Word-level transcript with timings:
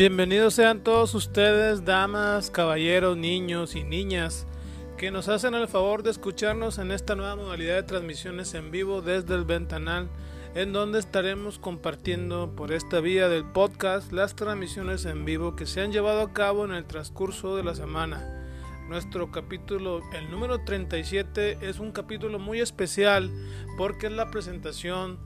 Bienvenidos 0.00 0.54
sean 0.54 0.82
todos 0.82 1.14
ustedes, 1.14 1.84
damas, 1.84 2.50
caballeros, 2.50 3.18
niños 3.18 3.76
y 3.76 3.84
niñas, 3.84 4.46
que 4.96 5.10
nos 5.10 5.28
hacen 5.28 5.52
el 5.52 5.68
favor 5.68 6.02
de 6.02 6.10
escucharnos 6.10 6.78
en 6.78 6.90
esta 6.90 7.16
nueva 7.16 7.36
modalidad 7.36 7.74
de 7.74 7.82
transmisiones 7.82 8.54
en 8.54 8.70
vivo 8.70 9.02
desde 9.02 9.34
el 9.34 9.44
ventanal, 9.44 10.08
en 10.54 10.72
donde 10.72 11.00
estaremos 11.00 11.58
compartiendo 11.58 12.56
por 12.56 12.72
esta 12.72 13.00
vía 13.00 13.28
del 13.28 13.44
podcast 13.44 14.10
las 14.10 14.34
transmisiones 14.34 15.04
en 15.04 15.26
vivo 15.26 15.54
que 15.54 15.66
se 15.66 15.82
han 15.82 15.92
llevado 15.92 16.22
a 16.22 16.32
cabo 16.32 16.64
en 16.64 16.72
el 16.72 16.86
transcurso 16.86 17.54
de 17.54 17.64
la 17.64 17.74
semana. 17.74 18.48
Nuestro 18.88 19.30
capítulo, 19.30 20.00
el 20.14 20.30
número 20.30 20.64
37, 20.64 21.58
es 21.60 21.78
un 21.78 21.92
capítulo 21.92 22.38
muy 22.38 22.60
especial 22.60 23.30
porque 23.76 24.06
es 24.06 24.12
la 24.12 24.30
presentación, 24.30 25.18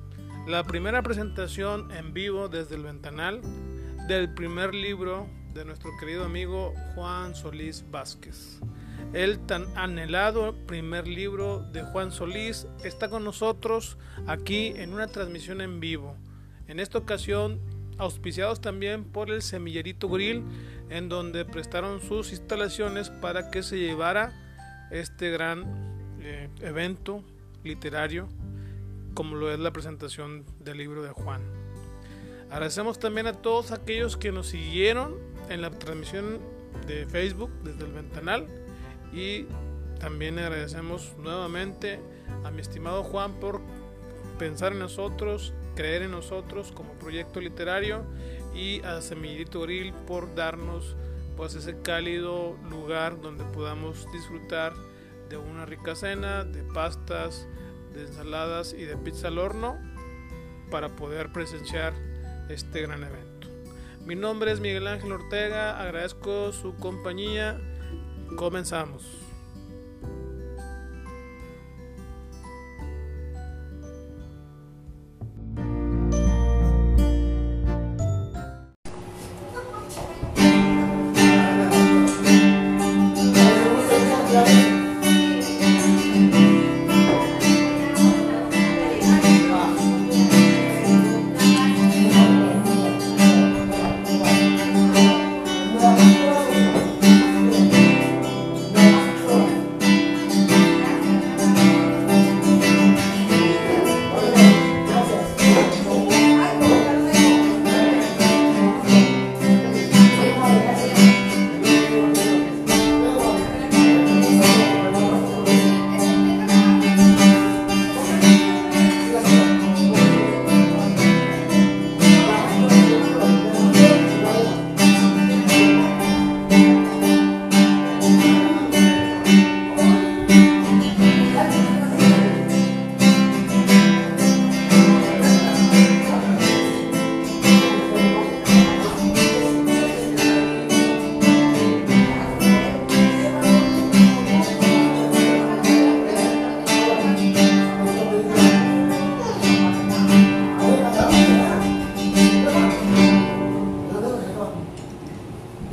la 0.49 0.65
primera 0.65 1.01
presentación 1.05 1.93
en 1.93 2.13
vivo 2.13 2.49
desde 2.49 2.75
el 2.75 2.83
ventanal 2.83 3.41
del 4.07 4.29
primer 4.29 4.75
libro 4.75 5.29
de 5.55 5.65
nuestro 5.65 5.91
querido 5.99 6.25
amigo 6.25 6.75
Juan 6.95 7.35
Solís 7.35 7.85
Vázquez. 7.91 8.61
El 9.15 9.39
tan 9.47 9.65
anhelado 9.77 10.55
primer 10.67 11.09
libro 11.09 11.61
de 11.73 11.83
Juan 11.85 12.13
Solís 12.13 12.67
está 12.83 13.09
con 13.09 13.25
nosotros 13.25 13.97
aquí 14.27 14.75
en 14.77 14.93
una 14.93 15.07
transmisión 15.07 15.63
en 15.63 15.81
vivo. 15.81 16.17
En 16.69 16.81
esta 16.81 16.99
ocasión, 16.99 17.61
auspiciados 17.97 18.61
también 18.61 19.05
por 19.05 19.31
el 19.31 19.41
Semillerito 19.41 20.11
Grill, 20.11 20.45
en 20.91 21.09
donde 21.09 21.47
prestaron 21.47 22.03
sus 22.03 22.31
instalaciones 22.33 23.09
para 23.09 23.51
que 23.51 23.63
se 23.63 23.79
llevara 23.79 24.35
este 24.91 25.31
gran 25.31 25.65
eh, 26.21 26.51
evento 26.61 27.25
literario, 27.63 28.29
como 29.15 29.37
lo 29.37 29.51
es 29.51 29.59
la 29.59 29.73
presentación 29.73 30.45
del 30.61 30.77
libro 30.77 31.03
de 31.03 31.11
Juan. 31.11 31.64
Agradecemos 32.55 33.01
también 33.01 33.27
a 33.27 33.33
todos 33.33 33.73
aquellos 33.73 34.17
que 34.17 34.31
nos 34.31 34.47
siguieron 34.47 35.17
en 35.49 35.61
la 35.61 35.71
transmisión 35.71 36.39
de 36.87 37.05
Facebook 37.05 37.51
desde 37.65 37.85
el 37.85 37.91
ventanal 37.91 38.47
y 39.13 39.47
también 39.99 40.39
agradecemos 40.39 41.15
nuevamente 41.19 41.99
a 42.45 42.53
mi 42.53 42.61
estimado 42.61 43.03
Juan 43.03 43.41
por 43.41 43.61
pensar 44.39 44.71
en 44.71 44.79
nosotros, 44.79 45.53
creer 45.75 46.03
en 46.03 46.13
nosotros 46.13 46.71
como 46.71 46.93
proyecto 46.93 47.41
literario 47.41 48.05
y 48.55 48.81
a 48.83 49.01
Semillito 49.01 49.63
Grill 49.63 49.93
por 50.07 50.33
darnos 50.37 50.95
pues 51.37 51.57
ese 51.57 51.81
cálido 51.81 52.57
lugar 52.71 53.21
donde 53.21 53.43
podamos 53.47 54.07
disfrutar 54.13 54.75
de 55.29 55.39
una 55.39 55.67
rica 55.67 55.97
cena, 55.97 56.45
de 56.45 56.63
pastas, 56.63 57.49
de 57.95 58.03
ensaladas 58.03 58.75
y 58.75 58.85
de 58.85 58.97
pizza 58.97 59.27
al 59.27 59.39
horno 59.39 59.77
para 60.71 60.95
poder 60.95 61.33
presenciar 61.33 62.14
este 62.49 62.83
gran 62.83 63.03
evento. 63.03 63.49
Mi 64.05 64.15
nombre 64.15 64.53
es 64.53 64.61
Miguel 64.61 64.87
Ángel 64.87 65.13
Ortega, 65.13 65.81
agradezco 65.81 66.53
su 66.53 66.75
compañía. 66.77 67.59
Comenzamos. 68.37 69.24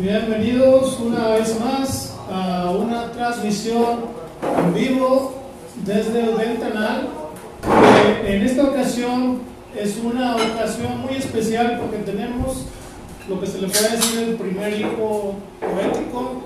Bienvenidos 0.02 1.00
una 1.00 1.28
vez 1.28 1.60
más 1.60 2.16
a 2.28 2.72
una 2.72 3.12
transmisión 3.12 4.06
en 4.58 4.74
vivo 4.74 5.36
desde 5.86 6.24
el 6.24 6.36
Ventanal. 6.36 7.08
En 8.26 8.42
esta 8.42 8.64
ocasión 8.64 9.42
es 9.76 9.98
una 10.04 10.38
ocasión 10.38 11.02
muy 11.02 11.18
especial 11.18 11.80
porque 11.80 11.98
tenemos 11.98 12.66
lo 13.30 13.40
que 13.40 13.46
se 13.46 13.62
le 13.62 13.68
puede 13.68 13.92
decir 13.92 14.30
el 14.30 14.36
primer 14.38 14.74
hijo 14.74 15.36
poético 15.60 16.42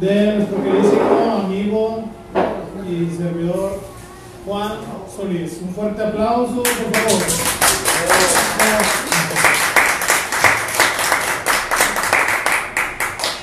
de 0.00 0.32
nuestro 0.34 0.60
queridísimo 0.64 1.42
amigo 1.44 2.02
y 2.84 3.16
servidor 3.16 3.78
Juan 4.44 4.72
Solís. 5.16 5.60
Un 5.62 5.72
fuerte 5.72 6.02
aplauso, 6.02 6.64
por 6.64 6.96
favor. 6.96 7.22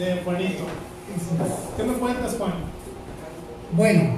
de 0.00 0.22
Juanito. 0.24 0.64
¿Qué 1.76 1.82
me 1.82 1.92
cuentas, 1.94 2.34
Juan? 2.38 2.54
Bueno, 3.72 4.16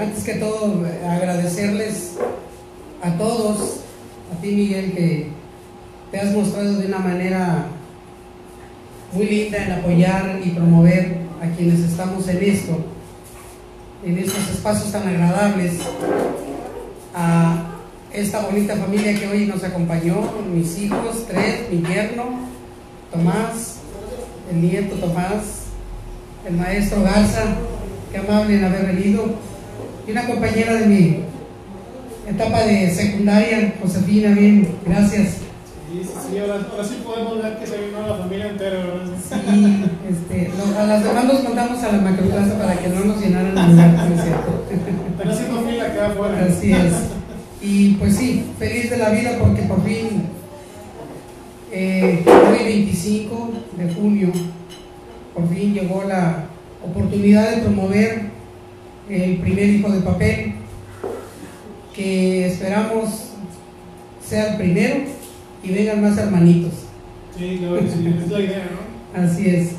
antes 0.00 0.22
que 0.22 0.34
todo, 0.34 0.84
agradecerles 1.04 2.12
a 3.02 3.10
todos, 3.18 3.80
a 4.32 4.40
ti 4.40 4.52
Miguel, 4.52 4.92
que 4.92 5.30
te 6.12 6.20
has 6.20 6.32
mostrado 6.32 6.74
de 6.74 6.86
una 6.86 6.98
manera 6.98 7.66
muy 9.12 9.26
linda 9.26 9.64
en 9.64 9.72
apoyar 9.72 10.40
y 10.44 10.50
promover 10.50 11.18
a 11.42 11.56
quienes 11.56 11.80
estamos 11.80 12.28
en 12.28 12.42
esto, 12.44 12.76
en 14.04 14.18
estos 14.18 14.48
espacios 14.48 14.92
tan 14.92 15.08
agradables 15.08 15.80
a 17.14 17.72
esta 18.12 18.42
bonita 18.42 18.76
familia 18.76 19.18
que 19.18 19.26
hoy 19.26 19.46
nos 19.46 19.64
acompañó, 19.64 20.30
mis 20.54 20.78
hijos, 20.78 21.26
tres, 21.26 21.68
mi 21.70 21.82
yerno, 21.82 22.46
Tomás, 23.10 23.75
el 24.50 24.60
nieto 24.60 24.96
Tomás, 24.96 25.66
el 26.46 26.56
maestro 26.56 27.02
Garza, 27.02 27.56
que 28.12 28.18
amable 28.18 28.56
en 28.56 28.64
haber 28.64 28.86
venido, 28.86 29.24
y 30.06 30.12
una 30.12 30.26
compañera 30.26 30.74
de 30.74 30.86
mi 30.86 31.20
etapa 32.28 32.62
de 32.62 32.90
secundaria, 32.90 33.74
Josefina, 33.82 34.30
bien, 34.30 34.68
gracias. 34.84 35.38
Sí, 35.92 36.02
sí, 36.02 36.38
ahora, 36.38 36.58
sí 36.84 37.02
podemos 37.04 37.42
ver 37.42 37.58
que 37.58 37.66
se 37.66 37.78
vino 37.78 38.06
la 38.06 38.16
familia 38.16 38.48
entera, 38.48 38.78
¿verdad? 38.78 39.04
Sí, 39.28 39.84
este, 40.10 40.50
a 40.78 40.84
las 40.84 41.04
demás 41.04 41.24
nos 41.24 41.40
contamos 41.40 41.82
a 41.82 41.92
la 41.92 41.98
macroclasa 41.98 42.58
para 42.58 42.76
que 42.76 42.88
no 42.88 43.04
nos 43.04 43.20
llenaran 43.20 43.56
el 43.56 43.70
lugar, 43.70 43.90
¿no 44.08 44.14
es 44.14 44.22
cierto? 44.22 44.64
Están 45.10 45.30
haciendo 45.30 45.62
fila 45.62 45.84
acá 45.84 46.06
afuera. 46.08 46.46
Así 46.48 46.72
es. 46.72 46.92
Y 47.62 47.94
pues 47.94 48.16
sí, 48.16 48.44
feliz 48.58 48.90
de 48.90 48.98
la 48.98 49.10
vida 49.10 49.38
porque 49.40 49.62
por 49.62 49.82
fin 49.84 50.28
Eh, 51.78 52.24
hoy 52.24 52.64
25 52.64 53.50
de 53.76 53.92
junio, 53.92 54.32
por 55.34 55.46
fin 55.50 55.74
llegó 55.74 56.04
la 56.04 56.46
oportunidad 56.82 57.50
de 57.50 57.62
promover 57.64 58.30
el 59.10 59.36
primer 59.40 59.68
hijo 59.68 59.92
de 59.92 60.00
papel, 60.00 60.54
que 61.94 62.46
esperamos 62.46 63.32
sea 64.26 64.52
el 64.52 64.56
primero 64.56 65.00
y 65.62 65.70
vengan 65.70 66.00
más 66.00 66.16
hermanitos. 66.16 66.72
Sí, 67.36 67.58
claro 67.58 67.78
que 67.80 67.90
sí, 67.90 68.14
es 68.24 68.30
la 68.30 68.40
idea, 68.40 68.70
¿no? 68.72 69.22
Así 69.22 69.46
es. 69.46 69.72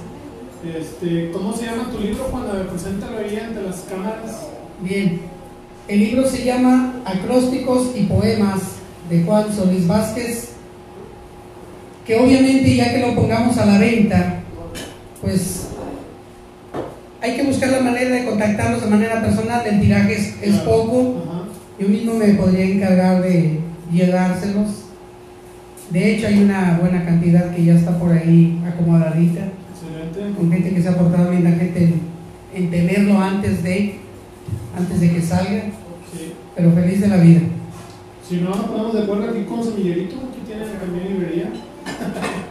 Este, 0.78 1.32
¿Cómo 1.32 1.52
se 1.52 1.66
llama 1.66 1.90
tu 1.90 2.00
libro 2.00 2.26
cuando 2.26 2.68
preséntalo 2.68 3.18
ahí 3.18 3.40
ante 3.40 3.64
las 3.64 3.80
cámaras? 3.90 4.46
Bien, 4.84 5.22
el 5.88 6.00
libro 6.00 6.30
se 6.30 6.46
llama 6.46 7.02
Acrósticos 7.06 7.88
y 7.96 8.04
Poemas 8.04 8.62
de 9.10 9.24
Juan 9.24 9.52
Solís 9.52 9.88
Vázquez, 9.88 10.57
que 12.08 12.18
obviamente 12.18 12.74
ya 12.74 12.94
que 12.94 13.06
lo 13.06 13.14
pongamos 13.14 13.58
a 13.58 13.66
la 13.66 13.78
venta, 13.80 14.40
pues 15.22 15.68
hay 17.22 17.36
que 17.36 17.44
buscar 17.44 17.70
la 17.70 17.82
manera 17.82 18.12
de 18.12 18.24
contactarlos 18.24 18.82
de 18.82 18.90
manera 18.90 19.22
personal, 19.22 19.68
el 19.68 19.82
tiraje 19.82 20.14
es, 20.42 20.56
poco, 20.60 21.22
yo 21.78 21.90
mismo 21.90 22.14
me 22.14 22.30
podría 22.36 22.64
encargar 22.64 23.22
de 23.22 23.60
llegárselos. 23.92 24.86
De 25.90 26.16
hecho 26.16 26.28
hay 26.28 26.40
una 26.40 26.78
buena 26.80 27.04
cantidad 27.04 27.54
que 27.54 27.66
ya 27.66 27.76
está 27.76 28.00
por 28.00 28.14
ahí 28.14 28.58
acomodadita, 28.66 29.42
con 30.38 30.50
gente 30.50 30.74
que 30.74 30.82
se 30.82 30.88
ha 30.88 30.98
portado 30.98 31.30
bien, 31.30 31.44
la 31.44 31.52
gente 31.52 31.94
en 32.54 32.72
tenerlo 32.72 33.20
antes 33.20 33.64
de 33.64 33.96
antes 34.78 35.02
de 35.02 35.12
que 35.12 35.22
salga, 35.22 35.64
pero 36.56 36.72
feliz 36.72 37.02
de 37.02 37.08
la 37.10 37.18
vida. 37.18 37.42
Si 38.28 38.38
no 38.38 38.52
ponemos 38.52 38.94
de 38.94 39.04
acuerdo 39.04 39.30
aquí 39.30 39.44
con 39.44 39.62
Semillerito, 39.62 40.16
aquí 40.16 40.42
tiene 40.46 40.66
también 40.80 41.08
librería. 41.10 41.52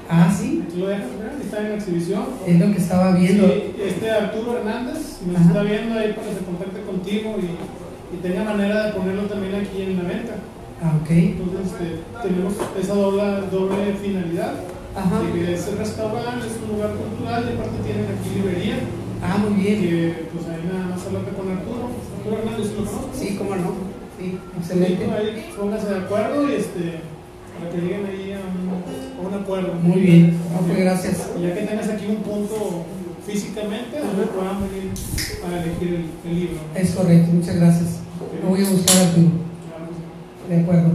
Ah, 0.08 0.32
sí. 0.32 0.62
Aquí 0.66 0.78
lo 0.78 0.88
dejas 0.88 1.19
ver, 1.19 1.32
está 1.43 1.58
en 1.58 1.69
la 1.70 1.75
exhibición. 1.76 2.25
Es 2.46 2.60
lo 2.60 2.72
que 2.72 2.78
estaba 2.78 3.12
viendo. 3.12 3.46
Sí, 3.46 3.75
este 3.81 4.10
Arturo 4.10 4.58
Hernández 4.58 5.19
nos 5.26 5.40
está 5.40 5.62
viendo 5.62 5.98
ahí 5.98 6.12
para 6.12 6.28
que 6.28 6.34
se 6.34 6.44
contacte 6.44 6.81
contigo 6.82 7.37
y, 7.40 8.14
y, 8.14 8.20
tenga 8.22 8.44
manera 8.44 8.87
de 8.87 8.93
ponerlo 8.93 9.22
también 9.22 9.54
aquí 9.56 9.82
en 9.82 9.96
la 9.96 10.08
venta. 10.08 10.34
Ah, 10.82 10.93
ok. 11.02 11.10
Entonces 11.10 11.72
este, 11.72 12.00
tenemos 12.22 12.54
esa 12.81 12.94
doble, 12.94 13.46
doble 13.50 13.94
finalidad. 14.00 14.54
Ajá. 14.94 15.20
De 15.20 15.32
que 15.32 15.54
es 15.54 15.69
el 15.69 15.78
restaurante, 15.78 16.46
es 16.46 16.56
un 16.62 16.76
lugar 16.76 16.90
cultural 16.94 17.44
y 17.44 17.54
aparte 17.56 17.76
tienen 17.84 18.06
aquí 18.06 18.31
librería. 18.37 18.78
Ah, 19.22 19.37
muy 19.38 19.60
bien. 19.60 19.81
Que 19.81 20.28
pues 20.32 20.46
ahí 20.46 20.62
nada 20.70 20.87
más 20.87 21.04
hablar 21.04 21.22
con 21.34 21.50
Arturo. 21.50 21.90
Arturo 22.16 22.38
Hernández, 22.38 22.72
¿lo 22.72 22.84
conoces? 22.84 23.20
Sí, 23.20 23.37
cómo 23.37 23.56
no. 23.56 23.96
Sí, 24.19 24.38
excelente. 24.56 25.04
Ahí 25.12 25.52
pónganse 25.56 25.88
de 25.88 25.98
acuerdo 25.98 26.48
y 26.48 26.54
este, 26.54 27.00
para 27.58 27.70
que 27.70 27.78
lleguen 27.78 28.06
ahí 28.06 28.32
a 28.32 28.40
un, 28.40 28.66
acuerdo. 29.37 29.75
Muy 29.83 30.00
bien, 30.00 30.37
gracias. 30.79 31.31
Ya 31.41 31.55
que 31.55 31.62
tengas 31.62 31.88
aquí 31.88 32.06
un 32.09 32.17
punto 32.17 32.85
físicamente, 33.27 33.99
donde 33.99 34.27
puedan 34.27 34.61
venir 34.69 34.93
para 35.43 35.62
elegir 35.62 35.88
el, 36.25 36.31
el 36.31 36.41
libro. 36.41 36.55
¿no? 36.75 36.81
Es 36.81 36.91
correcto, 36.93 37.29
muchas 37.33 37.56
gracias. 37.56 37.88
Lo 38.43 38.49
voy 38.50 38.65
a 38.65 38.71
buscar 38.71 38.97
a 38.97 39.00
Arturo. 39.09 39.29
Claro, 39.67 39.91
sí. 39.97 40.55
De 40.55 40.61
acuerdo. 40.62 40.88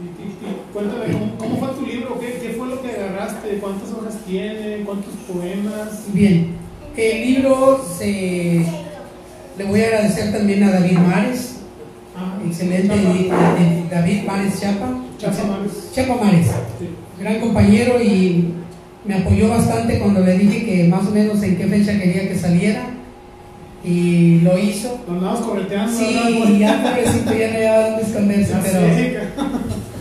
Y, 0.00 0.04
y, 0.22 0.26
y 0.50 0.56
cuéntame, 0.72 1.12
¿cómo, 1.12 1.38
¿cómo, 1.38 1.56
fue 1.58 1.68
tu 1.78 1.86
libro? 1.86 2.18
¿Qué, 2.20 2.38
¿Qué 2.42 2.54
fue 2.56 2.68
lo 2.68 2.82
que 2.82 2.90
agarraste? 2.90 3.58
¿Cuántas 3.58 3.90
hojas 3.92 4.14
tiene? 4.26 4.82
¿Cuántos 4.84 5.12
poemas? 5.30 6.04
Bien, 6.12 6.52
el 6.96 7.26
libro 7.26 7.84
se... 7.98 8.64
Le 9.58 9.64
voy 9.66 9.80
a 9.82 9.86
agradecer 9.86 10.32
también 10.32 10.62
a 10.64 10.70
David 10.72 10.98
Mares, 10.98 11.56
Ah, 12.16 12.38
excelente 12.46 12.88
Chapa. 12.88 13.00
de- 13.14 13.64
de 13.64 13.88
David 13.90 14.22
Mares 14.24 14.60
Chapa. 14.60 14.90
Chapa 15.18 15.44
Mares. 15.44 15.90
Chapa 15.94 16.14
Mares, 16.22 16.46
Sí. 16.78 16.88
Gran 17.20 17.38
compañero 17.40 18.02
y 18.02 18.54
me 19.04 19.14
apoyó 19.14 19.48
bastante 19.48 19.98
cuando 19.98 20.20
le 20.20 20.38
dije 20.38 20.64
que 20.64 20.84
más 20.88 21.06
o 21.06 21.10
menos 21.10 21.42
en 21.42 21.56
qué 21.56 21.66
fecha 21.66 21.98
quería 21.98 22.28
que 22.28 22.36
saliera 22.36 22.90
y 23.84 24.40
lo 24.40 24.58
hizo. 24.58 24.98
Lo 25.08 25.46
correteando. 25.46 25.96
Sí, 25.96 26.14
¿verdad? 26.14 26.58
ya 26.58 26.82
pobrecito 26.82 27.34
ya 27.34 27.48
no 27.48 27.54
había 27.56 27.80
dónde 27.88 28.02
esconderse, 28.02 28.54
pero, 28.62 29.46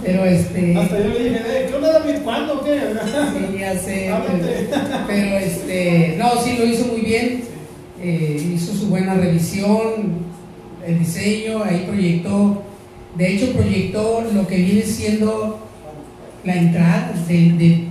pero 0.03 0.25
este, 0.25 0.77
Hasta 0.77 0.97
yo 0.99 1.07
le 1.09 1.23
dije, 1.23 1.37
"Eh, 1.37 1.65
¿qué 1.69 1.75
onda 1.75 1.91
David? 1.93 2.15
¿Cuándo? 2.23 2.63
¿Qué? 2.63 2.79
sí, 2.79 3.57
ya 3.59 3.77
sé, 3.77 4.11
pero, 4.27 5.07
pero, 5.07 5.37
este, 5.37 6.15
no, 6.17 6.41
sí 6.43 6.57
lo 6.57 6.65
hizo 6.65 6.87
muy 6.87 7.01
bien, 7.01 7.41
eh, 8.01 8.51
hizo 8.55 8.73
su 8.73 8.87
buena 8.87 9.13
revisión, 9.13 10.29
el 10.85 10.99
diseño, 10.99 11.63
ahí 11.63 11.85
proyectó, 11.87 12.63
de 13.17 13.33
hecho 13.33 13.51
proyectó 13.53 14.23
lo 14.33 14.47
que 14.47 14.55
viene 14.57 14.81
siendo 14.83 15.68
la 16.43 16.55
entrada 16.55 17.11
del, 17.27 17.57
del, 17.57 17.87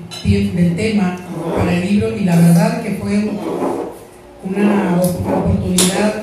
del 0.55 0.77
tema 0.77 1.17
para 1.57 1.75
el 1.75 1.91
libro 1.91 2.17
y 2.17 2.25
la 2.25 2.37
verdad 2.37 2.83
que 2.83 2.93
fue 2.93 3.29
una 4.45 5.01
oportunidad 5.01 6.23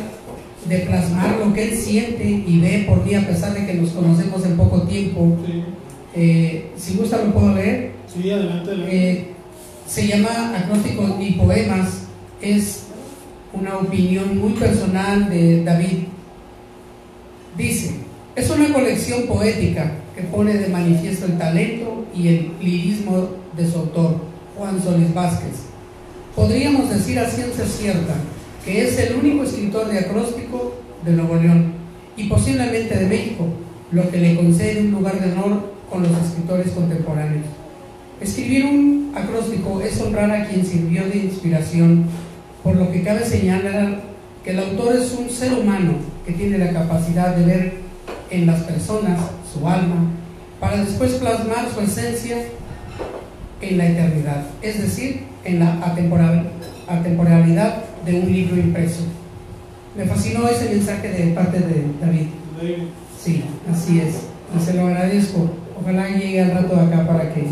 de 0.67 0.77
plasmar 0.79 1.37
lo 1.39 1.53
que 1.53 1.69
él 1.71 1.77
siente 1.77 2.23
y 2.23 2.59
ve 2.59 2.85
por 2.87 3.05
mí 3.05 3.13
a 3.13 3.25
pesar 3.27 3.53
de 3.53 3.65
que 3.67 3.73
nos 3.75 3.91
conocemos 3.91 4.43
en 4.45 4.57
poco 4.57 4.81
tiempo. 4.83 5.37
Sí, 5.45 5.63
Eh, 6.17 6.71
si 6.77 6.95
gusta 6.95 7.17
lo 7.17 7.33
puedo 7.33 7.53
leer. 7.55 7.91
sí, 8.07 8.31
adelante, 8.31 8.69
adelante. 8.71 9.11
Eh, 9.11 9.27
se 9.85 10.07
llama 10.07 10.57
Acrósticos 10.57 11.11
y 11.19 11.33
Poemas. 11.33 12.03
Es 12.41 12.83
una 13.53 13.77
opinión 13.77 14.37
muy 14.39 14.53
personal 14.53 15.29
de 15.29 15.63
David. 15.63 16.05
Dice, 17.57 17.95
es 18.35 18.49
una 18.49 18.73
colección 18.73 19.27
poética 19.27 19.91
que 20.15 20.23
pone 20.23 20.53
de 20.53 20.67
manifiesto 20.69 21.25
el 21.25 21.37
talento 21.37 21.94
y 22.15 22.27
el 22.27 22.51
lirismo 22.61 23.29
de 23.55 23.69
su 23.69 23.79
autor, 23.79 24.17
Juan 24.57 24.81
Solís 24.81 25.13
Vázquez. 25.13 25.65
Podríamos 26.35 26.89
decir 26.89 27.19
a 27.19 27.29
ciencia 27.29 27.65
cierta 27.65 28.15
que 28.63 28.83
es 28.83 28.97
el 28.99 29.15
único 29.15 29.43
escritor 29.43 29.87
de 29.87 29.99
acróstico 29.99 30.75
de 31.05 31.11
Nuevo 31.11 31.35
León 31.35 31.73
y 32.17 32.25
posiblemente 32.25 32.97
de 32.97 33.05
México, 33.05 33.45
lo 33.91 34.09
que 34.09 34.17
le 34.17 34.35
concede 34.35 34.81
un 34.81 34.91
lugar 34.91 35.19
de 35.19 35.31
honor 35.31 35.73
con 35.89 36.03
los 36.03 36.11
escritores 36.11 36.71
contemporáneos. 36.71 37.45
Escribir 38.19 38.65
un 38.65 39.11
acróstico 39.13 39.81
es 39.81 39.99
honrar 40.01 40.31
a 40.31 40.45
quien 40.45 40.65
sirvió 40.65 41.03
de 41.05 41.17
inspiración, 41.17 42.05
por 42.63 42.75
lo 42.75 42.91
que 42.91 43.03
cabe 43.03 43.25
señalar 43.25 44.01
que 44.43 44.51
el 44.51 44.59
autor 44.59 44.95
es 44.95 45.13
un 45.13 45.29
ser 45.29 45.53
humano 45.53 45.93
que 46.25 46.33
tiene 46.33 46.57
la 46.57 46.71
capacidad 46.71 47.35
de 47.35 47.45
ver 47.45 47.73
en 48.31 48.45
las 48.47 48.63
personas 48.63 49.19
su 49.53 49.67
alma, 49.67 50.09
para 50.65 50.83
después 50.83 51.11
plasmar 51.13 51.67
su 51.71 51.79
esencia 51.81 52.37
en 53.61 53.77
la 53.77 53.85
eternidad, 53.87 54.45
es 54.63 54.81
decir, 54.81 55.21
en 55.43 55.59
la 55.59 55.75
atemporal- 55.79 56.47
atemporalidad 56.87 57.83
de 58.03 58.19
un 58.19 58.33
libro 58.33 58.57
impreso. 58.57 59.01
Me 59.95 60.05
fascinó 60.05 60.47
ese 60.47 60.69
mensaje 60.73 61.07
de 61.09 61.33
parte 61.33 61.59
de 61.59 61.85
David. 62.01 62.27
Sí, 63.23 63.43
así 63.71 63.99
es. 63.99 64.15
Y 64.59 64.65
se 64.65 64.73
lo 64.73 64.87
agradezco. 64.87 65.51
Ojalá 65.79 66.09
llegue 66.09 66.41
al 66.41 66.51
rato 66.51 66.75
acá 66.77 67.05
para 67.05 67.31
que 67.31 67.45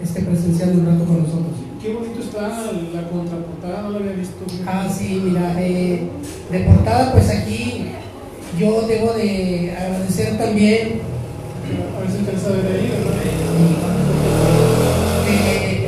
esté 0.00 0.20
presenciando 0.22 0.82
un 0.82 0.86
rato 0.86 1.04
con 1.04 1.18
nosotros. 1.24 1.54
Qué 1.82 1.92
bonito 1.94 2.20
está 2.20 2.42
la 2.42 3.08
contraportada, 3.08 3.82
no 3.82 3.90
lo 3.90 3.98
había 3.98 4.12
visto. 4.12 4.36
Ah, 4.68 4.88
sí, 4.88 5.20
mira, 5.24 5.56
eh, 5.58 6.08
de 6.48 6.60
portada, 6.60 7.10
pues 7.12 7.28
aquí 7.28 7.86
yo 8.56 8.82
debo 8.82 9.14
de 9.14 9.74
agradecer 9.76 10.38
también 10.38 11.00
A 11.62 12.00
ver 12.00 12.10
si 12.10 12.18
ver 12.24 12.66
ahí, 12.74 12.88
¿verdad? 12.88 13.22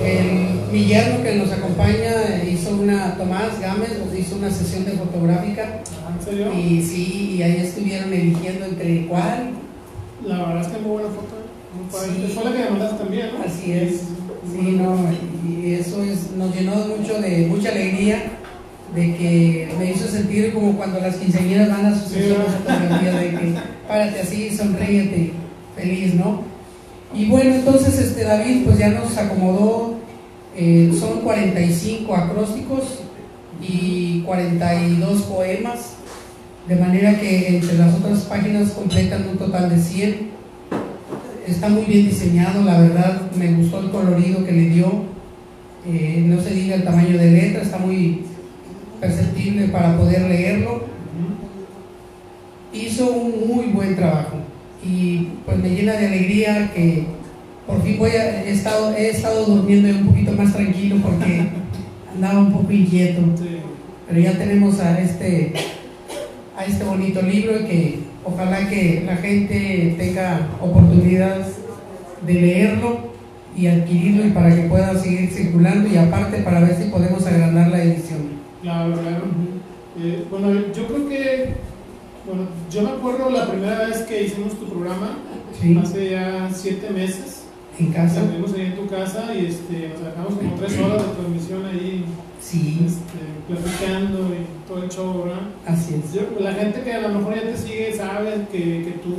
el, 0.04 0.72
mi 0.72 0.84
yerno 0.86 1.22
que 1.22 1.34
nos 1.34 1.50
acompaña 1.52 2.44
hizo 2.48 2.70
una, 2.76 3.16
Tomás 3.16 3.60
Gámez, 3.60 3.98
nos 3.98 4.16
hizo 4.18 4.36
una 4.36 4.50
sesión 4.50 4.84
de 4.84 4.92
fotográfica 4.92 5.80
Ah, 6.06 6.14
¿En 6.18 6.24
serio? 6.24 6.52
y 6.54 6.82
sí, 6.82 7.36
y 7.38 7.42
ahí 7.42 7.56
estuvieron 7.62 8.12
eligiendo 8.12 8.66
entre 8.66 9.06
cuál. 9.06 9.50
La 10.24 10.38
verdad 10.46 10.60
es 10.62 10.68
que 10.68 10.78
muy 10.78 10.92
buena 10.92 11.08
foto. 11.08 11.34
¿eh? 11.36 11.44
Sí. 11.90 12.32
Fue 12.34 12.44
la 12.44 12.52
que 12.52 12.58
me 12.58 12.70
mandaste 12.70 12.98
también, 12.98 13.30
¿no? 13.36 13.44
Así 13.44 13.72
es. 13.72 13.92
Sí, 14.52 14.78
no, 14.78 14.96
y 15.48 15.74
eso 15.74 16.02
es, 16.04 16.30
nos 16.36 16.54
llenó 16.54 16.74
mucho 16.76 17.20
de 17.20 17.46
mucha 17.46 17.70
alegría 17.70 18.22
de 18.94 19.16
que 19.16 19.68
me 19.78 19.90
hizo 19.90 20.06
sentir 20.06 20.52
como 20.52 20.76
cuando 20.76 21.00
las 21.00 21.16
quinceañeras 21.16 21.68
van 21.68 21.86
a 21.86 21.98
su 21.98 22.08
Sí, 22.10 22.20
de 22.20 22.28
de 22.28 23.30
que 23.30 23.54
párate 23.88 24.20
así, 24.20 24.50
sonríete, 24.56 25.32
feliz, 25.84 26.14
¿no? 26.14 26.42
Y 27.14 27.26
bueno, 27.26 27.54
entonces 27.54 27.98
este 27.98 28.24
David 28.24 28.64
pues 28.64 28.78
ya 28.78 28.88
nos 28.88 29.16
acomodó, 29.16 29.94
eh, 30.56 30.90
son 30.98 31.20
45 31.20 32.14
acrósticos 32.14 33.00
y 33.60 34.22
42 34.22 35.22
poemas, 35.22 35.94
de 36.66 36.76
manera 36.76 37.20
que 37.20 37.56
entre 37.56 37.78
las 37.78 37.94
otras 37.94 38.20
páginas 38.22 38.70
completan 38.70 39.28
un 39.28 39.36
total 39.36 39.68
de 39.68 39.78
100 39.78 40.34
está 41.46 41.68
muy 41.68 41.84
bien 41.84 42.08
diseñado, 42.08 42.64
la 42.64 42.80
verdad 42.80 43.20
me 43.36 43.52
gustó 43.52 43.80
el 43.80 43.90
colorido 43.90 44.44
que 44.44 44.52
le 44.52 44.70
dio, 44.70 45.14
Eh, 45.86 46.24
no 46.24 46.40
se 46.40 46.54
diga 46.54 46.76
el 46.76 46.84
tamaño 46.84 47.18
de 47.18 47.30
letra, 47.30 47.60
está 47.60 47.76
muy 47.76 48.22
perceptible 49.02 49.68
para 49.68 49.94
poder 49.98 50.22
leerlo. 50.22 50.80
Hizo 52.72 53.10
un 53.10 53.46
muy 53.46 53.66
buen 53.66 53.94
trabajo 53.94 54.38
y 54.84 55.28
pues 55.44 55.58
me 55.58 55.70
llena 55.70 55.94
de 55.94 56.06
alegría 56.06 56.70
que 56.74 57.04
por 57.66 57.82
fin 57.82 57.98
voy 57.98 58.10
a, 58.10 58.44
he, 58.44 58.50
estado, 58.50 58.94
he 58.94 59.08
estado 59.08 59.44
durmiendo 59.46 59.88
un 59.88 60.06
poquito 60.08 60.32
más 60.32 60.52
tranquilo 60.52 60.96
porque 61.02 61.48
andaba 62.14 62.40
un 62.40 62.52
poco 62.52 62.72
inquieto. 62.72 63.22
Pero 64.06 64.20
ya 64.20 64.32
tenemos 64.36 64.80
a 64.80 65.00
este, 65.00 65.52
a 66.56 66.64
este 66.64 66.84
bonito 66.84 67.22
libro 67.22 67.60
y 67.60 67.64
que 67.64 67.98
ojalá 68.24 68.68
que 68.68 69.02
la 69.06 69.16
gente 69.16 69.94
tenga 69.98 70.48
oportunidad 70.60 71.46
de 72.26 72.34
leerlo 72.34 73.14
y 73.56 73.66
adquirirlo 73.66 74.26
y 74.26 74.30
para 74.30 74.54
que 74.54 74.62
pueda 74.62 74.98
seguir 74.98 75.30
circulando 75.30 75.88
y 75.88 75.96
aparte 75.96 76.38
para 76.38 76.60
ver 76.60 76.76
si 76.76 76.90
podemos 76.90 77.26
agrandar 77.26 77.68
la 77.68 77.82
edición. 77.82 78.34
Claro, 78.62 78.92
claro. 78.92 79.24
Eh, 80.00 80.24
bueno, 80.30 80.52
yo 80.74 80.86
creo 80.88 81.08
que, 81.08 81.54
bueno, 82.26 82.48
yo 82.70 82.82
me 82.82 82.90
acuerdo 82.90 83.30
la 83.30 83.46
primera 83.46 83.86
vez 83.86 83.98
que 84.02 84.24
hicimos 84.24 84.54
tu 84.54 84.66
programa, 84.66 85.18
hace 85.82 86.10
ya 86.10 86.50
siete 86.52 86.90
meses. 86.90 87.42
En 87.76 87.92
casa. 87.92 88.20
Estuvimos 88.20 88.52
ahí 88.52 88.66
en 88.66 88.76
tu 88.76 88.86
casa 88.86 89.34
y 89.34 89.46
este, 89.46 89.88
nos 89.88 89.98
sacamos 89.98 90.34
como 90.34 90.54
tres 90.54 90.78
horas 90.78 91.02
de 91.02 91.12
transmisión 91.14 91.64
ahí 91.66 92.04
Sí. 92.44 92.84
Este, 92.84 93.24
platicando 93.48 94.18
y 94.34 94.68
todo 94.68 94.82
el 94.82 94.90
show, 94.90 95.24
¿verdad? 95.24 95.40
Así 95.66 95.94
es. 95.94 96.40
la 96.40 96.52
gente 96.52 96.82
que 96.82 96.92
a 96.92 97.00
lo 97.00 97.18
mejor 97.18 97.34
ya 97.34 97.42
te 97.42 97.56
sigue 97.56 97.96
sabe 97.96 98.46
que, 98.52 98.84
que 98.84 99.00
tú, 99.02 99.14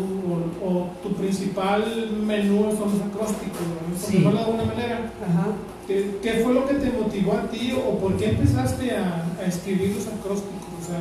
o, 0.63 0.89
tu 1.01 1.15
principal 1.15 1.83
menú 2.23 2.71
son 2.77 2.91
los 2.91 3.01
acrósticos, 3.01 3.61
¿no? 3.61 3.97
sí. 3.97 4.19
de 4.19 4.27
alguna 4.27 4.65
manera. 4.65 5.11
Ajá. 5.27 5.47
¿Qué, 5.87 6.17
¿Qué, 6.21 6.33
fue 6.43 6.53
lo 6.53 6.67
que 6.67 6.75
te 6.75 6.91
motivó 6.91 7.33
a 7.33 7.49
ti 7.49 7.73
o 7.73 7.97
por 7.97 8.15
qué 8.17 8.29
empezaste 8.29 8.91
a, 8.91 9.25
a 9.39 9.45
escribir 9.45 9.95
los 9.95 10.07
acrósticos? 10.07 10.69
O 10.81 10.85
sea, 10.85 10.99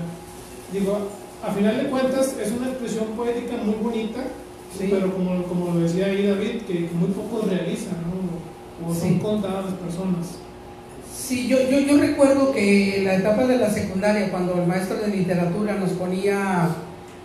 digo, 0.73 1.09
a 1.47 1.53
final 1.53 1.77
de 1.77 1.91
cuentas 1.91 2.37
es 2.41 2.53
una 2.53 2.69
expresión 2.69 3.07
poética 3.17 3.57
muy 3.63 3.75
bonita, 3.75 4.21
sí. 4.77 4.89
pero 4.91 5.13
como, 5.13 5.43
como 5.45 5.75
lo 5.75 5.81
decía 5.81 6.07
ahí 6.07 6.27
David, 6.27 6.63
que, 6.63 6.89
muy 6.95 7.09
pocos 7.09 7.49
realizan, 7.49 7.97
¿no? 8.09 8.89
O 8.89 8.95
son 8.95 9.19
contadas 9.19 9.67
las 9.67 9.75
personas. 9.75 10.27
Sí, 11.15 11.47
yo, 11.47 11.59
yo, 11.71 11.79
yo 11.81 11.99
recuerdo 11.99 12.53
que 12.53 12.99
en 12.99 13.05
la 13.05 13.17
etapa 13.17 13.47
de 13.47 13.59
la 13.59 13.71
secundaria, 13.71 14.31
cuando 14.31 14.55
el 14.55 14.67
maestro 14.67 14.97
de 14.97 15.09
literatura 15.09 15.75
nos 15.75 15.91
ponía 15.91 16.69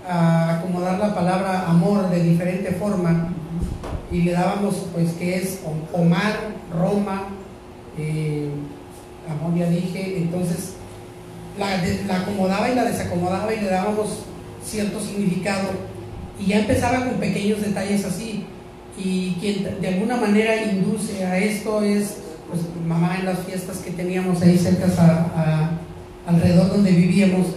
a 0.07 0.57
acomodar 0.57 0.99
la 0.99 1.13
palabra 1.13 1.67
amor 1.67 2.09
de 2.09 2.23
diferente 2.23 2.71
forma, 2.71 3.29
y 4.11 4.21
le 4.21 4.31
dábamos, 4.31 4.87
pues, 4.93 5.11
que 5.13 5.37
es 5.37 5.61
Omar, 5.93 6.33
Roma, 6.77 7.27
eh, 7.97 8.49
amor 9.29 9.57
ya 9.57 9.69
dije, 9.69 10.17
entonces 10.17 10.75
la, 11.57 12.15
acomodaba 12.17 12.69
y 12.69 12.75
la 12.75 12.85
desacomodaba 12.85 13.53
y 13.53 13.61
le 13.61 13.69
dábamos 13.69 14.19
cierto 14.65 14.99
significado, 14.99 15.69
y 16.39 16.47
ya 16.47 16.59
empezaba 16.59 17.05
con 17.05 17.19
pequeños 17.19 17.61
detalles 17.61 18.05
así, 18.05 18.45
y 18.97 19.37
quien 19.39 19.81
de 19.81 19.87
alguna 19.87 20.17
manera 20.17 20.61
induce 20.61 21.25
a 21.25 21.37
esto 21.37 21.81
es 21.81 22.17
pues 22.49 22.61
mamá 22.85 23.17
en 23.19 23.25
las 23.25 23.39
fiestas 23.39 23.77
que 23.77 23.91
teníamos 23.91 24.41
ahí 24.41 24.57
cerca 24.57 24.87
a, 24.97 25.71
alrededor 26.25 26.69
donde 26.69 26.91
vivíamos, 26.91 27.47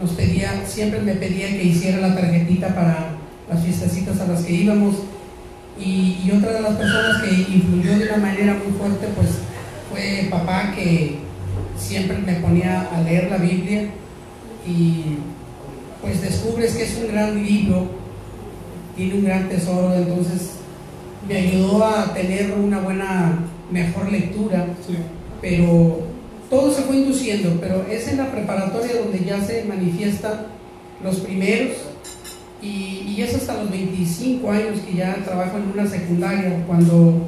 nos 0.00 0.10
pedía, 0.12 0.62
siempre 0.66 1.00
me 1.00 1.14
pedía 1.14 1.48
que 1.48 1.64
hiciera 1.64 2.06
la 2.06 2.14
tarjetita 2.14 2.68
para 2.74 3.16
las 3.50 3.62
fiestecitas 3.62 4.20
a 4.20 4.26
las 4.26 4.42
que 4.42 4.52
íbamos. 4.52 4.96
Y, 5.78 6.30
otra 6.36 6.52
de 6.52 6.60
las 6.60 6.74
personas 6.74 7.22
que 7.22 7.30
influyó 7.30 7.98
de 7.98 8.08
una 8.08 8.16
manera 8.18 8.54
muy 8.54 8.72
fuerte, 8.78 9.08
pues 9.16 9.28
fue 9.90 10.28
papá 10.30 10.72
que 10.74 11.18
siempre 11.82 12.18
me 12.18 12.34
ponía 12.34 12.88
a 12.92 13.00
leer 13.02 13.30
la 13.30 13.38
Biblia 13.38 13.88
y 14.66 15.18
pues 16.00 16.20
descubres 16.22 16.74
que 16.74 16.84
es 16.84 16.96
un 16.96 17.08
gran 17.08 17.42
libro, 17.42 17.86
tiene 18.96 19.14
un 19.14 19.24
gran 19.24 19.48
tesoro, 19.48 19.94
entonces 19.94 20.52
me 21.28 21.36
ayudó 21.36 21.84
a 21.84 22.12
tener 22.14 22.52
una 22.52 22.80
buena 22.80 23.38
mejor 23.70 24.10
lectura, 24.10 24.66
pero 25.40 26.00
todo 26.50 26.72
se 26.72 26.82
fue 26.82 26.96
induciendo, 26.96 27.58
pero 27.60 27.84
es 27.90 28.08
en 28.08 28.18
la 28.18 28.30
preparatoria 28.30 29.00
donde 29.00 29.24
ya 29.24 29.40
se 29.40 29.64
manifiestan 29.64 30.46
los 31.02 31.16
primeros 31.20 31.76
y, 32.60 33.14
y, 33.16 33.22
es 33.22 33.34
hasta 33.34 33.60
los 33.60 33.70
25 33.70 34.48
años 34.50 34.80
que 34.86 34.94
ya 34.94 35.16
trabajo 35.24 35.58
en 35.58 35.80
una 35.80 35.90
secundaria, 35.90 36.64
cuando 36.66 37.26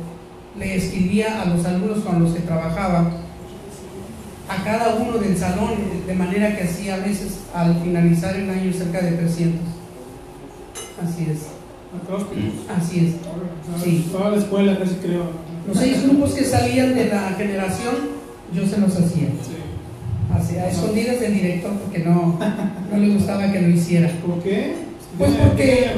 le 0.56 0.76
escribía 0.76 1.42
a 1.42 1.46
los 1.46 1.64
alumnos 1.64 2.04
con 2.04 2.22
los 2.22 2.32
que 2.32 2.40
trabajaba, 2.40 3.10
a 4.48 4.64
cada 4.64 4.96
uno 4.96 5.18
del 5.18 5.36
salón, 5.36 5.74
de 6.06 6.14
manera 6.14 6.56
que 6.56 6.64
hacía 6.64 6.96
a 6.96 6.98
veces 6.98 7.38
al 7.54 7.80
finalizar 7.82 8.36
el 8.36 8.48
año 8.50 8.72
cerca 8.72 9.00
de 9.00 9.12
300. 9.12 9.60
Así 11.02 11.28
es. 11.30 11.38
Así 12.76 13.06
es. 13.06 13.82
Sí. 13.82 14.08
Toda 14.10 14.30
la 14.30 14.36
escuela 14.38 14.78
casi 14.78 14.94
creo. 14.96 15.24
Los 15.66 15.78
seis 15.78 16.02
grupos 16.02 16.34
que 16.34 16.44
salían 16.44 16.94
de 16.94 17.06
la 17.06 17.30
generación, 17.36 17.94
yo 18.52 18.66
se 18.66 18.78
los 18.78 18.94
hacía. 18.96 19.28
Así, 20.34 20.56
a 20.56 20.68
escondidas 20.68 21.20
del 21.20 21.34
director 21.34 21.72
porque 21.72 22.00
no, 22.00 22.38
no 22.90 22.98
le 22.98 23.14
gustaba 23.14 23.50
que 23.50 23.60
lo 23.60 23.68
hiciera. 23.68 24.10
¿Por 24.26 24.42
qué? 24.42 24.74
Pues 25.16 25.30
porque 25.30 25.92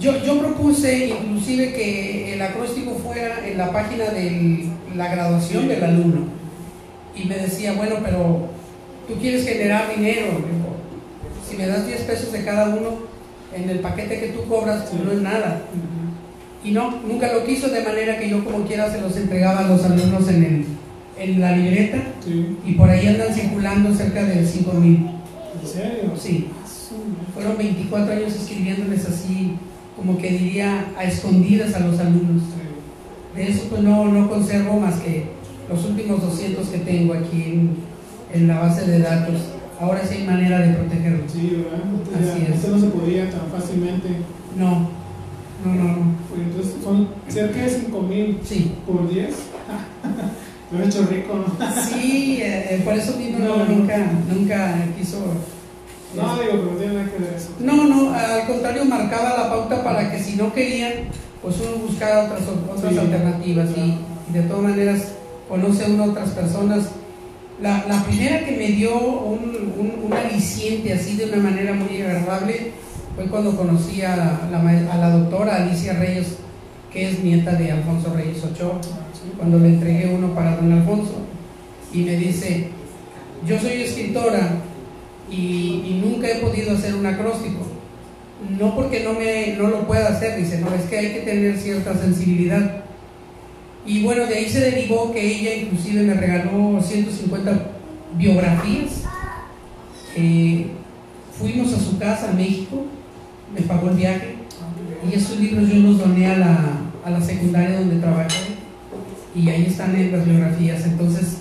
yo, 0.00 0.24
yo 0.24 0.40
propuse 0.40 1.08
inclusive 1.08 1.72
que 1.72 2.34
el 2.34 2.42
acróstico 2.42 2.96
fuera 2.96 3.46
en 3.46 3.56
la 3.56 3.72
página 3.72 4.06
de 4.06 4.68
la 4.96 5.08
graduación 5.08 5.68
del 5.68 5.84
alumno. 5.84 6.37
Y 7.18 7.24
me 7.26 7.36
decía, 7.36 7.72
bueno, 7.72 7.96
pero 8.02 8.48
tú 9.08 9.14
quieres 9.20 9.46
generar 9.46 9.94
dinero. 9.94 10.26
Si 11.48 11.56
me 11.56 11.66
das 11.66 11.86
10 11.86 12.00
pesos 12.02 12.32
de 12.32 12.44
cada 12.44 12.68
uno, 12.68 12.98
en 13.54 13.68
el 13.68 13.80
paquete 13.80 14.20
que 14.20 14.28
tú 14.28 14.44
cobras, 14.46 14.84
pues 14.90 15.02
no 15.02 15.12
es 15.12 15.20
nada. 15.20 15.62
Y 16.62 16.70
no, 16.72 17.00
nunca 17.06 17.32
lo 17.32 17.44
quiso, 17.44 17.68
de 17.68 17.82
manera 17.82 18.18
que 18.18 18.28
yo 18.28 18.44
como 18.44 18.64
quiera 18.66 18.90
se 18.90 19.00
los 19.00 19.16
entregaba 19.16 19.60
a 19.60 19.68
los 19.68 19.84
alumnos 19.84 20.28
en, 20.28 20.44
el, 20.44 20.64
en 21.18 21.40
la 21.40 21.56
libreta 21.56 21.98
y 22.66 22.72
por 22.72 22.90
ahí 22.90 23.06
andan 23.06 23.32
circulando 23.32 23.94
cerca 23.94 24.24
de 24.24 24.46
5 24.46 24.72
mil. 24.74 25.10
¿En 25.60 25.68
serio? 25.68 26.12
Sí. 26.18 26.48
Fueron 27.34 27.56
24 27.56 28.12
años 28.12 28.34
escribiéndoles 28.34 29.06
así, 29.06 29.56
como 29.96 30.18
que 30.18 30.30
diría, 30.30 30.86
a 30.96 31.04
escondidas 31.04 31.74
a 31.74 31.80
los 31.80 31.98
alumnos. 31.98 32.42
De 33.34 33.48
eso 33.48 33.66
pues 33.70 33.82
no, 33.82 34.06
no 34.06 34.28
conservo 34.28 34.80
más 34.80 34.96
que 34.96 35.37
los 35.68 35.84
últimos 35.84 36.22
200 36.22 36.68
que 36.68 36.78
tengo 36.78 37.14
aquí 37.14 37.42
en, 37.44 37.76
en 38.32 38.48
la 38.48 38.60
base 38.60 38.86
de 38.86 39.00
datos. 39.00 39.34
Ahora 39.80 40.02
sí 40.04 40.16
hay 40.16 40.24
manera 40.26 40.60
de 40.60 40.74
protegerlos. 40.74 41.30
Sí, 41.30 41.64
¿verdad? 41.64 42.32
Así 42.32 42.46
es. 42.52 42.68
no 42.68 42.80
se 42.80 42.86
podía 42.86 43.30
tan 43.30 43.46
fácilmente. 43.52 44.08
No, 44.56 44.90
no, 45.64 45.74
no, 45.74 45.84
no. 45.84 46.14
Pues 46.28 46.42
entonces 46.42 46.74
son 46.82 47.08
cerca 47.28 47.62
de 47.62 47.70
5 47.70 48.02
mil 48.02 48.38
sí. 48.42 48.72
por 48.86 49.08
10. 49.08 49.34
Me 50.70 50.78
he 50.84 50.86
hecho 50.86 51.06
rico, 51.06 51.34
¿no? 51.34 51.72
Sí, 51.82 52.40
eh, 52.42 52.66
eh, 52.70 52.82
por 52.84 52.94
eso 52.94 53.16
mismo 53.16 53.38
no, 53.38 53.64
nunca, 53.64 53.98
nunca 54.28 54.74
quiso. 54.98 55.18
No, 56.16 56.40
digo, 56.40 56.52
pero 56.52 56.72
no 56.72 56.78
tiene 56.78 56.94
nada 56.94 57.10
que 57.10 57.22
ver 57.22 57.34
eso. 57.34 57.50
No, 57.60 57.84
no, 57.84 58.14
al 58.14 58.46
contrario, 58.46 58.84
marcaba 58.86 59.36
la 59.36 59.50
pauta 59.50 59.84
para 59.84 60.10
que 60.10 60.18
si 60.18 60.36
no 60.36 60.52
querían, 60.52 60.92
pues 61.42 61.56
uno 61.60 61.86
buscara 61.86 62.24
otras, 62.24 62.42
otras 62.48 62.98
alternativas. 62.98 63.68
Y, 63.76 63.98
de 64.32 64.42
todas 64.42 64.62
maneras, 64.62 65.12
conoce 65.48 65.84
a 65.84 66.02
otras 66.02 66.30
personas. 66.30 66.90
La, 67.60 67.84
la 67.88 68.04
primera 68.04 68.44
que 68.44 68.52
me 68.52 68.68
dio 68.68 68.96
un, 68.96 69.72
un, 69.78 70.04
un 70.04 70.12
aliciente 70.12 70.92
así 70.92 71.16
de 71.16 71.24
una 71.26 71.38
manera 71.38 71.72
muy 71.72 72.00
agradable 72.00 72.72
fue 73.18 73.26
cuando 73.26 73.56
conocí 73.56 74.00
a 74.02 74.14
la, 74.14 74.92
a 74.92 74.96
la, 74.96 75.10
doctora 75.10 75.56
Alicia 75.56 75.94
Reyes, 75.94 76.36
que 76.92 77.10
es 77.10 77.18
nieta 77.18 77.52
de 77.54 77.72
Alfonso 77.72 78.14
Reyes 78.14 78.44
Ochoa, 78.44 78.80
cuando 79.36 79.58
le 79.58 79.70
entregué 79.70 80.06
uno 80.14 80.32
para 80.36 80.54
don 80.54 80.70
Alfonso, 80.70 81.14
y 81.92 82.02
me 82.02 82.16
dice, 82.16 82.68
yo 83.44 83.58
soy 83.58 83.82
escritora 83.82 84.50
y, 85.28 86.00
nunca 86.00 86.28
he 86.28 86.36
podido 86.36 86.76
hacer 86.76 86.94
un 86.94 87.06
acróstico, 87.06 87.66
no 88.56 88.76
porque 88.76 89.02
no, 89.02 89.14
me, 89.14 89.56
no 89.56 89.66
lo 89.66 89.84
pueda 89.88 90.10
hacer, 90.10 90.38
dice, 90.38 90.60
no, 90.60 90.72
es 90.72 90.82
que 90.82 90.98
hay 90.98 91.12
que 91.14 91.20
tener 91.22 91.58
cierta 91.58 91.94
sensibilidad. 91.94 92.84
Y 93.88 94.02
bueno, 94.02 94.26
de 94.26 94.34
ahí 94.34 94.48
se 94.50 94.60
derivó 94.60 95.10
que 95.12 95.26
ella 95.26 95.54
inclusive 95.54 96.02
me 96.02 96.12
regaló 96.12 96.78
150 96.78 97.70
biografías. 98.18 99.04
Eh, 100.14 100.66
fuimos 101.38 101.72
a 101.72 101.80
su 101.80 101.98
casa 101.98 102.30
a 102.30 102.34
México 102.34 102.84
me 103.54 103.62
pagó 103.62 103.88
el 103.88 103.96
viaje 103.96 104.34
y 105.08 105.14
esos 105.14 105.38
libros 105.40 105.68
yo 105.68 105.76
los 105.76 105.98
doné 105.98 106.26
a 106.26 106.36
la, 106.36 106.58
a 107.02 107.10
la 107.10 107.20
secundaria 107.20 107.78
donde 107.78 107.96
trabajé 107.96 108.56
y 109.34 109.48
ahí 109.48 109.66
están 109.66 109.94
en 109.96 110.12
las 110.12 110.26
biografías. 110.26 110.84
Entonces, 110.84 111.38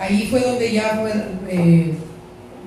ahí 0.00 0.26
fue 0.28 0.40
donde 0.40 0.72
ya 0.72 0.98
fue 1.00 1.12
eh, 1.48 1.94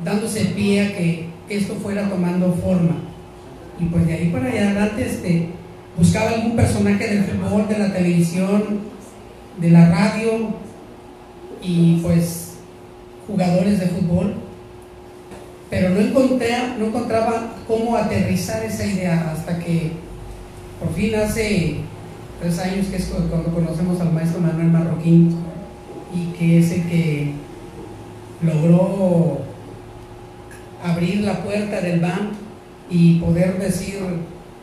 dándose 0.05 0.45
pie 0.45 0.81
a 0.81 0.95
que 0.95 1.27
esto 1.49 1.75
fuera 1.75 2.09
tomando 2.09 2.53
forma. 2.53 2.95
Y 3.77 3.85
pues 3.85 4.07
de 4.07 4.13
ahí 4.13 4.29
para 4.29 4.45
allá 4.45 4.69
adelante 4.69 5.05
este, 5.05 5.49
buscaba 5.99 6.31
algún 6.31 6.55
personaje 6.55 7.07
del 7.07 7.25
fútbol, 7.25 7.67
de 7.67 7.77
la 7.77 7.93
televisión, 7.93 8.79
de 9.57 9.69
la 9.69 9.89
radio 9.89 10.49
y 11.61 11.99
pues 12.01 12.53
jugadores 13.27 13.79
de 13.79 13.87
fútbol. 13.87 14.35
Pero 15.69 15.89
no, 15.89 15.99
encontré, 15.99 16.55
no 16.79 16.87
encontraba 16.87 17.53
cómo 17.67 17.95
aterrizar 17.95 18.63
esa 18.63 18.85
idea 18.85 19.31
hasta 19.31 19.59
que 19.59 19.91
por 20.79 20.93
fin 20.93 21.13
hace 21.15 21.81
tres 22.39 22.57
años, 22.59 22.87
que 22.87 22.95
es 22.95 23.05
cuando 23.05 23.53
conocemos 23.53 23.99
al 23.99 24.13
maestro 24.13 24.39
Manuel 24.39 24.67
Marroquín, 24.67 25.35
y 26.15 26.37
que 26.37 26.59
es 26.59 26.71
el 26.71 26.87
que 26.87 27.33
logró 28.41 29.41
abrir 30.83 31.21
la 31.21 31.43
puerta 31.43 31.81
del 31.81 31.99
banco 31.99 32.35
y 32.89 33.19
poder 33.19 33.59
decir, 33.59 33.99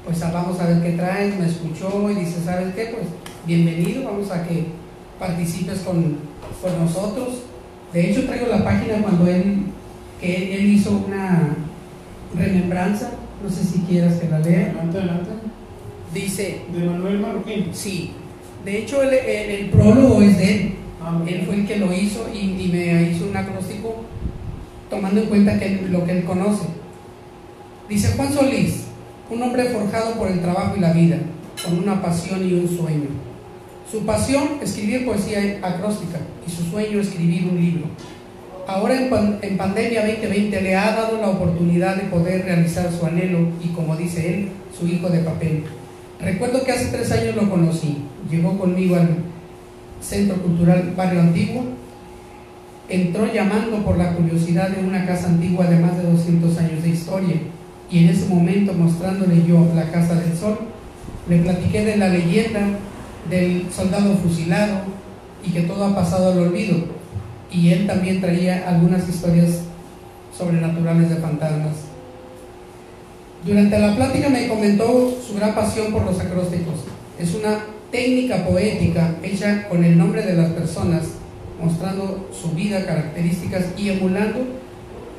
pues 0.07 0.21
vamos 0.21 0.61
a 0.61 0.69
ver 0.69 0.83
qué 0.83 0.93
traes, 0.93 1.37
me 1.37 1.47
escuchó 1.47 2.09
y 2.09 2.15
dice, 2.15 2.37
¿sabes 2.45 2.73
qué? 2.77 2.95
Pues 2.95 3.07
bienvenido, 3.45 4.05
vamos 4.05 4.31
a 4.31 4.47
que 4.47 4.67
participes 5.19 5.81
con, 5.81 6.19
con 6.63 6.79
nosotros. 6.79 7.43
De 7.93 8.09
hecho, 8.09 8.25
traigo 8.25 8.47
la 8.47 8.63
página 8.63 9.03
cuando 9.03 9.27
él, 9.27 9.65
que 10.21 10.55
él 10.55 10.67
hizo 10.67 11.03
una 11.09 11.57
remembranza, 12.39 13.15
no 13.43 13.51
sé 13.51 13.65
si 13.65 13.81
quieras 13.81 14.15
que 14.15 14.29
la 14.29 14.39
lea. 14.39 14.67
Adelante, 14.67 14.99
adelante. 14.99 15.31
Dice... 16.15 16.61
De 16.73 16.87
Manuel 16.87 17.19
Marroquín. 17.19 17.71
Sí. 17.73 18.13
De 18.65 18.79
hecho, 18.79 19.03
el, 19.03 19.13
el, 19.13 19.71
prólogo 19.71 20.23
es 20.23 20.39
de 20.39 20.55
él. 20.55 20.75
Ah, 21.03 21.21
él 21.27 21.43
fue 21.47 21.57
el 21.57 21.67
que 21.67 21.79
lo 21.79 21.93
hizo 21.93 22.29
y, 22.33 22.39
y, 22.39 22.71
me 22.73 23.11
hizo 23.11 23.27
un 23.27 23.37
acróstico 23.37 24.05
tomando 24.89 25.21
en 25.21 25.27
cuenta 25.27 25.59
que 25.59 25.85
lo 25.91 26.05
que 26.05 26.13
él 26.13 26.25
conoce. 26.25 26.67
Dice 27.89 28.13
Juan 28.17 28.33
Solís, 28.33 28.86
un 29.31 29.43
hombre 29.43 29.65
forjado 29.65 30.15
por 30.15 30.29
el 30.29 30.41
trabajo 30.41 30.77
y 30.77 30.81
la 30.81 30.93
vida, 30.93 31.19
con 31.65 31.79
una 31.79 32.01
pasión 32.01 32.49
y 32.49 32.55
un 32.55 32.69
sueño. 32.69 33.09
Su 33.91 34.05
pasión, 34.05 34.59
escribir 34.63 35.05
poesía 35.05 35.59
acróstica, 35.63 36.19
y 36.47 36.51
su 36.51 36.65
sueño, 36.65 37.01
escribir 37.01 37.49
un 37.51 37.61
libro. 37.61 37.87
Ahora 38.67 39.01
en, 39.01 39.57
pandemia 39.57 40.05
2020 40.05 40.61
le 40.61 40.75
ha 40.75 40.91
dado 40.91 41.21
la 41.21 41.29
oportunidad 41.29 41.97
de 41.97 42.09
poder 42.09 42.45
realizar 42.45 42.91
su 42.93 43.07
anhelo 43.07 43.49
y, 43.63 43.69
como 43.69 43.97
dice 43.97 44.35
él, 44.35 44.49
su 44.77 44.89
hijo 44.89 45.09
de 45.09 45.21
papel. 45.21 45.65
Recuerdo 46.21 46.65
que 46.65 46.73
hace 46.73 46.87
tres 46.87 47.13
años 47.13 47.37
lo 47.37 47.49
conocí. 47.49 47.99
Llegó 48.29 48.59
conmigo 48.59 48.97
al 48.97 49.09
Centro 50.01 50.37
Cultural 50.43 50.95
Barrio 50.97 51.21
Antiguo. 51.21 51.65
Entró 52.89 53.33
llamando 53.33 53.85
por 53.85 53.99
la 53.99 54.15
curiosidad 54.15 54.71
de 54.71 54.85
una 54.85 55.07
casa 55.07 55.29
antigua 55.29 55.67
de 55.67 55.79
más 55.79 55.97
de 55.97 56.11
200 56.11 56.59
años 56.59 56.83
de 56.83 56.89
historia. 56.89 57.37
Y 57.91 58.05
en 58.05 58.09
ese 58.11 58.27
momento, 58.27 58.73
mostrándole 58.73 59.45
yo 59.47 59.67
la 59.75 59.91
Casa 59.91 60.15
del 60.15 60.37
Sol, 60.37 60.59
le 61.29 61.39
platiqué 61.39 61.85
de 61.85 61.97
la 61.97 62.09
leyenda 62.09 62.61
del 63.31 63.67
soldado 63.73 64.17
fusilado 64.17 64.79
y 65.45 65.51
que 65.51 65.63
todo 65.63 65.85
ha 65.85 65.95
pasado 65.95 66.33
al 66.33 66.39
olvido. 66.39 66.79
Y 67.51 67.71
él 67.71 67.87
también 67.87 68.21
traía 68.21 68.69
algunas 68.69 69.09
historias 69.09 69.61
sobrenaturales 70.37 71.11
de 71.11 71.17
fantasmas. 71.17 71.75
Durante 73.45 73.79
la 73.79 73.95
plática 73.95 74.29
me 74.29 74.49
comentó 74.49 75.17
su 75.25 75.35
gran 75.35 75.55
pasión 75.55 75.93
por 75.93 76.05
los 76.05 76.19
acrósticos. 76.19 76.75
Es 77.19 77.35
una 77.35 77.61
técnica 77.93 78.45
poética 78.45 79.15
hecha 79.23 79.69
con 79.69 79.85
el 79.85 79.97
nombre 79.97 80.23
de 80.23 80.35
las 80.35 80.51
personas, 80.51 81.05
mostrando 81.63 82.29
su 82.33 82.51
vida, 82.51 82.85
características 82.85 83.67
y 83.77 83.91
emulando, 83.91 84.41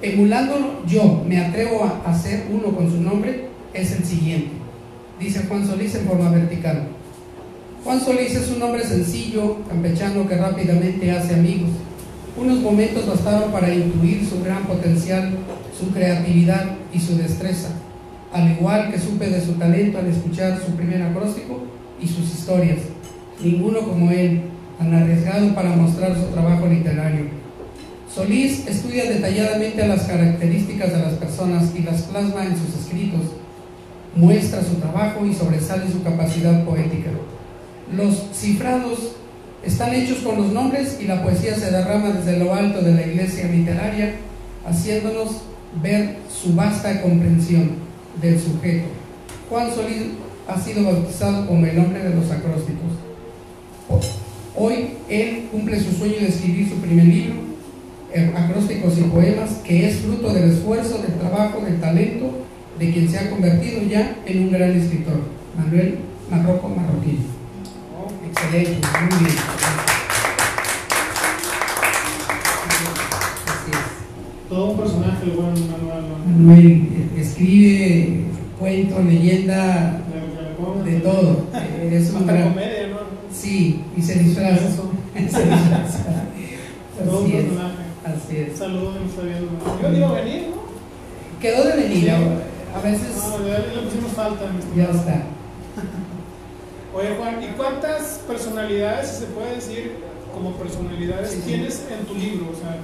emulándolo 0.02 0.86
yo 0.88 1.24
me 1.28 1.40
atrevo 1.40 1.84
a 1.84 2.10
hacer 2.10 2.46
uno 2.52 2.76
con 2.76 2.90
su 2.90 3.02
nombre, 3.02 3.48
es 3.74 3.92
el 3.92 4.04
siguiente. 4.04 4.52
Dice 5.20 5.44
Juan 5.48 5.66
Solís 5.66 5.96
en 5.96 6.06
forma 6.06 6.30
vertical. 6.30 6.88
Juan 7.84 8.00
Solís 8.00 8.36
es 8.36 8.52
un 8.52 8.62
hombre 8.62 8.84
sencillo, 8.84 9.58
campechano 9.68 10.28
que 10.28 10.38
rápidamente 10.38 11.12
hace 11.12 11.36
amigos. 11.36 11.70
Unos 12.36 12.60
momentos 12.60 13.08
bastaron 13.08 13.52
para 13.52 13.74
intuir 13.74 14.26
su 14.26 14.44
gran 14.44 14.64
potencial, 14.66 15.32
su 15.78 15.92
creatividad 15.92 16.76
y 16.94 17.00
su 17.00 17.18
destreza 17.18 17.70
al 18.34 18.52
igual 18.52 18.92
que 18.92 19.00
supe 19.00 19.30
de 19.30 19.42
su 19.42 19.54
talento 19.54 19.98
al 19.98 20.08
escuchar 20.08 20.60
su 20.64 20.74
primer 20.76 21.02
acróstico 21.02 21.64
y 22.00 22.08
sus 22.08 22.32
historias. 22.34 22.80
Ninguno 23.44 23.80
como 23.80 24.12
él, 24.12 24.42
tan 24.78 24.94
arriesgado 24.94 25.54
para 25.56 25.70
mostrar 25.70 26.16
su 26.16 26.26
trabajo 26.34 26.68
literario. 26.68 27.26
Solís 28.18 28.66
estudia 28.66 29.04
detalladamente 29.04 29.88
las 29.88 30.02
características 30.06 30.92
de 30.92 30.98
las 30.98 31.14
personas 31.14 31.66
y 31.78 31.84
las 31.84 32.02
plasma 32.02 32.46
en 32.46 32.58
sus 32.58 32.82
escritos. 32.82 33.22
Muestra 34.16 34.64
su 34.64 34.74
trabajo 34.78 35.24
y 35.24 35.36
sobresale 35.36 35.84
su 35.92 36.02
capacidad 36.02 36.66
poética. 36.66 37.12
Los 37.96 38.16
cifrados 38.34 39.12
están 39.64 39.94
hechos 39.94 40.18
con 40.24 40.38
los 40.38 40.52
nombres 40.52 40.98
y 41.00 41.06
la 41.06 41.22
poesía 41.22 41.54
se 41.54 41.70
derrama 41.70 42.10
desde 42.10 42.40
lo 42.40 42.56
alto 42.56 42.82
de 42.82 42.96
la 42.96 43.06
iglesia 43.06 43.50
literaria, 43.50 44.16
haciéndonos 44.66 45.44
ver 45.84 46.18
su 46.28 46.56
vasta 46.56 47.04
comprensión 47.04 47.74
del 48.20 48.40
sujeto. 48.40 48.88
Juan 49.48 49.70
Solís 49.76 50.08
ha 50.48 50.60
sido 50.60 50.86
bautizado 50.86 51.46
como 51.46 51.64
el 51.68 51.78
hombre 51.78 52.02
de 52.02 52.16
los 52.16 52.32
acrósticos. 52.32 52.94
Hoy 54.56 54.96
él 55.08 55.50
cumple 55.52 55.80
su 55.80 55.92
sueño 55.92 56.16
de 56.20 56.30
escribir 56.30 56.68
su 56.68 56.78
primer 56.78 57.06
libro, 57.06 57.57
Acrósticos 58.36 58.98
y 58.98 59.02
Poemas, 59.02 59.62
que 59.64 59.88
es 59.88 59.98
fruto 59.98 60.34
del 60.34 60.52
esfuerzo, 60.52 61.00
del 61.00 61.14
trabajo, 61.20 61.62
del 61.62 61.80
talento 61.80 62.32
de 62.80 62.92
quien 62.92 63.10
se 63.10 63.18
ha 63.18 63.30
convertido 63.30 63.82
ya 63.84 64.18
en 64.26 64.44
un 64.44 64.52
gran 64.52 64.72
escritor, 64.72 65.22
Manuel 65.58 65.98
Marroco 66.30 66.70
Marroquín. 66.70 67.26
Excelente, 68.30 68.88
muy 69.10 69.20
bien. 69.20 69.36
Todo 74.48 74.72
un 74.72 74.78
personaje, 74.78 75.26
bueno, 75.36 75.54
Manuel. 75.72 76.04
Manuel 76.28 77.10
escribe 77.18 78.26
cuento, 78.60 79.02
leyenda, 79.02 80.02
de 80.86 81.00
todo. 81.00 81.48
Es 81.92 82.12
un 82.12 82.28
gran... 82.28 82.50
comedia, 82.50 82.88
¿no? 82.90 82.98
Sí, 83.34 83.82
y 83.96 84.02
se 84.02 84.20
disfraza. 84.20 84.70
se 85.14 85.22
disfraza. 85.24 86.06
Todo 87.04 87.22
un 87.22 87.32
personaje. 87.32 87.77
Así 88.08 88.38
es. 88.38 88.58
Saludos, 88.58 88.96
no 88.96 89.06
está 89.06 89.22
viendo. 89.24 89.52
Yo 89.82 89.92
digo 89.92 90.14
venir, 90.14 90.48
¿no? 90.50 91.42
Quedó 91.42 91.64
de 91.66 91.76
venir. 91.76 92.04
Sí. 92.04 92.10
A 92.10 92.82
veces. 92.82 93.16
No, 93.16 93.46
ya 93.46 93.60
le 93.60 93.82
pusimos 93.82 94.12
falta. 94.14 94.46
Ya 94.76 94.84
está. 94.86 95.24
Oye, 96.96 97.16
Juan, 97.18 97.44
¿y 97.44 97.48
cuántas 97.58 98.22
personalidades, 98.28 99.10
se 99.10 99.26
puede 99.28 99.56
decir, 99.56 99.98
como 100.34 100.52
personalidades, 100.54 101.32
sí, 101.32 101.42
tienes 101.46 101.86
en 101.92 102.06
tu 102.06 102.16
libro? 102.16 102.52
O 102.52 102.56
sea, 102.56 102.78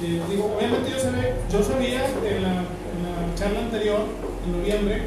eh, 0.00 0.22
digo, 0.30 0.54
obviamente 0.56 0.90
yo 0.90 0.98
sabía, 0.98 1.36
yo 1.50 1.62
sabía 1.62 2.06
en, 2.06 2.42
la, 2.42 2.50
en 2.50 3.02
la 3.02 3.34
charla 3.36 3.60
anterior, 3.60 4.00
en 4.46 4.58
noviembre, 4.58 5.02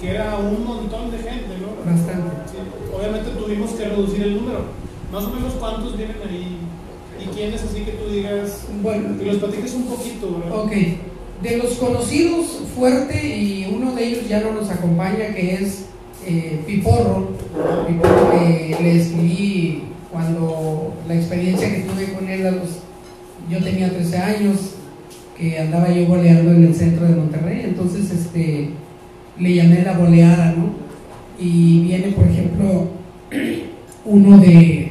que 0.00 0.10
era 0.10 0.36
un 0.36 0.64
montón 0.66 1.10
de 1.10 1.18
gente, 1.18 1.56
¿no? 1.62 1.90
Bastante. 1.90 2.50
Sí, 2.50 2.58
obviamente 2.94 3.30
tuvimos 3.30 3.70
que 3.70 3.84
reducir 3.84 4.22
el 4.24 4.36
número. 4.36 4.64
Más 5.12 5.24
o 5.24 5.30
menos 5.30 5.54
cuántos 5.54 5.96
vienen 5.96 6.16
ahí 6.28 6.58
y 7.26 7.34
quiénes 7.34 7.62
así 7.62 7.80
que 7.80 7.92
tú 7.92 8.10
digas, 8.10 8.66
bueno, 8.82 9.18
que 9.18 9.24
los 9.24 9.36
platiques 9.36 9.74
un 9.74 9.84
poquito, 9.84 10.38
¿verdad? 10.38 10.64
Ok. 10.64 10.72
De 11.42 11.56
los 11.58 11.74
conocidos, 11.74 12.46
fuerte, 12.74 13.26
y 13.26 13.70
uno 13.74 13.94
de 13.94 14.06
ellos 14.06 14.28
ya 14.28 14.40
no 14.40 14.52
nos 14.52 14.70
acompaña, 14.70 15.34
que 15.34 15.54
es 15.54 15.86
eh, 16.26 16.60
Piporro. 16.66 17.30
Piporro 17.86 18.32
le, 18.32 18.80
le 18.80 19.00
escribí 19.00 19.82
cuando 20.10 20.94
la 21.06 21.14
experiencia 21.14 21.70
que 21.70 21.82
tuve 21.82 22.12
con 22.14 22.28
él 22.28 22.46
a 22.46 22.50
los 22.52 22.86
yo 23.50 23.62
tenía 23.62 23.90
13 23.90 24.16
años, 24.18 24.56
que 25.36 25.58
andaba 25.58 25.90
yo 25.90 26.06
boleando 26.06 26.52
en 26.52 26.64
el 26.64 26.74
centro 26.74 27.06
de 27.06 27.14
Monterrey, 27.14 27.62
entonces 27.64 28.10
este, 28.10 28.70
le 29.38 29.54
llamé 29.54 29.82
la 29.82 29.96
boleada, 29.96 30.54
¿no? 30.56 30.70
Y 31.38 31.80
viene, 31.82 32.08
por 32.08 32.26
ejemplo, 32.26 32.88
uno 34.04 34.38
de 34.38 34.85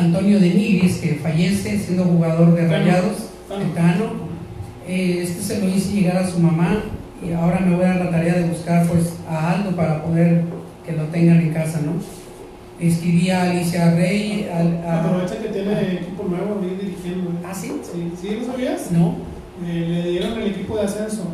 Antonio 0.00 0.40
de 0.40 0.50
Nigris, 0.50 0.98
que 0.98 1.14
fallece 1.16 1.78
siendo 1.78 2.04
jugador 2.04 2.54
de 2.54 2.66
Rayados, 2.66 3.30
Tano. 3.74 4.30
Eh, 4.88 5.20
este 5.22 5.42
se 5.42 5.60
lo 5.60 5.68
hice 5.68 5.92
llegar 5.92 6.16
a 6.16 6.28
su 6.28 6.38
mamá 6.38 6.82
y 7.24 7.32
ahora 7.32 7.60
me 7.60 7.76
voy 7.76 7.84
a 7.84 7.94
la 7.94 8.10
tarea 8.10 8.34
de 8.34 8.48
buscar 8.48 8.86
pues 8.86 9.12
a 9.28 9.52
Aldo 9.52 9.76
para 9.76 10.02
poder 10.02 10.44
que 10.84 10.92
lo 10.92 11.04
tengan 11.04 11.40
en 11.40 11.52
casa, 11.52 11.80
¿no? 11.84 11.92
escribí 12.80 13.30
a 13.30 13.50
Alicia 13.50 13.94
Rey. 13.94 14.48
A, 14.50 15.00
Aprovecha 15.00 15.36
que 15.36 15.48
tiene 15.48 15.94
equipo 15.94 16.24
nuevo 16.24 16.60
ir 16.64 16.80
dirigiendo. 16.80 17.30
¿Ah, 17.46 17.54
sí? 17.54 17.72
Sí, 17.82 18.12
¿Sí 18.20 18.38
¿no 18.40 18.52
sabías? 18.52 18.90
No. 18.90 19.16
Eh, 19.66 19.86
le 19.86 20.10
dieron 20.10 20.40
el 20.40 20.48
equipo 20.48 20.76
de 20.76 20.84
ascenso 20.84 21.24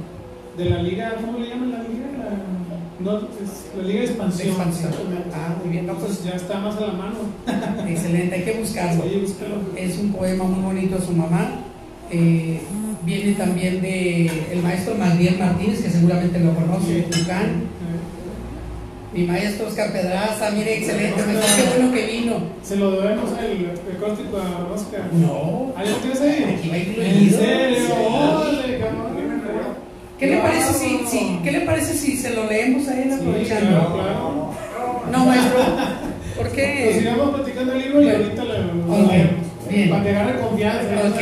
de 0.56 0.64
la 0.70 0.82
liga, 0.82 1.14
¿cómo 1.24 1.38
le 1.38 1.48
llaman 1.48 1.70
la 1.70 1.78
liga? 1.78 2.06
La, 2.18 2.65
no, 3.00 3.16
es 3.18 3.76
la 3.76 3.82
liga 3.82 4.00
de 4.00 4.06
expansión. 4.06 4.48
expansión. 4.48 4.92
Ah, 5.34 5.54
muy 5.62 5.72
bien. 5.72 5.86
No, 5.86 5.94
pues 5.94 6.24
ya 6.24 6.32
está 6.32 6.58
más 6.58 6.76
a 6.76 6.80
la 6.80 6.92
mano. 6.92 7.16
Excelente, 7.88 8.34
hay 8.36 8.42
que 8.42 8.52
buscarlo. 8.54 9.02
Sí. 9.04 9.34
Es 9.76 9.98
un 9.98 10.12
poema 10.12 10.44
muy 10.44 10.62
bonito 10.62 10.96
a 10.96 11.00
su 11.00 11.12
mamá. 11.12 11.50
Eh, 12.10 12.60
viene 13.04 13.32
también 13.34 13.80
de 13.82 14.26
el 14.52 14.62
maestro 14.62 14.94
Magdiel 14.94 15.38
Martínez, 15.38 15.82
que 15.82 15.90
seguramente 15.90 16.38
lo 16.40 16.54
conoce, 16.54 17.06
Sí. 17.10 17.20
Tucán. 17.20 17.76
Mi 19.12 19.22
maestro 19.24 19.68
Oscar 19.68 19.92
Pedraza, 19.92 20.50
mire, 20.50 20.76
excelente, 20.76 21.22
me 21.24 21.32
qué 21.32 21.78
bueno 21.78 21.94
que 21.94 22.06
vino. 22.06 22.34
Se 22.62 22.76
lo 22.76 22.90
debemos 23.00 23.30
el 23.40 23.70
acróstico 23.96 24.36
a 24.36 24.74
Oscar. 24.74 25.08
No. 25.14 25.72
¿Ah, 25.74 25.82
ya 25.84 25.90
lo 25.92 25.96
tienes 25.98 26.20
ahí? 26.20 26.44
Aquí 26.58 26.68
va 26.68 26.76
¿En 26.76 27.30
serio? 27.30 27.86
Sí. 30.18 30.20
¿Qué 30.20 30.26
le 30.28 30.36
parece 30.38 30.72
si, 30.74 30.98
si- 31.06 31.40
¿qué 31.44 31.50
le 31.52 31.60
parece 31.60 31.92
si 31.94 32.16
se 32.16 32.30
lo 32.34 32.44
leemos 32.46 32.88
a 32.88 32.98
él 33.00 33.08
Sí, 33.10 33.14
aprovechando? 33.20 33.68
claro, 33.70 33.92
claro. 33.94 34.50
No, 35.12 35.24
maestro, 35.26 35.58
por 36.36 36.48
qué? 36.52 36.80
Pues 36.84 36.96
sigamos 36.98 37.34
platicando 37.34 37.72
el 37.74 37.78
libro 37.82 38.02
y 38.02 38.08
ahorita 38.10 38.44
le 38.44 38.58
lo 38.58 38.64
leemos. 38.64 39.10
bien. 39.68 39.90
Para 39.90 40.36
confianza. 40.40 40.82
¿no? 40.94 41.00
Ok, 41.10 41.20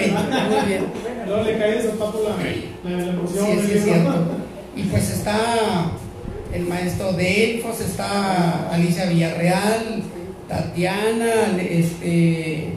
muy 0.50 0.68
bien. 0.68 0.84
Luego 1.26 1.42
le 1.44 1.58
cae 1.58 1.72
de 1.72 1.82
zapato 1.82 2.22
la, 2.28 2.90
la, 2.90 2.96
la 3.04 3.10
emoción 3.12 3.46
Sí, 3.46 3.66
sí, 3.66 3.72
es 3.78 3.84
cierto. 3.84 4.14
Y 4.76 4.82
pues 4.84 5.10
está 5.10 5.36
el 6.52 6.66
maestro 6.66 7.12
Delfos, 7.14 7.80
está 7.80 8.70
Alicia 8.70 9.06
Villarreal, 9.06 10.02
Tatiana, 10.48 11.32
este. 11.60 12.74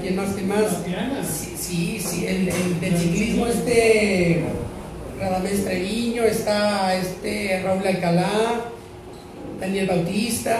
¿Quién 0.00 0.16
más? 0.16 0.28
¿Quién 0.34 0.48
más? 0.48 0.66
Tatiana. 0.78 1.22
Sí, 1.24 1.49
sí, 1.70 2.00
sí, 2.00 2.26
el, 2.26 2.48
el 2.48 2.80
del 2.80 2.96
ciclismo, 2.98 3.46
este. 3.46 4.44
Radamés 5.20 5.64
Treviño, 5.66 6.22
está 6.22 6.96
este 6.96 7.62
Raúl 7.62 7.86
Alcalá, 7.86 8.62
Daniel 9.60 9.86
Bautista, 9.86 10.58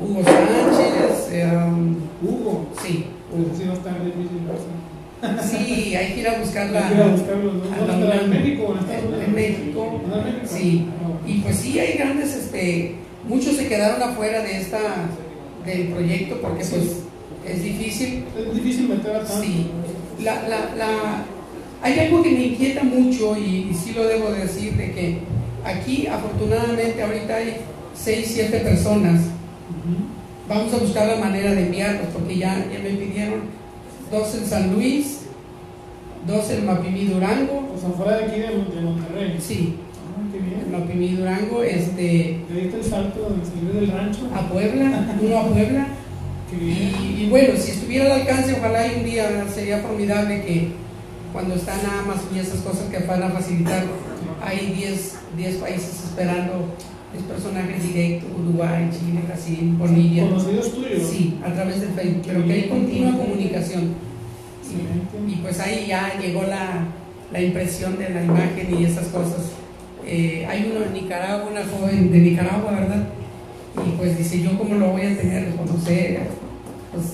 Hugo 0.00 0.22
Sánchez, 0.24 1.28
eh, 1.32 1.46
um, 1.54 1.96
Hugo. 2.22 2.66
sí, 2.82 3.04
Pues 3.30 3.58
sí 3.58 3.68
a 3.68 3.74
estar 3.74 4.02
difícil. 4.02 4.40
¿no? 4.46 5.42
sí, 5.42 5.94
hay 5.94 6.14
que 6.14 6.20
ir 6.20 6.28
a 6.28 6.38
buscarla. 6.38 6.86
Hay 6.86 6.88
que 6.88 6.94
ir 6.94 7.02
a 7.02 7.06
buscarlos, 7.08 7.54
¿no? 7.54 7.74
a 7.74 7.86
¿Dónde 7.86 8.08
la? 8.08 8.16
¿En. 8.16 8.30
México 8.30 8.74
en 9.26 9.34
México. 9.34 10.00
Sí, 10.46 10.86
y 11.26 11.38
pues 11.40 11.56
sí, 11.56 11.78
hay 11.78 11.98
grandes, 11.98 12.34
este, 12.34 12.94
muchos 13.28 13.56
se 13.56 13.68
quedaron 13.68 14.02
afuera 14.02 14.40
de 14.42 14.56
esta, 14.56 14.78
del 15.66 15.88
proyecto 15.88 16.40
porque 16.40 16.64
pues 16.64 17.02
es 17.46 17.62
difícil. 17.62 18.24
Es 18.38 18.54
difícil 18.54 18.88
meter 18.88 19.16
a 19.16 19.18
tanto. 19.18 19.42
Sí, 19.42 19.66
la, 20.22 20.48
la, 20.48 20.74
la, 20.76 21.24
hay 21.82 21.98
algo 22.00 22.22
que 22.22 22.30
me 22.30 22.46
inquieta 22.46 22.82
mucho 22.82 23.36
y, 23.36 23.68
y 23.70 23.74
sí 23.74 23.92
lo 23.94 24.04
debo 24.04 24.30
decir, 24.30 24.74
de 24.76 24.92
que 24.92 25.18
aquí 25.64 26.06
afortunadamente 26.06 27.02
ahorita 27.02 27.36
hay 27.36 27.56
6, 27.94 28.30
7 28.34 28.60
personas. 28.60 29.20
Vamos 30.48 30.72
a 30.72 30.76
buscar 30.78 31.08
la 31.08 31.16
manera 31.16 31.52
de 31.54 31.66
enviarlos 31.66 32.06
porque 32.12 32.36
ya, 32.38 32.54
ya 32.72 32.78
me 32.78 32.90
pidieron 32.90 33.40
dos 34.12 34.32
en 34.36 34.46
San 34.46 34.72
Luis, 34.74 35.22
dos 36.26 36.48
en 36.50 36.66
Mapimí 36.66 37.06
Durango, 37.06 37.68
Pues 37.72 37.84
afuera 37.84 38.18
de 38.18 38.24
aquí 38.26 38.40
de, 38.40 38.46
de 38.46 38.80
Monterrey. 38.80 39.36
sí, 39.40 39.74
Ah, 40.16 40.22
qué 40.32 40.38
en 40.38 40.44
bien. 40.46 40.72
Mapimí 40.72 41.08
Durango, 41.16 41.62
este, 41.64 42.38
Le 42.52 42.60
diste 42.62 42.76
el 42.78 42.84
salto 42.84 43.28
de 43.36 43.44
salir 43.44 43.72
del 43.74 43.90
rancho. 43.90 44.20
a 44.34 44.48
Puebla, 44.48 45.04
uno 45.20 45.38
a 45.38 45.46
Puebla. 45.48 45.86
Y, 46.52 47.24
y 47.24 47.28
bueno, 47.28 47.54
si 47.58 47.72
estuviera 47.72 48.06
al 48.06 48.20
alcance, 48.20 48.56
ojalá 48.58 48.86
y 48.86 48.96
un 48.98 49.04
día 49.04 49.44
sería 49.52 49.78
formidable 49.78 50.42
que 50.42 50.68
cuando 51.32 51.54
están 51.54 51.80
Amazon 51.80 52.28
y 52.34 52.38
esas 52.38 52.60
cosas 52.60 52.84
que 52.90 52.98
van 53.00 53.22
a 53.22 53.30
facilitar, 53.30 53.84
hay 54.42 54.72
10, 54.72 55.14
10 55.36 55.56
países 55.56 56.04
esperando 56.04 56.66
10 57.12 57.24
personajes 57.24 57.82
directos, 57.82 58.30
Uruguay, 58.38 58.88
Chile, 58.90 59.20
Brasil, 59.26 59.74
Bolivia. 59.76 60.24
Conocidos 60.28 60.72
tuyos. 60.72 61.02
Sí, 61.10 61.38
a 61.44 61.52
través 61.52 61.80
del 61.80 61.90
Facebook, 61.90 62.22
pero 62.26 62.46
que 62.46 62.52
hay 62.52 62.68
continua 62.68 63.12
comunicación. 63.12 63.94
Y 65.28 65.36
pues 65.36 65.60
ahí 65.60 65.86
ya 65.88 66.18
llegó 66.20 66.42
la, 66.42 66.86
la 67.32 67.42
impresión 67.42 67.98
de 67.98 68.10
la 68.10 68.22
imagen 68.22 68.78
y 68.78 68.84
esas 68.84 69.08
cosas. 69.08 69.50
Eh, 70.06 70.46
hay 70.48 70.70
uno 70.70 70.86
en 70.86 70.92
Nicaragua, 70.92 71.50
una 71.50 71.64
joven 71.64 72.12
de 72.12 72.18
Nicaragua, 72.18 72.72
¿verdad? 72.72 73.08
Pues 73.96 74.18
dice, 74.18 74.42
¿yo 74.42 74.56
cómo 74.58 74.74
lo 74.74 74.88
voy 74.92 75.02
a 75.02 75.16
tener? 75.16 75.48
No 75.54 75.80
sé. 75.84 76.18
Pues, 76.92 77.04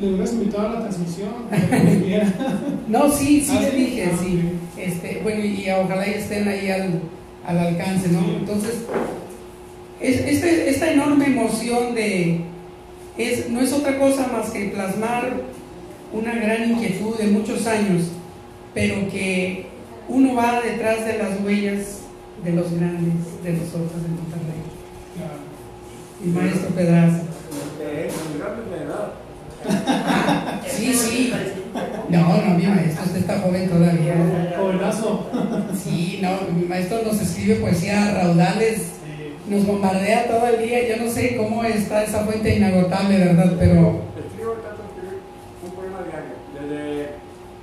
Le 0.00 0.08
hubieras 0.08 0.32
invitado 0.32 0.68
a 0.68 0.72
la 0.74 0.80
transmisión. 0.80 1.30
no, 2.88 3.10
sí, 3.10 3.40
sí 3.40 3.52
Ah, 3.56 3.60
le 3.62 3.70
¿sí? 3.70 3.76
dije, 3.76 4.10
Ah, 4.12 4.18
sí. 4.22 4.40
Este, 4.80 5.20
bueno, 5.22 5.44
y 5.44 5.64
ojalá 5.70 6.06
y 6.08 6.14
estén 6.14 6.48
ahí 6.48 6.68
al, 6.70 7.00
al 7.46 7.58
alcance, 7.58 8.08
¿no? 8.08 8.20
Sí. 8.20 8.36
Entonces, 8.40 8.74
es, 10.00 10.20
este- 10.20 10.68
esta 10.70 10.92
enorme 10.92 11.26
emoción 11.26 11.94
de, 11.94 12.40
es, 13.16 13.48
no 13.50 13.60
es 13.60 13.72
otra 13.72 13.98
cosa 13.98 14.28
más 14.32 14.50
que 14.50 14.66
plasmar 14.66 15.32
una 16.12 16.34
gran 16.34 16.70
inquietud 16.70 17.16
de 17.16 17.28
muchos 17.28 17.66
años, 17.66 18.08
pero 18.74 19.08
que 19.08 19.66
uno 20.08 20.34
va 20.34 20.60
detrás 20.60 21.04
de 21.06 21.18
las 21.18 21.40
huellas 21.44 22.00
de 22.44 22.52
los 22.52 22.72
grandes, 22.72 23.14
de 23.44 23.52
nosotros 23.52 24.02
de 24.02 24.08
Monterrey. 24.08 24.51
Mi 26.22 26.30
maestro 26.30 26.68
Pedraza. 26.70 27.22
Sí, 30.68 30.94
sí. 30.94 31.32
No, 32.08 32.20
no, 32.20 32.58
mi 32.58 32.66
maestro, 32.66 33.04
usted 33.04 33.20
está 33.20 33.40
joven 33.40 33.68
todavía. 33.68 34.54
Jovenazo. 34.56 35.26
Sí, 35.82 36.20
no, 36.22 36.30
mi 36.56 36.66
maestro 36.66 37.02
nos 37.04 37.20
escribe 37.20 37.56
poesía 37.56 38.06
a 38.06 38.22
raudales, 38.22 38.92
nos 39.48 39.66
bombardea 39.66 40.28
todo 40.28 40.46
el 40.46 40.62
día. 40.62 40.88
Yo 40.88 41.04
no 41.04 41.10
sé 41.10 41.36
cómo 41.36 41.64
está 41.64 42.04
esa 42.04 42.24
fuente 42.24 42.56
inagotable, 42.56 43.18
¿verdad? 43.18 43.52
Pero 43.58 44.02
Escribo, 44.16 44.54
de 44.54 44.70
escribir 44.84 45.20
un 45.64 45.70
poema 45.72 45.98
diario, 46.06 46.34
desde 46.54 47.10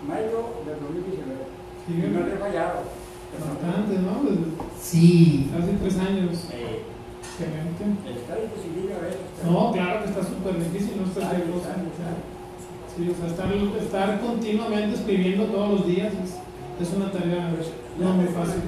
mayo 0.05 0.63
del 0.65 0.79
2019. 0.81 1.47
Sí, 1.87 1.93
Y 1.93 2.13
no 2.13 2.27
le 2.27 2.33
he 2.33 2.37
fallado. 2.37 2.99
Bastante, 3.39 3.99
¿no? 3.99 4.65
Sí, 4.81 5.49
hace 5.57 5.71
tres 5.81 5.97
años. 5.99 6.49
Excelente. 7.39 7.83
está 8.19 8.35
difícil 8.35 8.91
a 8.91 8.99
pero- 8.99 9.51
No, 9.51 9.71
claro 9.71 10.03
que 10.03 10.09
está 10.09 10.21
súper 10.23 10.59
difícil, 10.59 10.97
no 10.99 11.07
está 11.07 11.29
Años, 11.29 11.47
cosa. 11.55 11.71
años, 11.71 11.95
años. 12.03 12.27
Sí, 12.91 13.07
o 13.07 13.15
sea, 13.15 13.27
estar, 13.31 13.47
estar 13.79 14.19
continuamente 14.19 14.95
escribiendo 14.95 15.45
todos 15.45 15.69
los 15.79 15.87
días 15.87 16.11
es, 16.19 16.35
es 16.85 16.93
una 16.95 17.11
tarea 17.11 17.49
no 17.97 18.13
muy 18.13 18.25
fácil. 18.27 18.61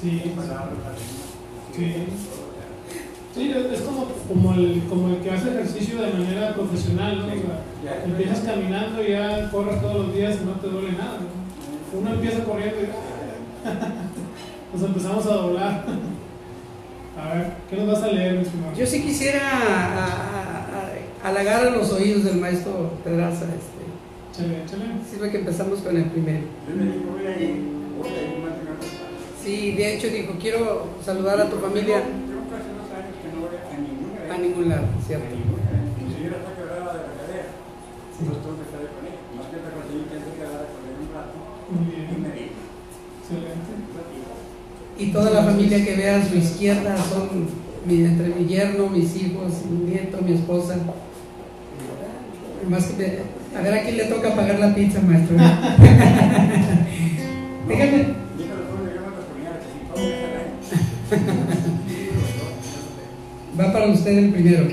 Sí. 0.00 0.22
Sí. 1.74 1.94
sí 3.34 3.52
es, 3.72 3.80
como, 3.82 4.06
como, 4.28 4.54
el, 4.54 4.82
como 4.88 5.08
el 5.08 5.16
que 5.18 5.30
hace 5.30 5.50
ejercicio 5.50 6.02
de 6.02 6.12
manera 6.12 6.54
profesional, 6.54 7.18
¿no? 7.18 7.26
O 7.26 7.28
sea, 7.30 7.62
Ya, 7.84 8.04
empiezas 8.04 8.40
caminando 8.40 9.02
y 9.04 9.10
ya 9.10 9.50
corres 9.50 9.80
todos 9.80 10.06
los 10.06 10.14
días 10.14 10.38
y 10.42 10.44
no 10.46 10.52
te 10.52 10.68
duele 10.68 10.92
nada. 10.92 11.18
¿no? 11.20 11.98
Uno 12.00 12.10
empieza 12.14 12.44
corriendo 12.44 12.76
y 12.82 12.86
nos 14.72 14.82
empezamos 14.82 15.26
a 15.26 15.34
doblar. 15.34 15.84
A 17.18 17.34
ver, 17.34 17.52
¿qué 17.70 17.76
nos 17.76 17.86
vas 17.88 18.02
a 18.02 18.08
leer, 18.08 18.34
mi 18.34 18.42
estimado? 18.42 18.74
yo 18.76 18.86
sí 18.86 19.02
quisiera 19.02 19.40
a- 19.40 20.04
a- 20.04 20.06
a- 21.24 21.28
halagar 21.28 21.66
a 21.66 21.70
los 21.70 21.90
oídos 21.92 22.24
del 22.24 22.36
maestro 22.36 22.90
Pedraza. 23.02 23.44
Este. 23.46 24.44
Échale, 24.44 24.64
échale. 24.64 24.84
Sirve 25.10 25.30
que 25.30 25.38
empezamos 25.38 25.78
con 25.80 25.96
el 25.96 26.04
primero. 26.06 26.44
Yo 26.68 26.74
Sí, 29.42 29.72
de 29.72 29.94
hecho 29.94 30.08
dijo, 30.08 30.34
quiero 30.40 30.86
saludar 31.04 31.40
a 31.40 31.48
tu 31.48 31.56
familia 31.56 32.02
Tengo 32.02 32.50
casi 32.50 32.68
dos 32.74 32.90
años 32.90 33.14
que 33.22 33.28
no 33.30 33.46
voy 33.46 33.54
a 33.54 33.78
ninguna. 33.78 34.34
a 34.34 34.38
ningún 34.38 34.68
lado, 34.68 34.86
¿cierto? 35.06 35.30
Mi 35.30 36.12
señora 36.12 36.36
está 36.42 36.50
quebrada 36.58 36.92
de 36.98 37.00
la 37.06 37.12
cadera. 37.14 37.46
Entonces 38.18 38.42
tengo 38.42 38.56
que 38.58 38.66
estar 38.66 38.82
con 38.90 39.02
ella. 39.06 39.22
Más 39.38 39.46
que 39.46 39.56
otra 39.62 39.70
cosa, 39.70 39.86
yo 39.88 39.98
intento 40.02 40.30
quedar 40.36 40.66
con 40.66 40.82
ella 40.84 40.98
un 41.00 41.10
rato. 41.14 41.36
Muy 41.70 41.86
Y 41.86 41.90
bien, 41.94 42.18
me 42.26 42.30
digo, 42.34 42.58
excelente. 43.22 43.70
un 43.70 43.86
ratito. 43.94 44.32
Y 44.98 45.08
toda 45.08 45.30
la 45.30 45.42
familia 45.42 45.84
que 45.84 45.94
vea 45.94 46.16
a 46.18 46.26
su 46.26 46.36
izquierda 46.36 46.96
son 46.96 47.66
entre 47.88 48.28
mi 48.28 48.46
yerno, 48.46 48.88
mis 48.88 49.14
hijos, 49.16 49.52
mi 49.70 49.90
nieto, 49.90 50.18
mi 50.22 50.32
esposa. 50.32 50.76
Más 52.68 52.86
que 52.86 53.20
a 53.56 53.60
ver 53.62 53.74
a 53.74 53.82
quién 53.82 53.96
le 53.96 54.06
toca 54.06 54.34
pagar 54.34 54.58
la 54.58 54.74
pizza, 54.74 55.00
maestro. 55.00 55.36
Déjame. 57.68 57.68
Dígalo 57.68 58.62
tú, 58.62 58.84
le 58.84 58.94
llaman 58.94 59.12
las 59.14 59.24
comunidades, 59.24 59.62
si 59.72 59.78
todo 59.88 60.02
me 60.02 60.08
sale. 60.66 60.82
Va 63.60 63.66
para 63.72 63.86
usted 63.86 64.18
el 64.18 64.30
primero. 64.30 64.66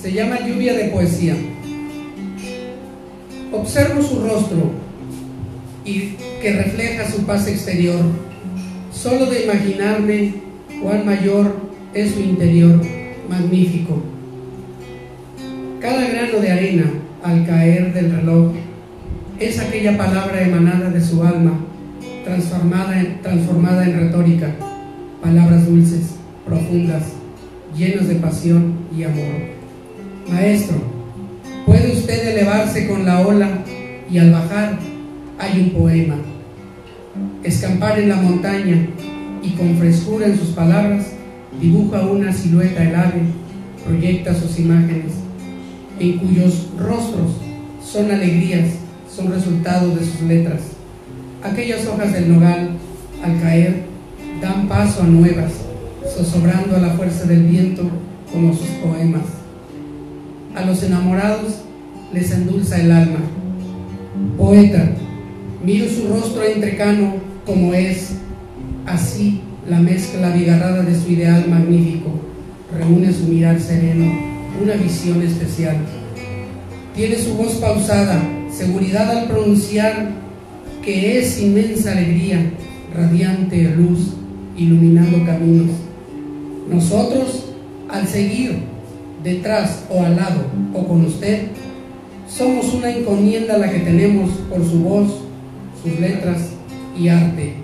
Se 0.00 0.12
llama 0.12 0.38
Lluvia 0.46 0.74
de 0.74 0.84
Poesía. 0.90 1.34
Observo 3.52 4.02
su 4.02 4.20
rostro 4.20 4.70
y 5.84 6.14
que 6.42 6.52
refleja 6.52 7.10
su 7.10 7.24
paz 7.24 7.48
exterior. 7.48 7.98
Solo 9.06 9.26
de 9.26 9.44
imaginarme 9.44 10.32
cuán 10.82 11.06
mayor 11.06 11.54
es 11.94 12.10
su 12.10 12.20
interior, 12.22 12.80
magnífico. 13.30 14.02
Cada 15.80 16.08
grano 16.08 16.40
de 16.40 16.50
arena 16.50 16.90
al 17.22 17.46
caer 17.46 17.94
del 17.94 18.10
reloj 18.10 18.50
es 19.38 19.60
aquella 19.60 19.96
palabra 19.96 20.42
emanada 20.42 20.90
de 20.90 21.00
su 21.00 21.22
alma, 21.22 21.52
transformada 22.24 22.98
en, 22.98 23.22
transformada 23.22 23.84
en 23.84 23.96
retórica, 23.96 24.56
palabras 25.22 25.66
dulces, 25.66 26.16
profundas, 26.44 27.04
llenos 27.76 28.08
de 28.08 28.16
pasión 28.16 28.74
y 28.92 29.04
amor. 29.04 29.54
Maestro, 30.28 30.78
puede 31.64 31.92
usted 31.92 32.36
elevarse 32.36 32.88
con 32.88 33.06
la 33.06 33.20
ola 33.20 33.60
y 34.10 34.18
al 34.18 34.32
bajar 34.32 34.80
hay 35.38 35.60
un 35.60 35.70
poema. 35.80 36.16
Escampar 37.46 37.96
en 38.00 38.08
la 38.08 38.16
montaña 38.16 38.88
y 39.40 39.50
con 39.50 39.76
frescura 39.76 40.26
en 40.26 40.36
sus 40.36 40.48
palabras 40.48 41.12
dibuja 41.60 42.00
una 42.00 42.32
silueta 42.32 42.82
el 42.82 42.96
ave, 42.96 43.20
proyecta 43.86 44.34
sus 44.34 44.58
imágenes, 44.58 45.12
en 46.00 46.18
cuyos 46.18 46.66
rostros 46.76 47.36
son 47.80 48.10
alegrías, 48.10 48.70
son 49.08 49.30
resultado 49.30 49.94
de 49.94 50.04
sus 50.04 50.22
letras. 50.22 50.60
Aquellas 51.44 51.86
hojas 51.86 52.12
del 52.14 52.34
nogal, 52.34 52.70
al 53.22 53.40
caer, 53.40 53.84
dan 54.42 54.66
paso 54.66 55.04
a 55.04 55.06
nuevas, 55.06 55.52
zozobrando 56.16 56.74
a 56.74 56.80
la 56.80 56.94
fuerza 56.94 57.26
del 57.26 57.44
viento 57.44 57.84
como 58.32 58.52
sus 58.56 58.66
poemas. 58.82 59.22
A 60.56 60.64
los 60.64 60.82
enamorados 60.82 61.60
les 62.12 62.28
endulza 62.32 62.80
el 62.80 62.90
alma. 62.90 63.20
Poeta, 64.36 64.90
miro 65.64 65.86
su 65.88 66.08
rostro 66.08 66.42
entrecano 66.42 67.35
como 67.46 67.72
es, 67.72 68.10
así 68.86 69.40
la 69.68 69.78
mezcla 69.78 70.30
bigarrada 70.30 70.82
de 70.82 70.94
su 70.94 71.12
ideal 71.12 71.48
magnífico 71.48 72.10
reúne 72.76 73.12
su 73.12 73.24
mirar 73.24 73.60
sereno, 73.60 74.12
una 74.62 74.74
visión 74.74 75.22
especial. 75.22 75.76
Tiene 76.94 77.16
su 77.16 77.34
voz 77.34 77.54
pausada, 77.54 78.20
seguridad 78.50 79.10
al 79.10 79.28
pronunciar 79.28 80.10
que 80.84 81.18
es 81.18 81.40
inmensa 81.40 81.92
alegría, 81.92 82.50
radiante 82.94 83.62
luz, 83.76 84.14
iluminando 84.56 85.24
caminos. 85.24 85.70
Nosotros, 86.68 87.46
al 87.88 88.08
seguir 88.08 88.58
detrás 89.22 89.84
o 89.88 90.02
al 90.02 90.16
lado 90.16 90.46
o 90.74 90.86
con 90.86 91.04
usted, 91.04 91.48
somos 92.28 92.74
una 92.74 92.90
encomienda 92.90 93.58
la 93.58 93.70
que 93.70 93.80
tenemos 93.80 94.30
por 94.50 94.64
su 94.64 94.80
voz, 94.80 95.12
sus 95.82 96.00
letras 96.00 96.55
y 96.98 97.08
arte, 97.08 97.54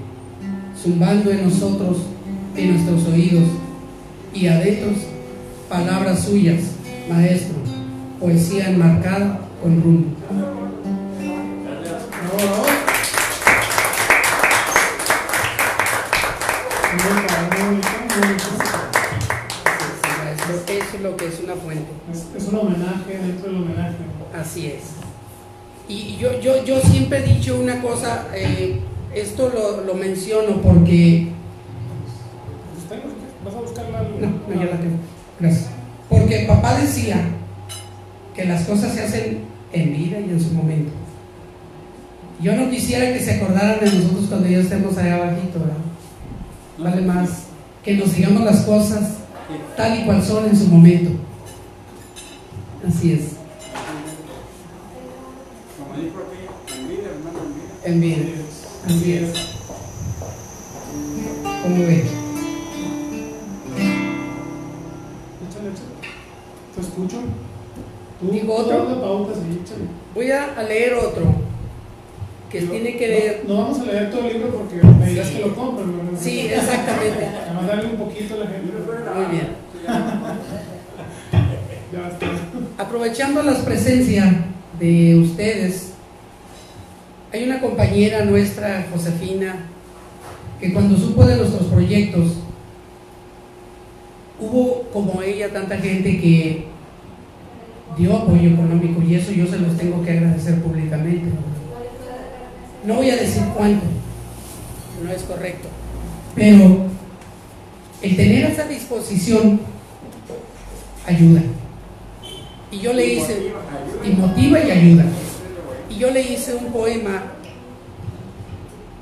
zumbando 0.80 1.30
en 1.30 1.44
nosotros, 1.44 1.98
en 2.56 2.72
nuestros 2.72 3.12
oídos 3.12 3.48
y 4.34 4.46
adentros, 4.46 4.98
palabras 5.68 6.24
suyas, 6.24 6.60
maestro, 7.08 7.56
poesía 8.20 8.70
enmarcada 8.70 9.40
con 9.62 9.82
rumbo. 9.82 10.08
Eso 20.68 20.96
es 20.96 21.02
lo 21.02 21.16
que 21.16 21.26
es 21.26 21.40
una 21.42 21.54
fuente. 21.54 21.86
Es, 22.36 22.48
un 22.48 22.56
homenaje 22.56 23.18
dentro 23.18 23.50
del 23.50 23.62
homenaje. 23.62 23.96
Así 24.38 24.66
es. 24.66 24.82
Y 25.88 26.16
yo, 26.16 26.40
yo, 26.40 26.64
yo 26.64 26.80
siempre 26.80 27.18
he 27.18 27.34
dicho 27.34 27.58
una 27.60 27.80
cosa, 27.82 28.26
eh, 28.34 28.80
esto 29.14 29.50
lo, 29.50 29.84
lo, 29.84 29.94
menciono 29.94 30.60
porque... 30.62 31.28
¿Vas 33.44 33.54
a 33.54 33.60
buscarla? 33.60 34.02
No, 34.20 34.54
no, 34.54 34.60
ya 34.60 34.70
la 34.70 34.80
tengo. 34.80 34.96
Gracias. 35.40 35.66
Porque 36.08 36.44
papá 36.46 36.78
decía 36.78 37.22
que 38.34 38.44
las 38.44 38.64
cosas 38.64 38.94
se 38.94 39.02
hacen 39.02 39.38
en 39.72 39.92
vida 39.92 40.20
y 40.20 40.30
en 40.30 40.40
su 40.40 40.52
momento. 40.52 40.92
Yo 42.40 42.56
no 42.56 42.70
quisiera 42.70 43.12
que 43.12 43.20
se 43.20 43.34
acordaran 43.34 43.80
de 43.80 43.86
nosotros 43.86 44.26
cuando 44.28 44.48
ya 44.48 44.58
estemos 44.58 44.96
allá 44.96 45.16
abajito, 45.16 45.60
¿verdad? 45.60 45.76
Vale 46.78 47.02
más 47.02 47.44
que 47.84 47.96
nos 47.96 48.14
digamos 48.14 48.44
las 48.44 48.60
cosas 48.62 49.02
tal 49.76 50.00
y 50.00 50.04
cual 50.04 50.22
son 50.22 50.46
en 50.46 50.56
su 50.56 50.66
momento. 50.66 51.10
Así 52.86 53.12
es. 53.12 53.36
Como 55.78 56.02
dijo 56.02 56.18
aquí, 56.18 56.80
en 56.80 56.88
vida, 56.88 57.10
hermano, 57.10 57.38
en 57.84 58.00
vida. 58.00 58.16
En 58.16 58.24
vida. 58.24 58.51
Así 58.86 59.12
es. 59.14 59.30
¿Cómo 61.62 61.86
ves? 61.86 62.04
¿Te 66.74 66.80
escucho? 66.80 67.16
¿Tú? 68.20 68.30
Digo 68.30 68.54
otro. 68.54 69.00
Pauta, 69.00 69.34
sí, 69.34 69.74
Voy 70.14 70.30
a 70.30 70.62
leer 70.62 70.94
otro 70.94 71.52
que 72.52 72.62
tiene 72.62 72.96
que 72.96 73.08
ver... 73.08 73.44
No, 73.48 73.56
vamos 73.56 73.80
a 73.80 73.84
leer 73.84 74.10
todo 74.10 74.26
el 74.26 74.34
libro 74.34 74.50
porque 74.50 74.76
me 74.86 75.06
dirás 75.06 75.30
que 75.30 75.40
lo 75.40 75.54
compren. 75.54 75.88
¿no? 75.88 76.18
Sí, 76.20 76.40
exactamente. 76.40 77.26
Además, 77.46 77.66
darle 77.66 77.86
un 77.86 77.96
poquito 77.96 78.34
a 78.34 78.38
la 78.38 78.46
gente. 78.46 78.72
Muy 79.14 79.26
bien. 79.26 79.48
ya 81.92 82.08
está. 82.08 82.26
Aprovechando 82.82 83.42
la 83.42 83.54
presencia 83.64 84.44
de 84.78 85.18
ustedes, 85.18 85.91
hay 87.32 87.44
una 87.44 87.60
compañera 87.60 88.24
nuestra, 88.24 88.86
Josefina, 88.92 89.66
que 90.60 90.72
cuando 90.72 90.96
supo 90.96 91.24
de 91.24 91.36
nuestros 91.36 91.66
proyectos, 91.68 92.34
hubo 94.38 94.82
como 94.92 95.22
ella 95.22 95.50
tanta 95.50 95.78
gente 95.78 96.20
que 96.20 96.66
dio 97.96 98.16
apoyo 98.16 98.50
económico 98.50 99.02
y 99.02 99.14
eso 99.14 99.32
yo 99.32 99.46
se 99.46 99.58
los 99.58 99.76
tengo 99.78 100.02
que 100.04 100.10
agradecer 100.10 100.60
públicamente. 100.60 101.30
No 102.84 102.94
voy 102.94 103.10
a 103.10 103.16
decir 103.16 103.44
cuánto, 103.56 103.86
no 105.02 105.10
es 105.10 105.22
correcto, 105.22 105.68
pero 106.34 106.86
el 108.02 108.16
tener 108.16 108.50
esa 108.50 108.64
disposición 108.66 109.60
ayuda. 111.06 111.42
Y 112.70 112.78
yo 112.80 112.92
le 112.92 113.06
hice, 113.14 113.52
y 114.04 114.10
motiva 114.10 114.58
y 114.60 114.70
ayuda. 114.70 115.04
Y 115.92 115.98
yo 115.98 116.10
le 116.10 116.22
hice 116.22 116.54
un 116.54 116.72
poema 116.72 117.22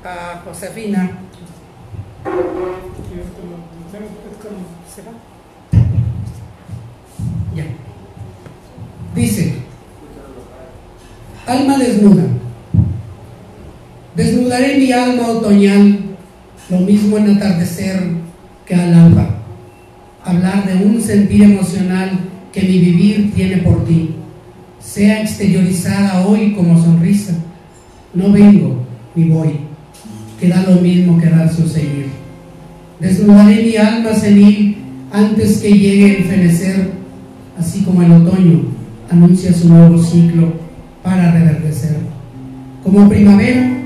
a 0.03 0.41
Josefina. 0.43 1.11
Ya. 7.55 7.65
Dice, 9.15 9.53
alma 11.45 11.77
desnuda 11.77 12.23
Desnudaré 14.15 14.77
mi 14.77 14.91
alma 14.91 15.29
otoñal, 15.29 15.99
lo 16.69 16.77
mismo 16.79 17.17
en 17.17 17.37
atardecer 17.37 18.01
que 18.65 18.75
al 18.75 18.93
alba. 18.93 19.29
Hablar 20.25 20.65
de 20.67 20.85
un 20.85 21.01
sentir 21.01 21.43
emocional 21.43 22.11
que 22.51 22.61
mi 22.61 22.79
vivir 22.79 23.33
tiene 23.33 23.57
por 23.57 23.85
ti, 23.85 24.15
sea 24.83 25.21
exteriorizada 25.21 26.25
hoy 26.25 26.53
como 26.53 26.81
sonrisa. 26.81 27.33
No 28.13 28.31
vengo 28.31 28.83
ni 29.15 29.29
voy, 29.29 29.59
que 30.39 30.49
da 30.49 30.63
lo 30.63 30.81
mismo 30.81 31.17
quedarse 31.19 31.63
o 31.63 31.67
seguir. 31.67 32.07
Desnudaré 32.99 33.63
mi 33.63 33.75
alma 33.77 34.13
senil 34.13 34.77
antes 35.11 35.59
que 35.59 35.71
llegue 35.71 36.17
el 36.17 36.23
fenecer, 36.25 36.91
así 37.57 37.81
como 37.81 38.01
el 38.01 38.11
otoño 38.11 38.63
anuncia 39.09 39.53
su 39.53 39.69
nuevo 39.69 40.01
ciclo 40.01 40.53
para 41.03 41.31
reverdecer. 41.31 41.97
Como 42.83 43.09
primavera, 43.09 43.77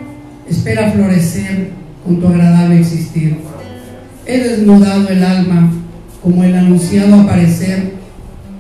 espera 0.50 0.92
florecer 0.92 1.70
con 2.06 2.20
tu 2.20 2.28
agradable 2.28 2.80
existir. 2.80 3.38
He 4.26 4.38
desnudado 4.38 5.08
el 5.10 5.24
alma 5.24 5.72
como 6.22 6.44
el 6.44 6.56
anunciado 6.56 7.22
aparecer 7.22 7.95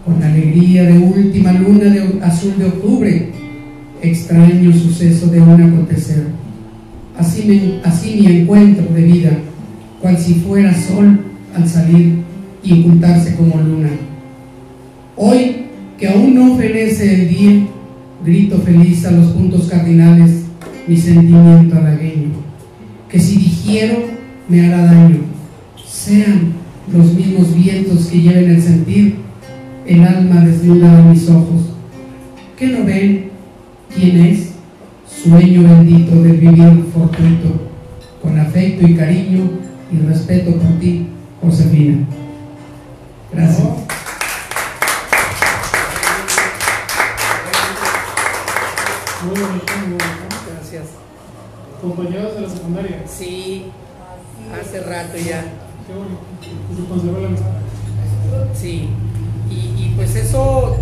con 0.05 0.21
alegría 0.21 0.83
de 0.83 0.99
última 0.99 1.51
luna 1.53 1.85
de 1.85 2.19
azul 2.21 2.53
de 2.59 2.65
octubre, 2.65 3.29
extraño 4.01 4.71
suceso 4.71 5.27
de 5.27 5.41
un 5.41 5.61
acontecer. 5.61 6.27
Así, 7.17 7.79
así 7.83 8.21
mi 8.21 8.27
encuentro 8.27 8.85
de 8.93 9.01
vida, 9.01 9.31
cual 9.99 10.17
si 10.17 10.35
fuera 10.35 10.73
sol 10.73 11.19
al 11.55 11.67
salir 11.67 12.19
y 12.63 12.81
ocultarse 12.81 13.35
como 13.35 13.57
luna. 13.57 13.89
Hoy, 15.15 15.65
que 15.97 16.07
aún 16.07 16.35
no 16.35 16.55
fenece 16.55 17.15
el 17.15 17.29
día, 17.29 17.67
grito 18.23 18.59
feliz 18.59 19.05
a 19.05 19.11
los 19.11 19.31
puntos 19.31 19.67
cardinales 19.69 20.43
mi 20.87 20.97
sentimiento 20.97 21.77
halagueño, 21.77 22.29
que 23.09 23.19
si 23.19 23.37
digiero 23.37 24.03
me 24.47 24.67
hará 24.67 24.85
daño, 24.85 25.21
sean 25.83 26.53
los 26.93 27.13
mismos 27.13 27.55
vientos 27.55 28.05
que 28.05 28.21
lleven 28.21 28.51
el 28.51 28.61
sentir, 28.61 29.24
el 29.85 30.03
alma 30.03 30.41
desnuda 30.41 30.97
de 30.97 31.03
mis 31.03 31.29
ojos, 31.29 31.61
que 32.57 32.67
no 32.67 32.85
ven 32.85 33.31
quién 33.93 34.25
es, 34.25 34.51
sueño 35.07 35.63
bendito 35.63 36.21
del 36.21 36.37
vivir 36.37 36.85
fortuito, 36.93 37.49
con 38.21 38.39
afecto 38.39 38.87
y 38.87 38.95
cariño 38.95 39.49
y 39.91 39.97
respeto 40.07 40.51
por 40.51 40.79
ti, 40.79 41.07
Josefina. 41.41 42.05
Gracias. 43.31 43.85
compañeros 51.81 52.35
de 52.35 52.41
la 52.41 52.49
secundaria. 52.49 53.03
Sí, 53.07 53.65
hace 54.59 54.79
rato 54.81 55.17
ya. 55.17 55.43
Qué 55.85 55.93
bonito. 55.93 56.25
Sí, 58.53 58.89
y, 59.49 59.93
pues 59.95 60.15
eso 60.15 60.77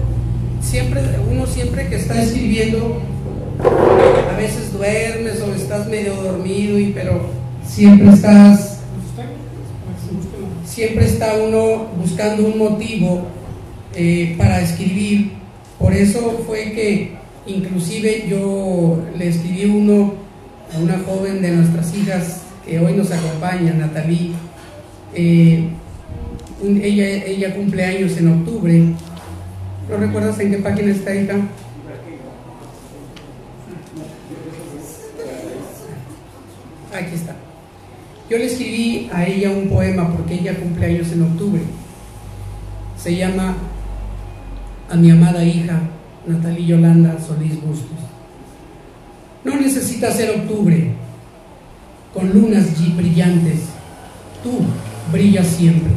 siempre, 0.61 1.01
uno 1.29 1.45
siempre 1.45 1.87
que 1.87 1.97
está 1.97 2.21
escribiendo, 2.21 3.01
a 4.31 4.37
veces 4.37 4.73
duermes 4.73 5.41
o 5.41 5.53
estás 5.53 5.87
medio 5.87 6.15
dormido, 6.15 6.79
y, 6.79 6.87
pero 6.87 7.27
siempre 7.65 8.09
estás, 8.13 8.79
siempre 10.65 11.05
está 11.05 11.35
uno 11.35 11.87
buscando 11.99 12.45
un 12.45 12.57
motivo 12.57 13.27
eh, 13.95 14.35
para 14.37 14.61
escribir. 14.61 15.33
Por 15.77 15.93
eso 15.93 16.43
fue 16.47 16.71
que 16.71 17.15
inclusive 17.45 18.25
yo 18.29 18.99
le 19.17 19.27
escribí 19.27 19.65
uno 19.65 20.13
a 20.73 20.79
una 20.79 20.99
joven 21.05 21.41
de 21.41 21.51
nuestras 21.51 21.93
hijas 21.95 22.41
que 22.65 22.79
hoy 22.79 22.93
nos 22.93 23.11
acompaña, 23.11 23.73
Natalie, 23.73 24.31
eh, 25.13 25.69
ella, 26.63 27.25
ella 27.25 27.55
cumple 27.55 27.85
años 27.85 28.17
en 28.17 28.39
octubre. 28.39 28.83
¿No 29.89 29.97
recuerdas 29.97 30.39
en 30.39 30.51
qué 30.51 30.57
página 30.57 30.91
está, 30.91 31.13
hija? 31.13 31.35
Aquí 36.93 37.15
está. 37.15 37.35
Yo 38.29 38.37
le 38.37 38.45
escribí 38.45 39.09
a 39.11 39.25
ella 39.25 39.51
un 39.51 39.67
poema 39.67 40.09
porque 40.15 40.35
ella 40.35 40.55
cumple 40.55 40.85
años 40.85 41.11
en 41.11 41.23
octubre. 41.23 41.61
Se 42.97 43.15
llama 43.15 43.55
A 44.89 44.95
mi 44.95 45.11
amada 45.11 45.43
hija, 45.43 45.81
Natalie 46.25 46.65
Yolanda 46.65 47.17
Solís 47.19 47.61
Bustos. 47.61 47.97
No 49.43 49.55
necesita 49.59 50.11
ser 50.11 50.29
octubre, 50.29 50.91
con 52.13 52.31
lunas 52.31 52.67
brillantes. 52.95 53.63
Tú 54.41 54.59
brillas 55.11 55.47
siempre. 55.47 55.91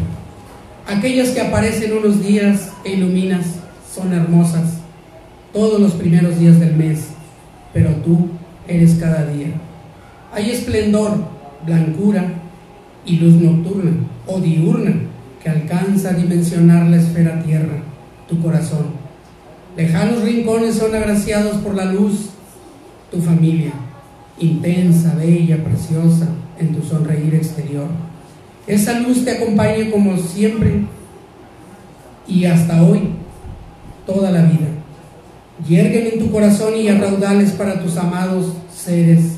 Aquellas 0.87 1.31
que 1.31 1.41
aparecen 1.41 1.95
unos 1.95 2.23
días 2.23 2.71
e 2.85 2.93
iluminas 2.93 3.57
son 3.93 4.13
hermosas 4.13 4.75
todos 5.53 5.81
los 5.81 5.95
primeros 5.95 6.39
días 6.39 6.61
del 6.61 6.77
mes, 6.77 7.09
pero 7.73 7.91
tú 8.05 8.29
eres 8.69 8.95
cada 8.95 9.27
día. 9.27 9.49
Hay 10.33 10.51
esplendor, 10.51 11.25
blancura 11.67 12.27
y 13.05 13.17
luz 13.17 13.35
nocturna 13.35 13.95
o 14.29 14.39
diurna 14.39 14.95
que 15.43 15.51
alcanza 15.51 16.11
a 16.11 16.15
dimensionar 16.15 16.87
la 16.87 16.99
esfera 16.99 17.43
tierra, 17.43 17.83
tu 18.29 18.41
corazón. 18.41 18.87
Lejanos 19.77 20.23
rincones 20.23 20.77
son 20.77 20.95
agraciados 20.95 21.57
por 21.57 21.75
la 21.75 21.87
luz, 21.87 22.31
tu 23.11 23.21
familia, 23.21 23.73
intensa, 24.39 25.17
bella, 25.17 25.65
preciosa 25.65 26.29
en 26.61 26.77
tu 26.77 26.83
sonreír 26.87 27.35
exterior 27.35 28.06
esa 28.67 28.99
luz 28.99 29.25
te 29.25 29.31
acompañe 29.33 29.91
como 29.91 30.17
siempre 30.17 30.83
y 32.27 32.45
hasta 32.47 32.83
hoy, 32.83 33.11
toda 34.05 34.33
la 34.33 34.43
vida. 34.43 34.67
Yerguen 35.67 36.15
en 36.15 36.19
tu 36.19 36.33
corazón 36.33 36.75
y 36.77 36.89
a 36.89 36.99
raudales 36.99 37.53
para 37.53 37.81
tus 37.81 37.97
amados 37.97 38.55
seres, 38.75 39.37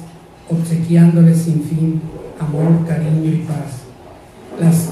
obsequiándoles 0.49 1.43
sin 1.43 1.63
fin 1.63 2.01
amor, 2.41 2.87
cariño 2.87 3.31
y 3.31 3.45
paz. 3.47 3.83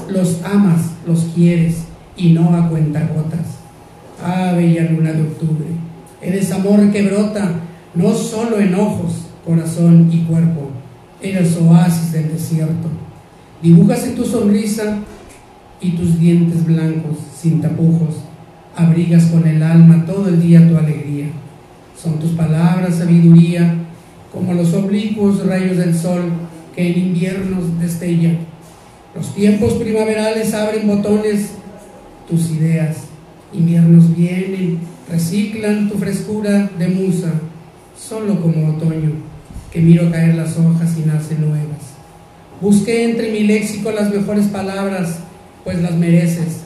Los 0.09 0.43
amas, 0.43 0.91
los 1.05 1.23
quieres 1.33 1.85
y 2.15 2.33
no 2.33 2.55
a 2.55 2.69
cuentagotas. 2.69 3.57
Ah, 4.23 4.53
bella 4.55 4.83
luna 4.83 5.13
de 5.13 5.21
octubre, 5.21 5.65
eres 6.21 6.51
amor 6.51 6.91
que 6.91 7.07
brota 7.07 7.51
no 7.93 8.13
solo 8.13 8.59
en 8.59 8.73
ojos, 8.73 9.27
corazón 9.45 10.09
y 10.11 10.23
cuerpo, 10.23 10.69
eres 11.21 11.55
oasis 11.57 12.11
del 12.13 12.31
desierto 12.33 13.06
Dibujas 13.61 14.03
en 14.03 14.15
tu 14.15 14.23
sonrisa 14.23 14.99
y 15.81 15.91
tus 15.91 16.19
dientes 16.19 16.63
blancos, 16.63 17.17
sin 17.35 17.59
tapujos, 17.59 18.17
abrigas 18.75 19.25
con 19.25 19.47
el 19.47 19.63
alma 19.63 20.05
todo 20.05 20.27
el 20.27 20.41
día 20.41 20.69
tu 20.69 20.77
alegría. 20.77 21.27
Son 21.99 22.19
tus 22.19 22.31
palabras 22.31 22.97
sabiduría, 22.97 23.75
como 24.31 24.53
los 24.53 24.73
oblicuos 24.75 25.43
rayos 25.47 25.77
del 25.77 25.95
sol 25.95 26.21
que 26.75 26.91
en 26.91 26.99
inviernos 27.07 27.79
destella. 27.79 28.35
Los 29.15 29.33
tiempos 29.33 29.73
primaverales 29.73 30.53
abren 30.53 30.87
botones, 30.87 31.53
tus 32.29 32.51
ideas. 32.51 32.97
Inviernos 33.51 34.15
vienen, 34.15 34.77
reciclan 35.09 35.89
tu 35.89 35.97
frescura 35.97 36.69
de 36.77 36.87
musa, 36.89 37.31
solo 37.97 38.39
como 38.39 38.75
otoño, 38.75 39.13
que 39.71 39.81
miro 39.81 40.11
caer 40.11 40.35
las 40.35 40.55
hojas 40.57 40.95
y 40.97 41.07
nacen 41.07 41.41
nuevas. 41.41 41.96
Busqué 42.59 43.03
entre 43.03 43.31
mi 43.31 43.41
léxico 43.41 43.91
las 43.91 44.11
mejores 44.11 44.47
palabras, 44.47 45.19
pues 45.63 45.79
las 45.79 45.93
mereces, 45.93 46.61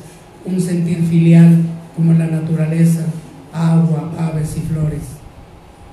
un 0.46 0.62
sentir 0.62 1.04
filial 1.04 1.58
como 1.98 2.14
la 2.14 2.28
naturaleza, 2.28 3.02
agua, 3.52 4.10
aves 4.18 4.56
y 4.56 4.62
flores. 4.62 5.02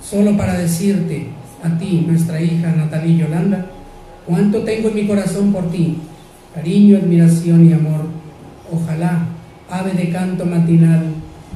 Solo 0.00 0.36
para 0.36 0.56
decirte, 0.56 1.26
a 1.64 1.76
ti, 1.78 2.04
nuestra 2.06 2.40
hija 2.40 2.72
Natalie 2.76 3.16
Yolanda, 3.16 3.66
cuánto 4.24 4.62
tengo 4.62 4.90
en 4.90 4.94
mi 4.94 5.06
corazón 5.08 5.52
por 5.52 5.68
ti, 5.72 5.98
cariño, 6.54 6.98
admiración 6.98 7.68
y 7.68 7.72
amor. 7.72 8.06
Ojalá, 8.72 9.26
ave 9.68 9.94
de 9.94 10.10
canto 10.10 10.46
matinal, 10.46 11.06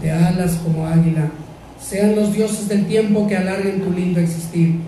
de 0.03 0.11
alas 0.11 0.59
como 0.65 0.89
águila, 0.89 1.31
sean 1.81 2.17
los 2.17 2.33
dioses 2.33 2.69
del 2.69 2.87
tiempo 2.87 3.29
que 3.29 3.37
alarguen 3.37 3.83
tu 3.83 3.93
lindo 3.93 4.19
existir, 4.19 4.81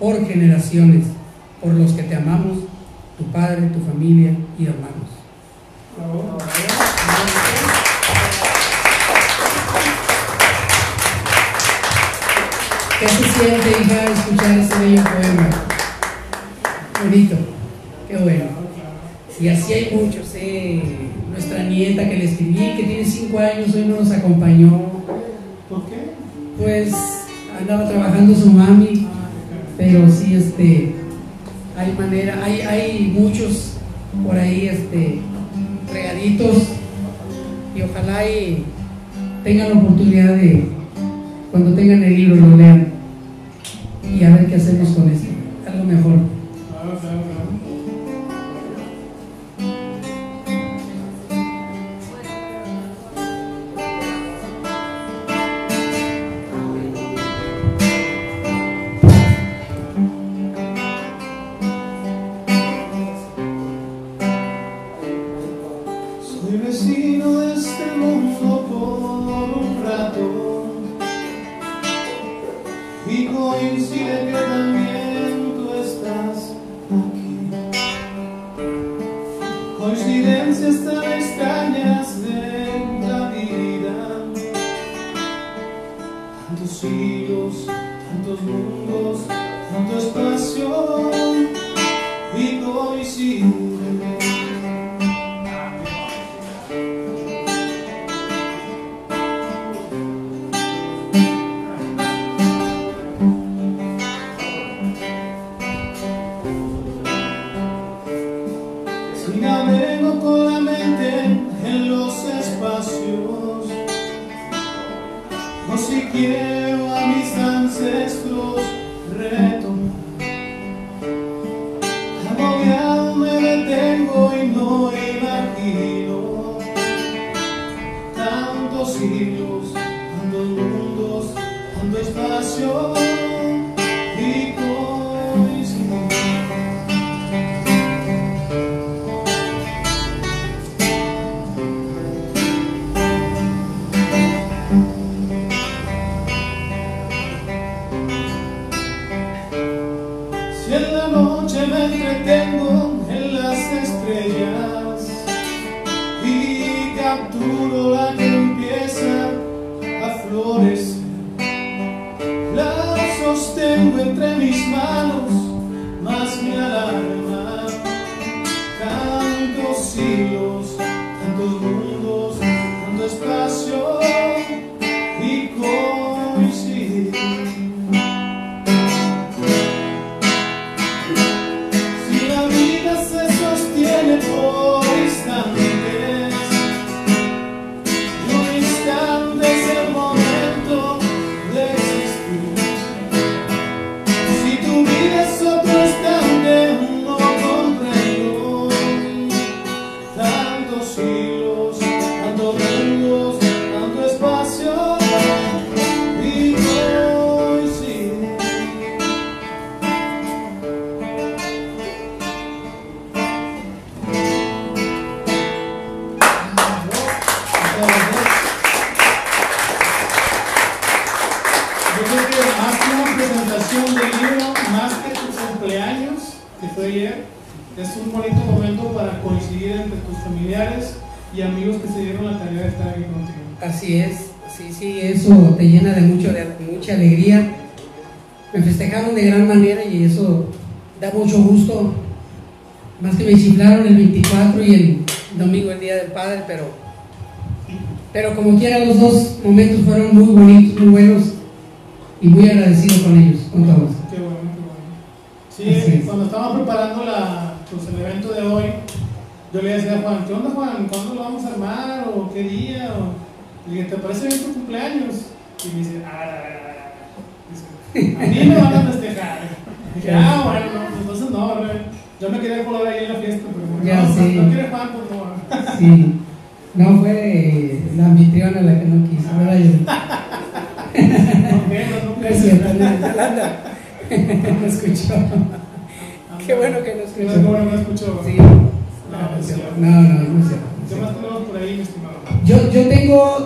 por 0.00 0.26
generaciones, 0.26 1.04
por 1.62 1.74
los 1.74 1.92
que 1.92 2.02
te 2.02 2.16
amamos 2.16 2.67
tu 3.18 3.24
padre, 3.32 3.62
tu 3.66 3.80
familia 3.80 4.32
y 4.58 4.66
hermanos. 4.66 5.08
¿Qué 13.00 13.08
se 13.08 13.24
siente, 13.24 13.70
hija, 13.70 14.04
escuchar 14.04 14.58
ese 14.58 14.78
bello 14.78 15.02
poema? 15.02 15.50
Bonito, 17.02 17.36
qué 18.08 18.16
bueno. 18.16 18.44
Y 19.40 19.48
así 19.48 19.72
hay 19.72 19.90
muchos, 19.94 20.32
¿eh? 20.34 20.82
Nuestra 21.30 21.64
nieta 21.64 22.08
que 22.08 22.16
le 22.16 22.24
escribí, 22.24 22.76
que 22.76 22.84
tiene 22.84 23.04
cinco 23.04 23.38
años, 23.38 23.74
hoy 23.74 23.84
no 23.84 23.96
nos 24.00 24.10
acompañó. 24.12 24.70
¿Por 25.68 25.86
qué? 25.86 26.12
Pues 26.56 26.92
andaba 27.58 27.88
trabajando 27.88 28.34
su 28.34 28.50
mami, 28.50 29.06
pero 29.76 30.08
sí, 30.10 30.34
este, 30.34 30.94
hay 31.78 31.92
manera, 31.92 32.44
hay, 32.44 32.60
hay 32.62 33.12
muchos 33.16 33.74
por 34.26 34.36
ahí 34.36 34.68
este, 34.68 35.20
regaditos 35.92 36.64
y 37.76 37.82
ojalá 37.82 38.28
y 38.28 38.64
tengan 39.44 39.70
la 39.70 39.76
oportunidad 39.76 40.34
de, 40.34 40.64
cuando 41.52 41.74
tengan 41.74 42.02
el 42.02 42.16
libro, 42.16 42.34
lo 42.34 42.56
lean 42.56 42.88
y 44.12 44.24
a 44.24 44.30
ver 44.30 44.46
qué 44.46 44.56
hacemos 44.56 44.88
con 44.88 45.08
esto, 45.08 45.28
algo 45.66 45.84
mejor. 45.84 46.37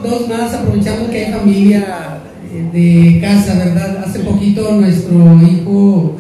Dos 0.03 0.29
más, 0.29 0.55
aprovechando 0.55 1.11
que 1.11 1.27
hay 1.27 1.33
familia 1.33 2.19
eh, 2.53 2.69
de 2.73 3.21
casa, 3.21 3.55
¿verdad? 3.59 4.05
Hace 4.05 4.21
poquito 4.21 4.73
nuestro 4.73 5.41
hijo 5.43 6.17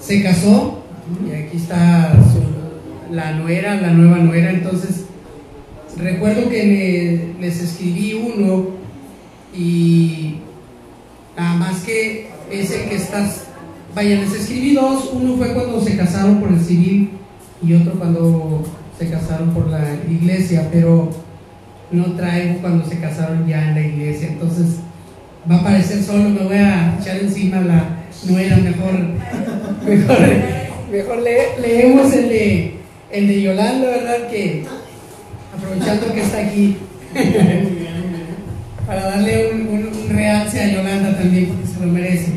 se 0.00 0.22
casó 0.22 0.82
y 1.28 1.32
aquí 1.34 1.56
está 1.56 2.12
la 3.10 3.32
nuera, 3.32 3.80
la 3.80 3.90
nueva 3.92 4.18
nuera, 4.18 4.50
entonces 4.50 5.04
recuerdo 5.98 6.48
que 6.48 6.64
le- 6.66 7.40
les 7.40 7.60
escribí 7.62 8.14
uno 8.14 8.66
y 9.54 10.36
nada 11.36 11.54
más 11.56 11.82
que 11.82 12.30
es 12.50 12.70
el 12.70 12.88
que 12.88 12.96
estás, 12.96 13.44
vaya, 13.94 14.16
les 14.20 14.32
escribí 14.34 14.74
dos, 14.74 15.10
uno 15.12 15.36
fue 15.36 15.52
cuando 15.52 15.80
se 15.82 15.96
casaron 15.96 16.40
por 16.40 16.50
el 16.50 16.60
civil 16.60 17.10
y 17.62 17.74
otro 17.74 17.92
cuando 17.92 18.62
se 18.98 19.08
casaron 19.10 19.50
por 19.50 19.68
la 19.68 19.94
iglesia, 20.10 20.68
pero 20.72 21.10
no 21.92 22.12
traigo 22.12 22.58
cuando 22.60 22.88
se 22.88 22.98
casaron 22.98 23.46
ya 23.46 23.68
en 23.68 23.74
la 23.74 23.80
iglesia, 23.80 24.28
entonces 24.28 24.76
va 25.50 25.56
a 25.56 25.60
aparecer 25.60 26.02
solo, 26.02 26.28
me 26.30 26.40
voy 26.40 26.56
a 26.56 26.96
echar 27.00 27.18
encima 27.18 27.60
la 27.60 27.84
nuera, 28.28 28.56
mejor, 28.56 28.92
mejor, 29.86 30.18
mejor 30.90 31.22
le- 31.22 31.58
leemos 31.60 32.12
el 32.14 32.28
de, 32.28 32.76
el 33.10 33.28
de 33.28 33.42
Yolanda, 33.42 33.88
¿verdad? 33.88 34.28
Que 34.30 34.64
aprovechando 35.56 36.12
que 36.14 36.20
está 36.22 36.38
aquí, 36.46 36.76
para 38.86 39.04
darle 39.04 39.50
un, 39.54 39.60
un, 39.68 39.86
un 39.86 40.08
realce 40.10 40.60
a 40.60 40.72
Yolanda 40.72 41.16
también, 41.16 41.46
porque 41.46 41.66
se 41.66 41.80
lo 41.86 41.92
merece. 41.92 42.32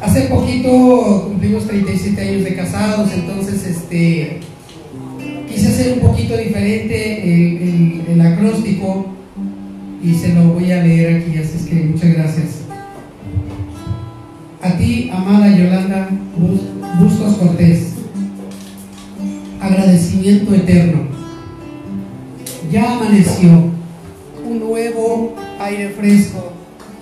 Hace 0.00 0.22
poquito 0.22 1.24
cumplimos 1.28 1.66
37 1.66 2.20
años 2.20 2.44
de 2.44 2.54
casados, 2.54 3.10
entonces 3.12 3.64
este, 3.66 4.40
quise 5.54 5.68
hacer 5.68 5.92
un 5.94 6.00
poquito 6.00 6.36
diferente 6.36 7.22
el, 7.22 8.02
el- 8.08 8.20
acróstico 8.20 9.06
y 10.02 10.14
se 10.14 10.34
lo 10.34 10.44
voy 10.54 10.70
a 10.72 10.82
leer 10.82 11.16
aquí, 11.22 11.38
así 11.38 11.56
es 11.56 11.62
que 11.66 11.74
muchas 11.86 12.12
gracias. 12.14 12.46
A 14.62 14.72
ti, 14.76 15.10
amada 15.12 15.48
Yolanda 15.56 16.08
Bus- 16.36 16.98
Bustos 16.98 17.34
Cortés, 17.36 17.92
agradecimiento 19.60 20.54
eterno. 20.54 21.02
Ya 22.70 22.96
amaneció 22.96 23.48
un 24.46 24.58
nuevo 24.60 25.34
aire 25.60 25.90
fresco 25.90 26.52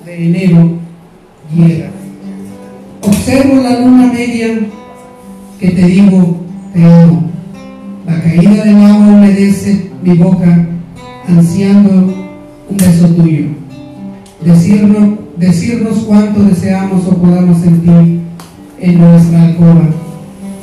de 0.04 0.26
enero 0.26 0.78
llega. 1.54 1.90
Observo 3.02 3.56
la 3.62 3.80
luna 3.80 4.12
media 4.12 4.58
que 5.58 5.70
te 5.70 5.82
digo 5.86 6.36
te 6.72 6.84
amo. 6.84 7.31
La 8.06 8.20
caída 8.20 8.64
del 8.64 8.76
agua 8.76 9.06
humedece 9.06 9.90
mi 10.02 10.14
boca, 10.14 10.66
ansiando 11.28 11.90
un 12.68 12.76
beso 12.76 13.06
tuyo. 13.08 13.44
Decirnos, 14.44 15.18
decirnos 15.38 15.98
cuánto 15.98 16.42
deseamos 16.42 17.06
o 17.06 17.16
podamos 17.16 17.60
sentir 17.60 18.20
en 18.80 18.98
nuestra 18.98 19.44
alcoba, 19.44 19.88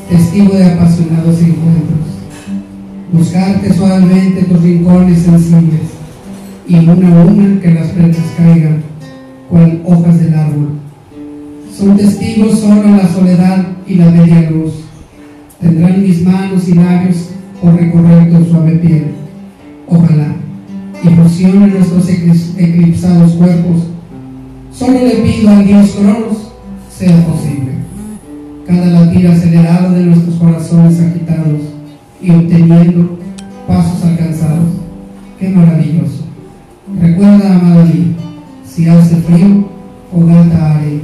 testigo 0.09 0.53
de 0.53 0.65
apasionados 0.65 1.39
encuentros. 1.39 2.09
Buscarte 3.13 3.73
suavemente 3.73 4.43
tus 4.43 4.61
rincones 4.61 5.21
sensibles 5.21 5.81
y 6.67 6.75
una 6.75 7.07
a 7.07 7.25
una 7.25 7.61
que 7.61 7.73
las 7.73 7.91
flechas 7.91 8.25
caigan 8.37 8.83
cual 9.49 9.81
hojas 9.85 10.19
del 10.19 10.33
árbol. 10.33 10.69
Son 11.75 11.95
testigos 11.95 12.59
solo 12.59 12.97
la 12.97 13.07
soledad 13.07 13.65
y 13.87 13.95
la 13.95 14.11
media 14.11 14.49
luz. 14.51 14.88
Tendrán 15.61 16.01
mis 16.01 16.23
manos 16.23 16.67
y 16.67 16.73
labios 16.73 17.29
por 17.61 17.75
recorrer 17.75 18.31
tu 18.31 18.45
suave 18.45 18.77
piel. 18.77 19.07
Ojalá 19.87 20.35
y 21.03 21.07
fusionen 21.09 21.73
nuestros 21.73 22.09
eclipsados 22.09 23.33
cuerpos. 23.33 23.87
Solo 24.73 24.99
le 24.99 25.15
pido 25.15 25.49
al 25.49 25.65
Dios 25.65 25.91
Cronos 25.91 26.51
sea 26.89 27.25
posible. 27.25 27.73
Cada 28.67 28.85
latir 28.87 29.27
acelerado 29.27 29.93
de 29.93 30.05
nuestros 30.05 30.35
corazones 30.35 30.99
agitados 30.99 31.61
y 32.21 32.31
obteniendo 32.31 33.17
pasos 33.67 34.03
alcanzados. 34.03 34.69
Qué 35.39 35.49
maravilloso. 35.49 36.25
Recuerda, 36.99 37.55
amada 37.55 37.85
mía, 37.85 38.15
si 38.65 38.87
hace 38.87 39.15
frío, 39.17 39.69
fogata 40.11 40.75
haré. 40.75 40.99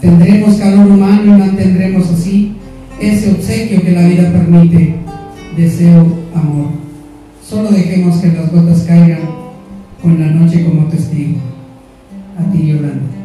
Tendremos 0.00 0.54
calor 0.56 0.86
humano 0.86 1.22
y 1.24 1.38
mantendremos 1.38 2.10
así 2.10 2.56
ese 3.00 3.30
obsequio 3.32 3.82
que 3.82 3.92
la 3.92 4.06
vida 4.06 4.30
permite. 4.30 4.94
Deseo 5.56 6.06
amor. 6.34 6.68
Solo 7.44 7.70
dejemos 7.70 8.18
que 8.18 8.28
las 8.28 8.52
gotas 8.52 8.82
caigan 8.82 9.20
con 10.00 10.20
la 10.20 10.26
noche 10.26 10.64
como 10.64 10.88
testigo. 10.88 11.38
A 12.38 12.52
ti, 12.52 12.68
Yolanda. 12.68 13.19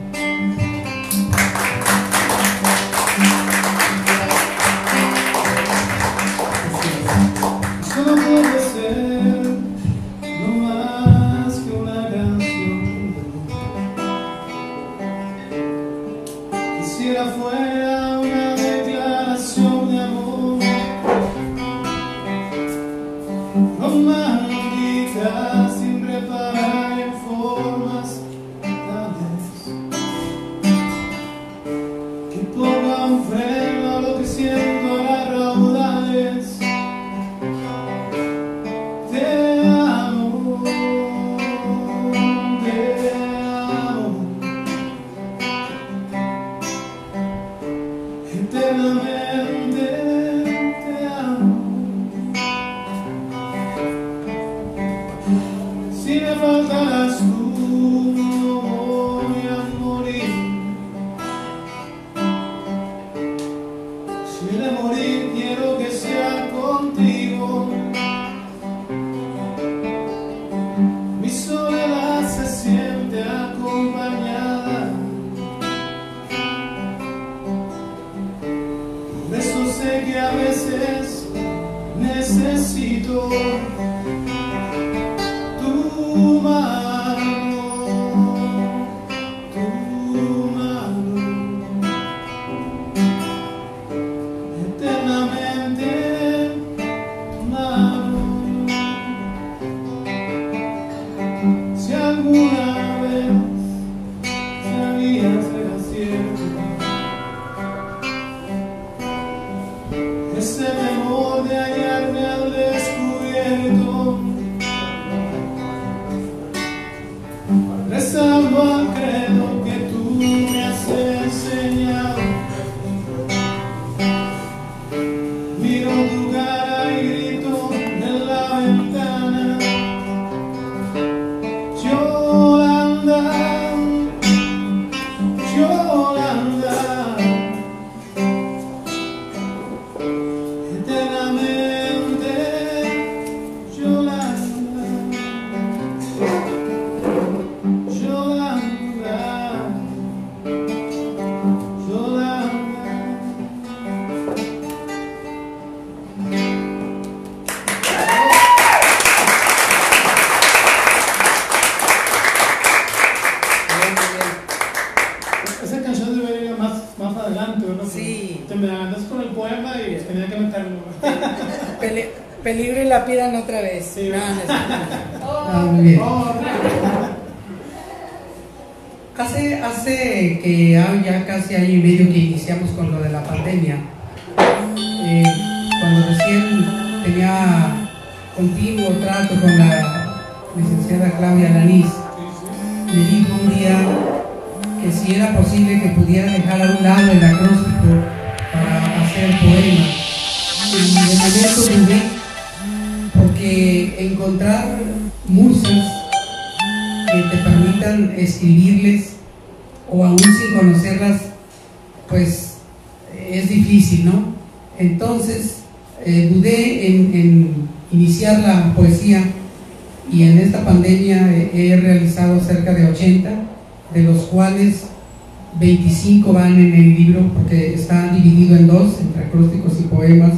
25 225.60 226.34
van 226.34 226.54
en 226.56 226.74
el 226.74 226.96
libro 226.96 227.32
porque 227.34 227.74
está 227.74 228.14
dividido 228.14 228.58
en 228.58 228.68
dos, 228.68 229.00
entre 229.00 229.26
acrósticos 229.26 229.80
y 229.80 229.84
poemas. 229.84 230.34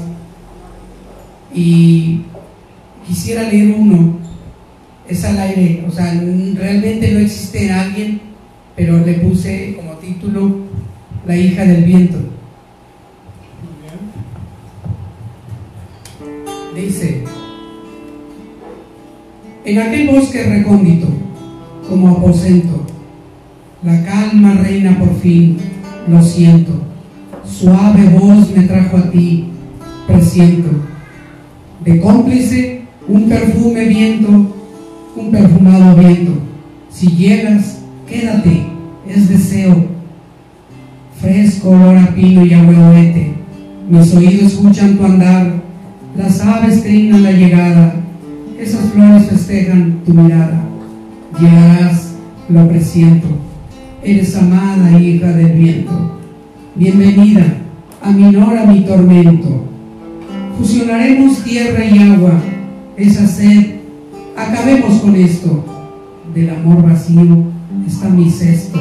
Y 1.54 2.22
quisiera 3.08 3.44
leer 3.44 3.76
uno, 3.78 4.20
es 5.08 5.24
al 5.24 5.40
aire, 5.40 5.86
o 5.88 5.92
sea, 5.92 6.14
realmente 6.56 7.12
no 7.12 7.20
existe 7.20 7.72
alguien, 7.72 8.22
pero 8.76 9.04
le 9.04 9.14
puse 9.14 9.76
como 9.76 9.94
título 9.94 10.58
La 11.26 11.36
hija 11.36 11.66
del 11.66 11.84
viento. 11.84 12.18
Dice, 16.78 17.24
en 19.66 19.80
aquel 19.80 20.10
bosque 20.10 20.44
recóndito, 20.44 21.08
como 21.90 22.10
aposento, 22.10 22.86
la 23.84 24.06
calma 24.06 24.54
reina 24.54 24.96
por 25.00 25.20
fin, 25.20 25.58
lo 26.08 26.22
siento. 26.22 26.74
Suave 27.44 28.10
voz 28.10 28.56
me 28.56 28.64
trajo 28.64 28.98
a 28.98 29.10
ti, 29.10 29.46
presiento. 30.06 30.70
De 31.84 32.00
cómplice, 32.00 32.84
un 33.08 33.28
perfume 33.28 33.86
viento, 33.86 34.30
un 35.16 35.32
perfumado 35.32 35.96
viento. 35.96 36.34
Si 36.92 37.08
llegas, 37.08 37.80
quédate, 38.08 38.68
es 39.10 39.28
deseo. 39.28 39.84
Fresco 41.20 41.72
olor 41.72 41.98
a 41.98 42.14
pino 42.14 42.46
y 42.46 42.54
ahuehuete. 42.54 43.34
Mis 43.90 44.14
oídos 44.14 44.54
escuchan 44.54 44.96
tu 44.96 45.06
andar, 45.06 45.57
las 46.18 46.42
aves 46.42 46.84
trinan 46.84 47.24
la 47.24 47.32
llegada, 47.32 47.96
esas 48.60 48.90
flores 48.92 49.28
festejan 49.30 50.02
tu 50.06 50.14
mirada. 50.14 50.64
Llegarás, 51.40 52.16
lo 52.50 52.68
presiento 52.68 53.28
eres 54.08 54.36
amada 54.38 55.00
hija 55.00 55.34
del 55.34 55.52
viento. 55.54 55.92
Bienvenida, 56.76 57.44
aminora 58.02 58.66
mi 58.66 58.82
tormento. 58.82 59.66
Fusionaremos 60.58 61.44
tierra 61.44 61.84
y 61.84 62.00
agua, 62.00 62.40
esa 62.96 63.28
sed, 63.28 63.80
acabemos 64.36 65.02
con 65.02 65.16
esto. 65.16 65.66
Del 66.34 66.52
amor 66.52 66.84
vacío 66.84 67.44
está 67.86 68.08
mi 68.08 68.30
cesto. 68.30 68.80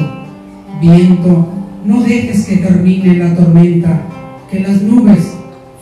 Viento, 0.79 1.47
no 1.85 2.01
dejes 2.03 2.45
que 2.45 2.57
termine 2.57 3.15
la 3.15 3.35
tormenta, 3.35 4.01
que 4.49 4.61
las 4.61 4.81
nubes, 4.81 5.33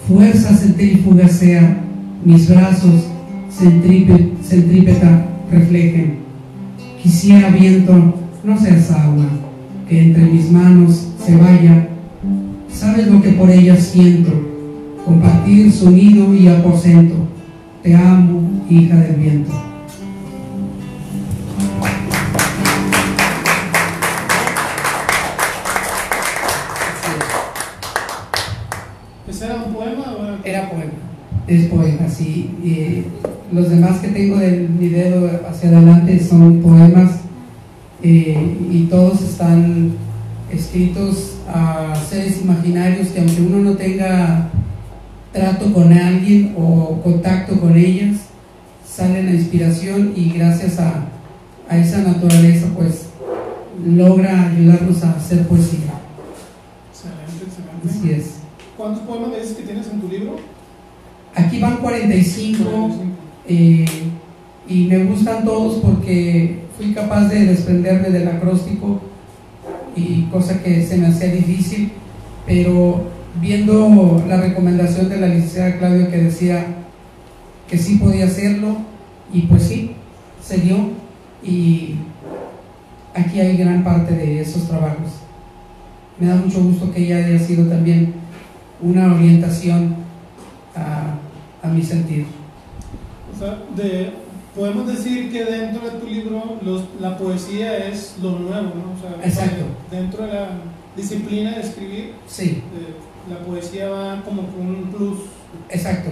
fuerzas 0.07 0.61
centrífugas 0.61 1.31
sean, 1.33 1.77
mis 2.23 2.49
brazos 2.49 3.07
centrípeta 3.51 5.25
reflejen. 5.51 6.19
Quisiera 7.01 7.49
viento 7.49 7.93
no 8.43 8.59
seas 8.59 8.91
agua, 8.91 9.25
que 9.89 10.01
entre 10.01 10.23
mis 10.25 10.51
manos 10.51 11.07
se 11.23 11.35
vaya. 11.35 11.87
Sabes 12.71 13.07
lo 13.07 13.21
que 13.21 13.29
por 13.31 13.49
ella 13.49 13.75
siento, 13.75 14.31
compartir 15.05 15.71
sonido 15.71 16.33
y 16.35 16.47
aposento. 16.47 17.15
Te 17.81 17.95
amo, 17.95 18.41
hija 18.69 18.97
del 18.97 19.15
viento. 19.15 19.51
Es 31.55 31.65
poema, 31.67 32.09
sí. 32.09 32.51
Eh, 32.63 33.03
los 33.51 33.69
demás 33.69 33.99
que 33.99 34.09
tengo 34.09 34.37
del 34.37 34.67
video 34.67 35.29
hacia 35.49 35.69
adelante 35.69 36.19
son 36.23 36.61
poemas 36.61 37.19
eh, 38.01 38.57
y 38.71 38.83
todos 38.83 39.21
están 39.21 39.93
escritos 40.51 41.37
a 41.47 41.93
seres 42.09 42.41
imaginarios 42.41 43.09
que 43.09 43.19
aunque 43.19 43.41
uno 43.41 43.57
no 43.59 43.73
tenga 43.73 44.49
trato 45.31 45.71
con 45.73 45.91
alguien 45.91 46.55
o 46.57 47.01
contacto 47.03 47.59
con 47.59 47.77
ellas, 47.77 48.17
salen 48.87 49.27
la 49.27 49.33
inspiración 49.33 50.13
y 50.15 50.31
gracias 50.31 50.79
a, 50.79 51.05
a 51.67 51.77
esa 51.77 51.99
naturaleza 51.99 52.67
pues 52.75 53.07
logra 53.85 54.49
ayudarnos 54.49 55.03
a 55.03 55.11
hacer 55.11 55.47
poesía. 55.47 55.99
Excelente, 56.91 57.45
excelente. 57.45 57.89
Así 57.89 58.11
es. 58.11 58.35
¿Cuántos 58.77 59.03
poemas 59.03 59.31
dices 59.35 59.57
que 59.57 59.63
tienes 59.63 59.87
en 59.87 60.01
tu 60.01 60.07
libro? 60.07 60.54
Aquí 61.35 61.59
van 61.59 61.77
45 61.77 62.63
45. 62.63 63.03
eh, 63.47 63.85
y 64.67 64.85
me 64.85 65.03
gustan 65.03 65.45
todos 65.45 65.75
porque 65.75 66.63
fui 66.75 66.93
capaz 66.93 67.27
de 67.27 67.45
desprenderme 67.45 68.09
del 68.09 68.27
acróstico 68.27 69.01
y 69.95 70.23
cosa 70.23 70.61
que 70.61 70.85
se 70.85 70.97
me 70.97 71.07
hacía 71.07 71.31
difícil, 71.31 71.91
pero 72.45 73.03
viendo 73.39 74.23
la 74.27 74.37
recomendación 74.37 75.09
de 75.09 75.17
la 75.17 75.27
licenciada 75.27 75.77
Claudia 75.77 76.09
que 76.09 76.17
decía 76.17 76.65
que 77.69 77.77
sí 77.77 77.97
podía 77.97 78.25
hacerlo 78.25 78.77
y 79.31 79.41
pues 79.41 79.63
sí, 79.63 79.91
se 80.41 80.57
dio 80.57 80.91
y 81.43 81.95
aquí 83.13 83.39
hay 83.39 83.57
gran 83.57 83.83
parte 83.83 84.13
de 84.13 84.41
esos 84.41 84.67
trabajos. 84.67 85.11
Me 86.19 86.27
da 86.27 86.35
mucho 86.35 86.63
gusto 86.63 86.91
que 86.91 87.03
ella 87.03 87.17
haya 87.17 87.39
sido 87.39 87.67
también 87.67 88.13
una 88.81 89.13
orientación 89.13 89.95
a, 90.75 91.15
a 91.65 91.69
mi 91.69 91.81
sentir. 91.83 92.25
O 93.35 93.39
sea, 93.39 93.57
de, 93.75 94.11
podemos 94.55 94.87
decir 94.87 95.31
que 95.31 95.43
dentro 95.43 95.81
de 95.89 95.99
tu 95.99 96.07
libro 96.07 96.57
los, 96.63 96.83
la 97.01 97.17
poesía 97.17 97.87
es 97.87 98.15
lo 98.21 98.31
nuevo, 98.39 98.71
¿no? 98.75 98.93
O 98.95 98.99
sea, 99.01 99.25
Exacto. 99.25 99.65
Dentro 99.91 100.25
de 100.25 100.33
la 100.33 100.47
disciplina 100.95 101.51
de 101.55 101.61
escribir, 101.61 102.13
Sí, 102.27 102.61
eh, 102.73 102.95
la 103.29 103.39
poesía 103.39 103.89
va 103.89 104.21
como 104.23 104.43
con 104.47 104.67
un 104.67 104.83
plus, 104.95 105.17
exacto. 105.69 106.09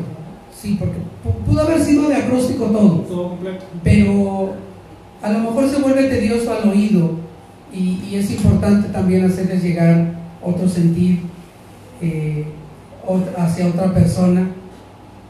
Sí, 0.60 0.76
porque 0.80 0.98
pu- 1.24 1.46
pudo 1.46 1.62
haber 1.62 1.82
sido 1.82 2.10
de 2.10 2.16
acróstico 2.16 2.66
todo, 2.66 2.90
todo 3.02 3.30
completo. 3.30 3.66
pero 3.84 4.54
a 5.22 5.32
lo 5.32 5.40
mejor 5.40 5.70
se 5.70 5.82
vuelve 5.82 6.04
tedioso 6.10 6.54
al 6.54 6.70
oído 6.70 7.12
y, 7.74 8.00
y 8.10 8.16
es 8.16 8.30
importante 8.32 8.90
también 8.90 9.26
hacerles 9.26 9.64
llegar 9.64 10.14
otro 10.42 10.68
sentir 10.68 11.22
eh, 12.02 12.46
hacia 13.38 13.68
otra 13.68 13.94
persona 13.94 14.50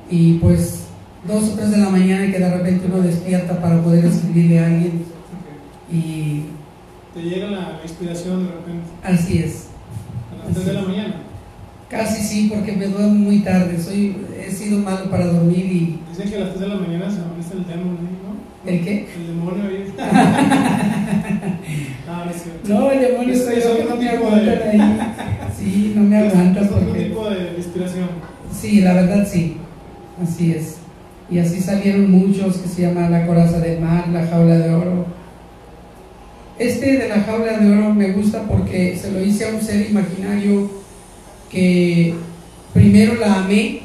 y 0.09 0.33
pues 0.35 0.85
dos 1.27 1.43
o 1.51 1.55
tres 1.55 1.71
de 1.71 1.77
la 1.77 1.89
mañana 1.89 2.31
que 2.31 2.39
de 2.39 2.49
repente 2.57 2.85
uno 2.87 3.01
despierta 3.01 3.59
para 3.61 3.81
poder 3.81 4.05
escribirle 4.05 4.59
a 4.59 4.65
alguien 4.67 5.03
y 5.91 6.43
Te 7.13 7.21
llega 7.21 7.47
la, 7.51 7.79
inspiración 7.83 8.45
de 8.45 8.51
repente, 8.51 8.83
así 9.03 9.37
es. 9.39 9.67
a 10.41 10.45
las 10.47 10.53
3 10.55 10.65
de 10.65 10.73
la 10.73 10.81
mañana. 10.81 11.15
Casi 11.89 12.23
sí, 12.23 12.51
porque 12.53 12.71
me 12.71 12.87
duermo 12.87 13.13
muy 13.13 13.39
tarde, 13.39 13.79
soy, 13.79 14.17
he 14.43 14.49
sido 14.51 14.79
malo 14.79 15.09
para 15.11 15.27
dormir 15.27 15.65
y... 15.65 15.99
Dicen 16.09 16.29
que 16.29 16.37
a 16.37 16.39
las 16.39 16.49
3 16.55 16.61
de 16.61 16.67
la 16.67 16.75
mañana 16.75 17.09
se 17.11 17.21
amanece 17.21 17.53
el 17.53 17.67
demonio, 17.67 17.99
¿no? 18.01 18.69
¿El 18.71 18.83
qué? 18.83 19.07
El 19.15 19.27
demonio 19.27 19.63
ahí. 19.65 19.93
ah, 22.09 22.23
no 22.25 22.31
es 22.31 22.41
cierto. 22.41 22.67
No, 22.69 22.91
el 22.91 22.99
demonio 22.99 23.33
Es- 23.33 23.45
soy 23.45 23.55
es 23.57 23.65
otro 23.65 23.89
no 23.89 23.95
me 23.97 24.09
aguantan 24.09 24.45
de- 24.45 24.63
ahí. 24.63 24.99
Sí, 25.57 25.93
no 25.95 26.01
me 26.03 26.17
aguantas 26.17 26.65
Es 26.65 26.71
otro 26.71 26.87
porque... 26.87 27.03
tipo 27.05 27.29
de 27.29 27.53
inspiración. 27.57 28.07
Sí, 28.51 28.81
la 28.81 28.93
verdad 28.93 29.27
sí, 29.29 29.57
así 30.21 30.51
es. 30.51 30.77
Y 31.29 31.39
así 31.39 31.61
salieron 31.61 32.11
muchos 32.11 32.57
que 32.57 32.67
se 32.67 32.81
llama 32.83 33.09
La 33.09 33.25
coraza 33.25 33.59
del 33.59 33.79
mar, 33.79 34.07
La 34.09 34.27
jaula 34.27 34.57
de 34.57 34.73
oro. 34.73 35.05
Este 36.59 36.97
de 36.97 37.09
La 37.09 37.21
jaula 37.21 37.57
de 37.57 37.71
oro 37.71 37.93
me 37.93 38.11
gusta 38.11 38.43
porque 38.43 38.97
se 38.97 39.11
lo 39.11 39.23
hice 39.23 39.45
a 39.47 39.53
un 39.53 39.61
ser 39.61 39.89
imaginario 39.89 40.69
que 41.49 42.13
primero 42.73 43.15
la 43.15 43.43
amé 43.43 43.81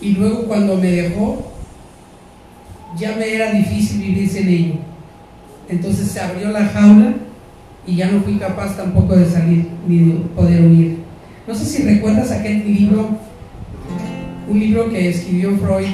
y 0.00 0.12
luego 0.12 0.44
cuando 0.44 0.76
me 0.76 0.90
dejó 0.90 1.52
ya 2.98 3.16
me 3.16 3.34
era 3.34 3.52
difícil 3.52 4.00
vivir 4.02 4.28
sin 4.28 4.48
ello. 4.48 4.74
Entonces 5.68 6.08
se 6.08 6.20
abrió 6.20 6.50
la 6.50 6.66
jaula 6.66 7.14
y 7.86 7.96
ya 7.96 8.10
no 8.10 8.20
fui 8.22 8.36
capaz 8.36 8.76
tampoco 8.76 9.16
de 9.16 9.28
salir 9.28 9.68
ni 9.86 9.98
de 9.98 10.12
poder 10.36 10.62
huir. 10.62 10.98
No 11.46 11.54
sé 11.54 11.64
si 11.64 11.82
recuerdas 11.82 12.30
aquel 12.30 12.64
libro 12.64 13.18
un 14.48 14.58
libro 14.60 14.90
que 14.90 15.08
escribió 15.08 15.56
Freud 15.56 15.88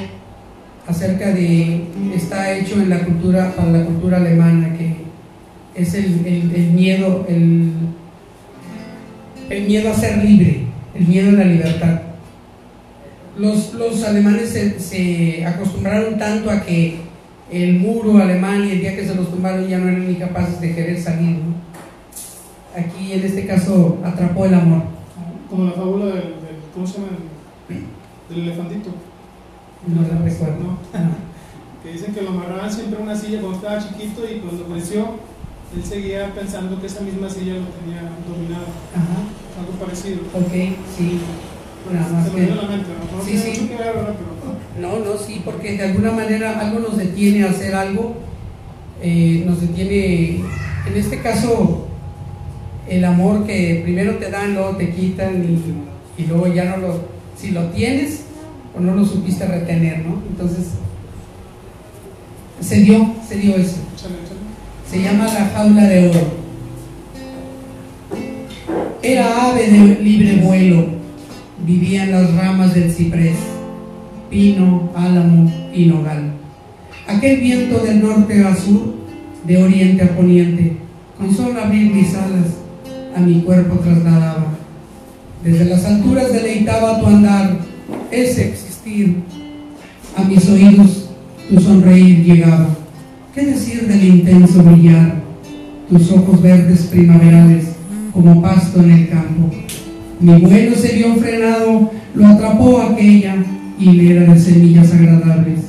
acerca 0.87 1.31
de, 1.31 1.83
está 2.15 2.51
hecho 2.57 2.75
en 2.75 2.89
la 2.89 2.99
cultura, 2.99 3.53
para 3.55 3.71
la 3.71 3.85
cultura 3.85 4.17
alemana, 4.17 4.75
que 4.77 4.95
es 5.75 5.93
el, 5.93 6.25
el- 6.25 6.71
miedo, 6.71 7.25
el, 7.29 7.71
el 9.49 9.67
miedo 9.67 9.89
a 9.91 9.93
ser 9.93 10.23
libre, 10.23 10.61
el 10.95 11.07
miedo 11.07 11.29
a 11.29 11.33
la 11.33 11.45
libertad. 11.45 12.01
Los, 13.37 13.73
los 13.75 14.03
alemanes 14.03 14.49
se, 14.79 15.45
acostumbraron 15.45 16.17
tanto 16.17 16.49
a 16.49 16.61
que 16.61 16.97
el 17.51 17.79
muro 17.79 18.17
alemán 18.17 18.65
y 18.67 18.71
el 18.71 18.79
día 18.81 18.95
que 18.95 19.05
se 19.07 19.15
los 19.15 19.29
tumbaron 19.29 19.67
ya 19.67 19.77
no 19.77 19.87
eran 19.89 20.07
ni 20.07 20.15
capaces 20.15 20.59
de 20.59 20.75
querer 20.75 20.99
salir. 20.99 21.37
Aquí 22.75 23.13
en 23.13 23.23
este 23.23 23.45
caso 23.47 23.97
atrapó 24.03 24.45
el 24.45 24.53
amor. 24.55 24.83
Como 25.49 25.65
la 25.65 25.71
fábula 25.71 26.05
del, 26.05 26.15
del- 26.15 26.59
¿cómo 26.73 26.85
se 26.85 26.93
llama? 26.97 27.07
Del 28.29 28.39
elefantito. 28.39 28.89
No 29.87 30.01
la 30.01 30.21
recuerdo. 30.23 30.77
Que 31.83 31.93
dicen 31.93 32.13
que 32.13 32.21
lo 32.23 32.31
amarraban 32.31 32.69
siempre 32.69 32.99
a 32.99 33.03
una 33.03 33.15
silla 33.15 33.39
cuando 33.39 33.55
estaba 33.57 33.79
chiquito 33.79 34.21
y 34.29 34.39
cuando 34.39 34.65
creció, 34.65 34.99
él 35.73 35.81
seguía 35.81 36.29
pensando 36.35 36.77
que 36.81 36.87
esa 36.87 36.99
misma 36.99 37.29
silla 37.29 37.53
lo 37.53 37.67
tenía 37.79 38.01
dominado. 38.27 38.65
Ajá. 38.93 39.23
Algo 39.57 39.71
parecido. 39.79 40.19
Ok, 40.33 40.51
sí. 40.97 41.19
Nada 41.89 42.09
más 42.11 42.25
Se 42.25 42.31
me 42.31 42.35
que- 42.35 42.45
viene 42.47 42.59
a 42.59 42.63
la 42.63 42.69
mente, 42.69 42.89
¿no? 42.89 43.17
No 43.17 43.23
Sí, 43.23 43.31
tiene 43.31 43.41
sí. 43.55 43.61
mucho 43.61 43.69
que 43.71 43.77
ver, 43.81 43.95
¿verdad? 43.95 44.13
Pero 44.75 44.87
No, 44.99 45.05
no, 45.05 45.17
sí, 45.17 45.41
porque 45.45 45.77
de 45.77 45.83
alguna 45.85 46.11
manera 46.11 46.59
algo 46.59 46.79
nos 46.79 46.97
detiene 46.97 47.45
a 47.45 47.49
hacer 47.51 47.73
algo, 47.73 48.15
eh, 49.01 49.43
nos 49.47 49.61
detiene, 49.61 50.41
en 50.85 50.95
este 50.97 51.21
caso, 51.21 51.87
el 52.89 53.05
amor 53.05 53.45
que 53.45 53.79
primero 53.85 54.15
te 54.17 54.29
dan, 54.29 54.53
luego 54.53 54.75
te 54.75 54.89
quitan 54.93 55.45
y, 55.45 56.21
y 56.21 56.25
luego 56.27 56.47
ya 56.47 56.65
no 56.65 56.77
lo, 56.77 56.99
si 57.39 57.51
lo 57.51 57.65
tienes 57.67 58.21
o 58.75 58.79
no 58.79 58.95
lo 58.95 59.05
supiste 59.05 59.45
retener, 59.45 60.05
¿no? 60.05 60.21
Entonces, 60.29 60.67
se 62.59 62.81
dio, 62.81 63.13
se 63.27 63.37
dio 63.37 63.55
eso. 63.55 63.77
se 64.89 65.01
llama 65.01 65.25
la 65.25 65.45
jaula 65.53 65.83
de 65.83 66.09
oro. 66.09 66.39
Era 69.01 69.49
ave 69.49 69.69
de 69.69 70.03
libre 70.03 70.35
vuelo, 70.43 70.87
vivía 71.65 72.03
en 72.03 72.11
las 72.11 72.33
ramas 72.35 72.73
del 72.75 72.91
ciprés, 72.91 73.35
pino, 74.29 74.91
álamo 74.93 75.51
y 75.73 75.85
nogal. 75.85 76.33
Aquel 77.07 77.39
viento 77.39 77.79
del 77.79 78.01
norte 78.01 78.43
a 78.43 78.55
sur, 78.55 78.95
de 79.45 79.63
oriente 79.63 80.03
a 80.03 80.15
poniente, 80.15 80.77
con 81.17 81.33
solo 81.33 81.59
abrir 81.61 81.93
mis 81.93 82.13
alas, 82.13 82.57
a 83.15 83.19
mi 83.19 83.41
cuerpo 83.41 83.79
trasladaba. 83.79 84.58
Desde 85.43 85.65
las 85.65 85.85
alturas 85.85 86.33
deleitaba 86.33 86.99
tu 86.99 87.05
andar, 87.05 87.59
ese 88.11 88.49
existir. 88.49 89.23
A 90.17 90.23
mis 90.23 90.49
oídos 90.49 91.09
tu 91.49 91.61
sonreír 91.61 92.25
llegaba. 92.25 92.67
¿Qué 93.33 93.45
decir 93.45 93.87
del 93.87 94.03
intenso 94.03 94.61
brillar? 94.63 95.21
Tus 95.89 96.11
ojos 96.11 96.41
verdes 96.41 96.81
primaverales, 96.87 97.67
como 98.11 98.41
pasto 98.41 98.81
en 98.81 98.91
el 98.91 99.09
campo. 99.09 99.49
Mi 100.19 100.41
vuelo 100.41 100.75
se 100.75 100.95
vio 100.95 101.15
frenado, 101.15 101.89
lo 102.13 102.27
atrapó 102.27 102.81
aquella 102.81 103.35
hilera 103.79 104.33
de 104.33 104.39
semillas 104.39 104.93
agradables, 104.93 105.59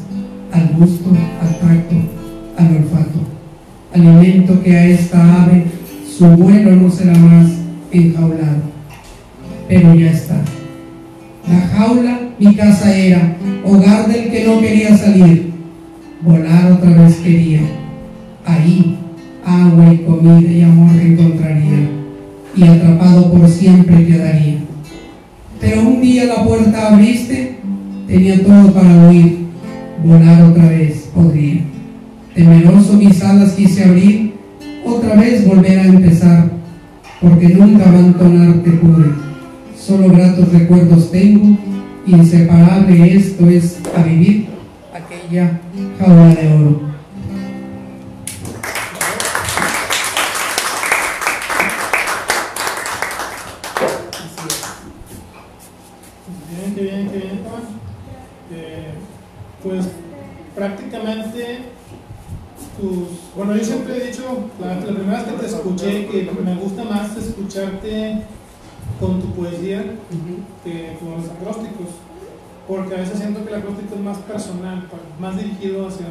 al 0.53 0.69
gusto, 0.77 1.11
al 1.41 1.59
tacto, 1.61 1.95
al 2.59 2.77
olfato. 2.77 3.21
Alimento 3.95 4.61
que 4.65 4.77
a 4.77 4.87
esta 4.87 5.45
ave 5.45 5.65
su 6.19 6.27
vuelo 6.27 6.75
no 6.75 6.91
será 6.91 7.17
más 7.17 7.53
enjaulado. 7.93 8.70
Pero 9.71 9.95
ya 9.95 10.11
está. 10.11 10.35
La 11.49 11.61
jaula 11.61 12.19
mi 12.41 12.57
casa 12.57 12.93
era, 12.93 13.37
hogar 13.65 14.09
del 14.09 14.29
que 14.29 14.45
no 14.45 14.61
quería 14.61 14.99
salir. 14.99 15.53
Volar 16.23 16.73
otra 16.73 16.91
vez 16.91 17.17
quería. 17.19 17.61
Ahí 18.45 18.99
agua 19.45 19.95
y 19.95 19.99
comida 19.99 20.51
y 20.51 20.63
amor 20.63 20.91
encontraría. 21.01 21.89
Y 22.57 22.65
atrapado 22.65 23.33
por 23.33 23.49
siempre 23.49 24.07
quedaría. 24.07 24.59
Pero 25.61 25.83
un 25.83 26.01
día 26.01 26.25
la 26.25 26.45
puerta 26.45 26.89
abriste, 26.89 27.59
tenía 28.09 28.43
todo 28.43 28.73
para 28.73 29.09
huir. 29.09 29.39
Volar 30.05 30.43
otra 30.51 30.67
vez 30.67 31.09
podría. 31.15 31.61
Temeroso 32.35 32.95
mis 32.95 33.23
alas 33.23 33.53
quise 33.53 33.85
abrir, 33.85 34.35
otra 34.85 35.15
vez 35.15 35.47
volver 35.47 35.79
a 35.79 35.85
empezar, 35.85 36.51
porque 37.21 37.51
nunca 37.51 37.89
abandonarte 37.89 38.71
pude 38.73 39.30
solo 39.91 40.09
gratos 40.09 40.53
recuerdos 40.53 41.11
tengo, 41.11 41.59
inseparable 42.07 43.13
esto 43.13 43.49
es 43.49 43.81
a 43.97 44.05
vivir 44.05 44.47
aquella 44.95 45.61
jaula 45.99 46.29
de 46.29 46.55
oro. 46.55 46.81
Eh, 58.53 58.95
pues 59.61 59.87
prácticamente. 60.55 61.59
Bueno, 63.37 63.57
yo 63.57 63.65
siempre 63.65 63.97
he 63.97 64.07
dicho, 64.07 64.51
la, 64.61 64.77
la 64.77 64.95
primera 64.95 65.19
vez 65.19 65.33
que 65.33 65.39
te 65.41 65.47
escuché, 65.47 66.07
que 66.07 66.31
me 66.45 66.55
gusta 66.55 66.85
más 66.85 67.17
escucharte 67.17 68.23
con 68.99 69.21
tu 69.21 69.33
poesía 69.33 69.85
que 70.65 70.97
con 70.99 71.21
los 71.21 71.31
acrósticos. 71.31 71.89
Porque 72.69 72.95
a 72.95 72.99
veces 72.99 73.19
siento 73.19 73.43
que 73.43 73.49
el 73.53 73.59
acróstico 73.59 73.97
es 73.97 74.01
más 74.01 74.19
personal, 74.19 74.87
más 75.19 75.37
dirigido 75.37 75.89
hacia, 75.89 76.07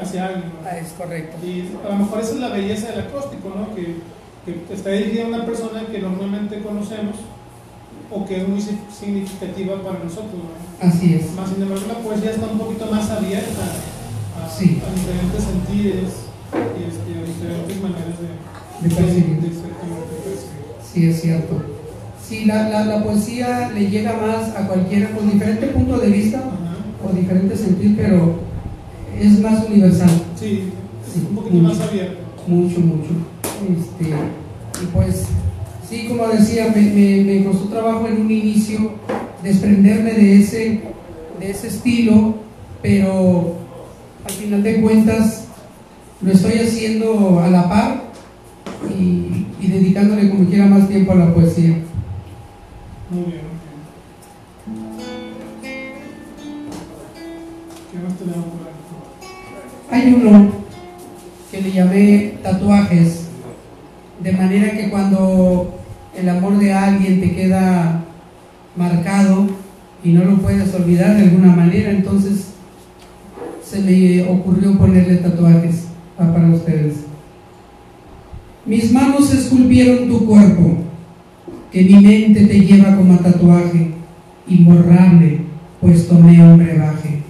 hacia 0.00 0.26
alguien. 0.26 0.52
Ah, 0.64 0.76
es 0.76 0.92
correcto. 0.92 1.36
Y 1.46 1.70
a 1.86 1.90
lo 1.90 1.96
mejor 1.96 2.20
esa 2.20 2.32
es 2.32 2.40
la 2.40 2.48
belleza 2.48 2.90
del 2.90 3.00
acróstico, 3.06 3.50
¿no? 3.54 3.74
Que, 3.76 3.98
que 4.44 4.74
está 4.74 4.90
dirigido 4.90 5.26
a 5.26 5.28
una 5.28 5.46
persona 5.46 5.86
que 5.86 6.00
normalmente 6.00 6.60
conocemos 6.62 7.14
o 8.10 8.26
que 8.26 8.40
es 8.40 8.48
muy 8.48 8.60
significativa 8.60 9.80
para 9.82 10.00
nosotros. 10.00 10.34
¿no? 10.34 10.88
Así 10.88 11.14
es. 11.14 11.32
Más 11.34 11.48
sin 11.48 11.62
embargo, 11.62 11.84
la 11.86 11.98
poesía 11.98 12.32
está 12.32 12.46
un 12.46 12.58
poquito 12.58 12.86
más 12.86 13.08
abierta 13.10 13.62
a, 14.36 14.46
a 14.46 14.94
diferentes 14.94 15.44
sentidos 15.44 16.12
y 16.50 16.82
este, 16.90 17.18
a 17.18 17.24
diferentes 17.24 17.80
maneras 17.80 18.18
de, 18.18 18.26
de. 18.26 18.88
De, 18.88 18.88
de, 18.88 19.02
percibir. 19.02 19.52
Sí, 20.92 21.08
es 21.08 21.20
cierto. 21.20 21.79
Sí, 22.30 22.44
la, 22.44 22.68
la, 22.68 22.84
la, 22.84 23.02
poesía 23.02 23.72
le 23.74 23.90
llega 23.90 24.12
más 24.12 24.54
a 24.54 24.68
cualquiera 24.68 25.10
con 25.10 25.28
diferente 25.28 25.66
punto 25.66 25.98
de 25.98 26.10
vista 26.10 26.38
Ajá. 26.38 26.76
o 27.04 27.12
diferente 27.12 27.56
sentido, 27.56 27.94
pero 27.96 28.34
es 29.20 29.40
más 29.40 29.66
universal. 29.68 30.10
Sí, 30.38 30.70
es 31.04 31.12
sí, 31.12 31.26
un 31.28 31.34
poquito 31.34 31.56
mucho, 31.56 31.74
más 31.74 31.88
abierto. 31.88 32.18
Mucho, 32.46 32.78
mucho. 32.78 33.10
Este, 33.68 34.10
y 34.10 34.86
pues 34.92 35.26
Sí, 35.88 36.06
como 36.08 36.28
decía, 36.28 36.72
me, 36.72 36.82
me, 36.82 37.24
me, 37.24 37.44
costó 37.44 37.64
trabajo 37.64 38.06
en 38.06 38.20
un 38.20 38.30
inicio 38.30 38.92
desprenderme 39.42 40.12
de 40.12 40.38
ese, 40.38 40.82
de 41.40 41.50
ese 41.50 41.66
estilo, 41.66 42.36
pero 42.80 43.56
al 44.24 44.30
final 44.30 44.62
de 44.62 44.80
cuentas 44.80 45.48
lo 46.22 46.30
estoy 46.30 46.60
haciendo 46.60 47.40
a 47.40 47.50
la 47.50 47.68
par 47.68 48.02
y, 48.88 49.46
y 49.60 49.66
dedicándole 49.66 50.30
como 50.30 50.48
quiera 50.48 50.66
más 50.66 50.88
tiempo 50.88 51.10
a 51.10 51.16
la 51.16 51.34
poesía. 51.34 51.76
Muy 53.10 53.24
bien. 53.24 53.40
¿Qué 57.90 57.98
más 57.98 58.16
tenemos 58.16 58.44
por 58.46 58.68
ahí? 58.68 60.04
Hay 60.06 60.14
uno 60.14 60.52
que 61.50 61.60
le 61.60 61.72
llamé 61.72 62.34
tatuajes, 62.40 63.26
de 64.22 64.32
manera 64.32 64.76
que 64.76 64.90
cuando 64.90 65.74
el 66.16 66.28
amor 66.28 66.58
de 66.58 66.72
alguien 66.72 67.20
te 67.20 67.34
queda 67.34 68.04
marcado 68.76 69.48
y 70.04 70.12
no 70.12 70.24
lo 70.24 70.36
puedes 70.36 70.72
olvidar 70.72 71.16
de 71.16 71.24
alguna 71.24 71.52
manera, 71.52 71.90
entonces 71.90 72.52
se 73.64 73.80
me 73.80 74.22
ocurrió 74.30 74.78
ponerle 74.78 75.16
tatuajes 75.16 75.86
para 76.16 76.48
ustedes. 76.48 76.98
Mis 78.64 78.92
manos 78.92 79.34
esculpieron 79.34 80.08
tu 80.08 80.26
cuerpo, 80.26 80.76
que 81.70 81.84
mi 81.84 81.94
mente 82.00 82.46
te 82.46 82.60
lleva 82.60 82.96
como 82.96 83.16
tatuaje, 83.18 83.90
imborrable, 84.48 85.38
pues 85.80 86.08
tomé 86.08 86.42
un 86.42 86.58
brebaje, 86.58 87.20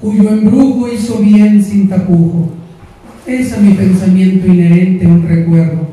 cuyo 0.00 0.30
embrujo 0.30 0.88
hizo 0.92 1.18
bien 1.18 1.62
sin 1.62 1.88
tapujo. 1.88 2.50
Es 3.26 3.52
a 3.52 3.58
mi 3.58 3.72
pensamiento 3.72 4.46
inherente 4.46 5.06
un 5.06 5.26
recuerdo 5.26 5.88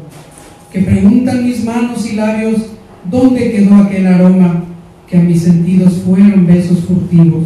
que 0.72 0.82
preguntan 0.82 1.46
mis 1.46 1.64
manos 1.64 2.10
y 2.10 2.16
labios 2.16 2.68
dónde 3.10 3.52
quedó 3.52 3.76
aquel 3.76 4.08
aroma 4.08 4.64
que 5.08 5.18
a 5.18 5.22
mis 5.22 5.42
sentidos 5.42 6.04
fueron 6.06 6.46
besos 6.46 6.86
furtivos. 6.86 7.46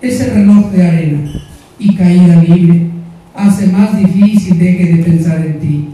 Ese 0.00 0.30
reloj 0.30 0.70
de 0.70 0.86
arena 0.86 1.30
y 1.78 1.94
caída 1.94 2.42
libre 2.42 2.86
hace 3.34 3.66
más 3.68 3.96
difícil 3.96 4.58
deje 4.58 4.96
de 4.96 5.04
pensar 5.04 5.46
en 5.46 5.60
ti. 5.60 5.88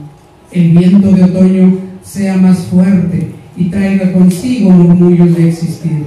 El 0.50 0.70
viento 0.70 1.12
de 1.12 1.24
otoño 1.24 1.78
sea 2.02 2.36
más 2.36 2.58
fuerte 2.66 3.33
y 3.56 3.64
traiga 3.64 4.12
consigo 4.12 4.70
murmullos 4.70 5.36
de 5.36 5.48
existir. 5.48 6.06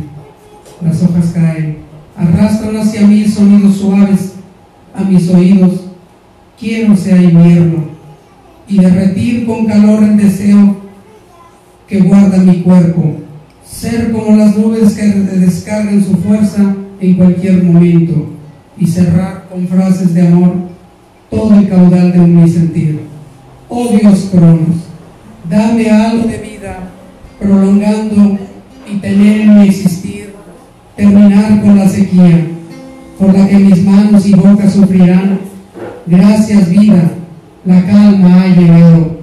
Las 0.82 1.02
hojas 1.04 1.32
caen, 1.34 1.78
arrastran 2.16 2.78
hacia 2.78 3.08
mí 3.08 3.26
sonidos 3.26 3.78
suaves 3.78 4.34
a 4.94 5.04
mis 5.04 5.30
oídos. 5.30 5.86
Quiero 6.60 6.96
sea 6.96 7.22
invierno 7.22 7.86
y 8.68 8.80
derretir 8.80 9.46
con 9.46 9.66
calor 9.66 10.04
el 10.04 10.18
deseo 10.18 10.78
que 11.88 12.00
guarda 12.00 12.38
mi 12.40 12.62
cuerpo, 12.62 13.16
ser 13.66 14.12
como 14.12 14.36
las 14.36 14.58
nubes 14.58 14.94
que 14.94 15.06
descarguen 15.06 16.04
su 16.04 16.18
fuerza 16.18 16.76
en 17.00 17.14
cualquier 17.16 17.64
momento 17.64 18.28
y 18.78 18.88
cerrar 18.88 19.48
con 19.50 19.68
frases 19.68 20.14
de 20.14 20.28
amor 20.28 20.56
todo 21.30 21.56
el 21.56 21.70
caudal 21.70 22.12
de 22.12 22.20
mi 22.20 22.50
sentido. 22.50 23.00
Oh 23.70 23.90
Dios 23.90 24.30
Cronos, 24.32 24.88
dame 25.50 25.90
algo 25.90 26.28
de 26.28 26.38
vida, 26.38 26.92
prolongando 27.40 28.38
y 28.90 28.98
tener 28.98 29.42
en 29.42 29.60
mi 29.60 29.68
existir, 29.68 30.34
terminar 30.96 31.62
con 31.62 31.78
la 31.78 31.88
sequía, 31.88 32.48
por 33.20 33.34
la 33.34 33.48
que 33.48 33.58
mis 33.58 33.84
manos 33.84 34.26
y 34.26 34.34
boca 34.34 34.70
sufrirán. 34.70 35.40
Gracias 36.06 36.70
vida, 36.70 37.12
la 37.66 37.86
calma 37.86 38.44
ha 38.44 38.48
llegado, 38.48 39.20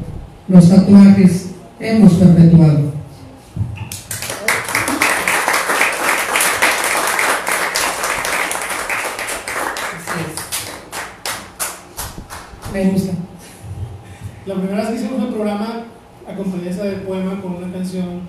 los 0.48 0.68
tatuajes 0.68 1.50
hemos 1.80 2.12
perpetuado. 2.14 2.92
Me 12.72 12.84
gusta. 12.90 13.12
La 14.46 14.54
primera 14.56 14.78
vez 14.78 14.88
que 14.88 14.94
hicimos 14.96 15.22
el 15.22 15.28
programa 15.32 15.83
acompañé 16.34 16.70
esa 16.70 16.84
del 16.84 17.00
poema 17.02 17.40
con 17.40 17.54
una 17.56 17.72
canción 17.72 18.22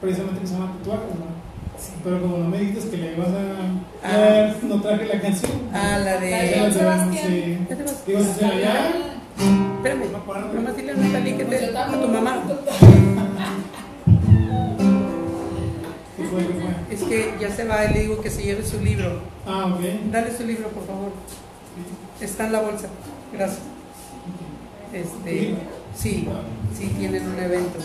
precisamente 0.00 0.40
que 0.40 0.46
se 0.46 0.54
llama 0.54 0.72
Tatuajes, 0.78 1.14
¿no? 1.14 1.26
Sí. 1.78 1.92
Pero 2.04 2.20
como 2.20 2.38
no 2.38 2.48
me 2.48 2.58
dijiste 2.58 2.90
que 2.90 2.96
le 2.96 3.12
ibas 3.12 3.28
a 3.28 3.32
ah. 4.04 4.54
no 4.62 4.80
traje 4.80 5.06
la 5.06 5.20
canción. 5.20 5.52
Ah, 5.72 5.98
la 5.98 6.18
de, 6.18 6.30
la 6.30 6.64
de 6.64 6.72
Sebastián. 6.72 7.26
Sí. 7.28 7.58
Digo, 8.06 8.20
¿se 8.20 8.44
allá? 8.44 8.92
Espérame, 9.76 10.04
nomás 10.54 10.76
dile 10.76 10.92
a 10.92 10.94
Natalie 10.94 11.36
que 11.36 11.44
te, 11.44 11.76
a 11.76 11.86
tu 11.86 12.08
mamá. 12.08 12.42
¿Qué 16.16 16.24
fue? 16.24 16.46
¿Qué 16.46 16.52
fue? 16.52 16.94
Es 16.94 17.02
que 17.02 17.34
ya 17.40 17.50
se 17.50 17.64
va 17.64 17.84
y 17.84 17.94
le 17.94 18.00
digo 18.00 18.20
que 18.20 18.30
se 18.30 18.42
lleve 18.42 18.64
su 18.64 18.80
libro. 18.80 19.20
Ah, 19.46 19.66
ok. 19.74 19.80
Dale 20.10 20.36
su 20.36 20.46
libro, 20.46 20.68
por 20.68 20.86
favor. 20.86 21.12
Está 22.20 22.46
en 22.46 22.52
la 22.52 22.60
bolsa. 22.60 22.88
Gracias. 23.32 23.62
Este, 24.92 25.56
sí, 25.94 26.28
sí 26.76 26.86
tienen 26.98 27.28
un 27.28 27.38
evento. 27.38 27.78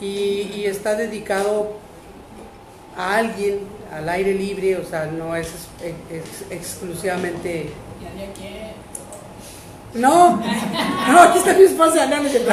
Y, 0.00 0.50
y 0.54 0.64
está 0.66 0.94
dedicado 0.96 1.74
a 2.96 3.16
alguien 3.16 3.60
al 3.92 4.08
aire 4.08 4.34
libre, 4.34 4.76
o 4.76 4.84
sea, 4.84 5.06
no 5.06 5.34
es, 5.36 5.48
ex- 5.82 6.10
ex- 6.10 6.44
exclusivamente... 6.50 7.70
No, 9.94 10.36
no, 11.08 11.20
aquí 11.22 11.38
está 11.38 11.52
mi 11.54 11.64
esposa, 11.64 12.06
no, 12.06 12.16
no 12.16 12.22
es 12.26 12.30
cierto. 12.32 12.50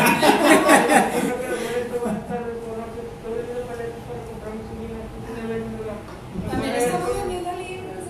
También 6.52 6.76
estamos 6.76 7.10
vendiendo 7.16 7.52
libros. 7.54 8.04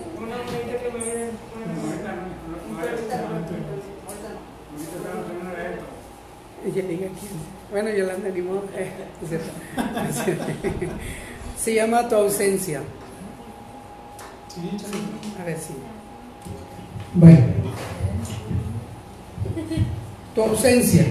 Ella 6.64 6.82
diga 6.86 7.08
quién. 7.18 7.32
Bueno, 7.70 7.90
Yolanda, 7.90 8.28
ni 8.28 8.42
modo. 8.42 8.64
Eh, 8.76 8.90
es 9.22 9.28
cierto. 9.28 9.50
Se 11.62 11.74
llama 11.74 12.08
Tu 12.08 12.14
ausencia. 12.14 12.80
Sí. 14.48 14.60
A 15.40 15.44
ver 15.44 15.58
si. 15.58 15.74
Bueno. 17.14 17.46
Tu 20.34 20.42
ausencia. 20.42 21.06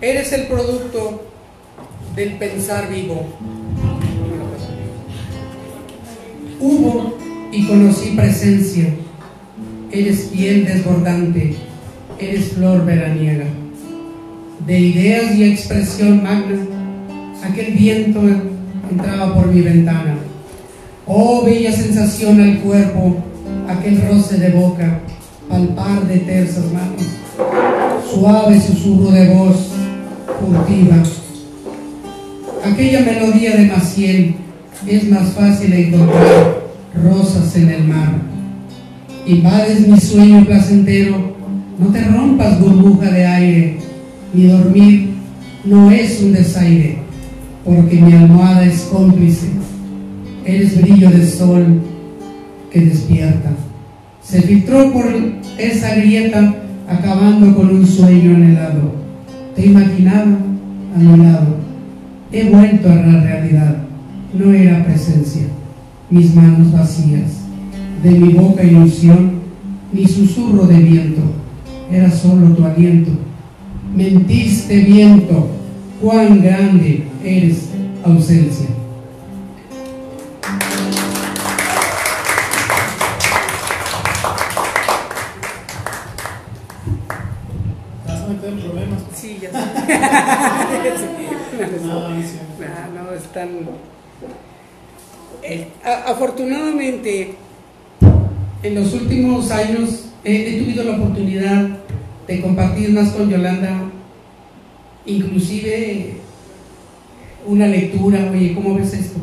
Eres 0.00 0.32
el 0.32 0.46
producto 0.46 1.22
del 2.14 2.38
pensar 2.38 2.88
vivo. 2.88 3.26
Hubo 6.60 7.18
y 7.52 7.66
conocí 7.66 8.10
presencia. 8.10 8.94
Eres 9.90 10.22
piel 10.32 10.64
desbordante. 10.64 11.56
Eres 12.18 12.52
flor 12.52 12.84
veraniega. 12.84 13.46
De 14.66 14.78
ideas 14.78 15.34
y 15.34 15.44
expresión 15.44 16.22
magna, 16.22 16.56
aquel 17.42 17.74
viento 17.74 18.20
entraba 18.90 19.34
por 19.34 19.48
mi 19.48 19.60
ventana. 19.60 20.16
Oh, 21.06 21.44
bella 21.44 21.70
sensación 21.70 22.40
al 22.40 22.60
cuerpo, 22.60 23.16
aquel 23.68 24.00
roce 24.08 24.38
de 24.38 24.50
boca, 24.50 25.00
palpar 25.50 26.06
de 26.08 26.18
tersas 26.20 26.64
manos, 26.72 27.02
suave 28.10 28.58
susurro 28.58 29.10
de 29.10 29.34
voz, 29.34 29.68
furtiva. 30.40 31.02
Aquella 32.64 33.00
melodía 33.00 33.56
de 33.56 33.66
Maciel 33.66 34.36
es 34.86 35.10
más 35.10 35.28
fácil 35.34 35.74
encontrar 35.74 36.62
rosas 37.04 37.54
en 37.56 37.68
el 37.68 37.84
mar. 37.84 38.14
Invades 39.26 39.86
mi 39.86 40.00
sueño 40.00 40.44
placentero, 40.46 41.34
no 41.78 41.88
te 41.88 42.02
rompas 42.04 42.58
burbuja 42.60 43.10
de 43.10 43.26
aire, 43.26 43.78
mi 44.34 44.46
dormir 44.48 45.10
no 45.64 45.90
es 45.90 46.20
un 46.22 46.32
desaire, 46.32 46.98
porque 47.64 47.96
mi 48.00 48.12
almohada 48.12 48.64
es 48.64 48.82
cómplice 48.92 49.48
eres 50.44 50.80
brillo 50.80 51.10
de 51.10 51.26
sol 51.26 51.80
que 52.70 52.80
despierta. 52.80 53.50
Se 54.22 54.42
filtró 54.42 54.92
por 54.92 55.06
esa 55.58 55.94
grieta 55.96 56.54
acabando 56.88 57.54
con 57.54 57.70
un 57.70 57.86
sueño 57.86 58.34
anhelado. 58.34 58.94
Te 59.54 59.66
imaginaba 59.66 60.38
a 60.94 60.98
mi 60.98 61.24
lado. 61.24 61.56
He 62.32 62.50
vuelto 62.50 62.90
a 62.90 62.94
la 62.96 63.20
realidad. 63.20 63.76
No 64.34 64.52
era 64.52 64.84
presencia. 64.84 65.42
Mis 66.10 66.34
manos 66.34 66.72
vacías. 66.72 67.44
De 68.02 68.10
mi 68.10 68.34
boca 68.34 68.62
ilusión, 68.62 69.40
ni 69.92 70.06
susurro 70.06 70.66
de 70.66 70.78
viento. 70.78 71.22
Era 71.90 72.10
solo 72.10 72.48
tu 72.48 72.64
aliento. 72.64 73.12
Mentiste 73.94 74.76
viento. 74.80 75.46
Cuán 76.00 76.42
grande 76.42 77.04
eres 77.24 77.68
ausencia. 78.04 78.66
Sí, 89.14 89.38
ya 89.40 89.50
sé. 89.50 89.56
No, 91.86 92.08
no 92.08 92.16
es 92.16 92.30
cierto. 92.32 92.64
Ah, 92.76 92.88
no, 92.92 93.12
están... 93.12 93.48
Eh, 95.42 95.68
afortunadamente, 96.06 97.36
en 98.62 98.74
los 98.74 98.92
últimos 98.92 99.50
años 99.52 100.06
he, 100.24 100.34
he 100.34 100.60
tenido 100.60 100.82
la 100.82 100.96
oportunidad 100.96 101.83
de 102.26 102.40
compartir 102.40 102.90
más 102.92 103.10
con 103.10 103.28
Yolanda, 103.28 103.82
inclusive 105.06 106.16
una 107.46 107.66
lectura, 107.66 108.30
oye, 108.32 108.54
¿cómo 108.54 108.74
ves 108.74 108.94
esto? 108.94 109.18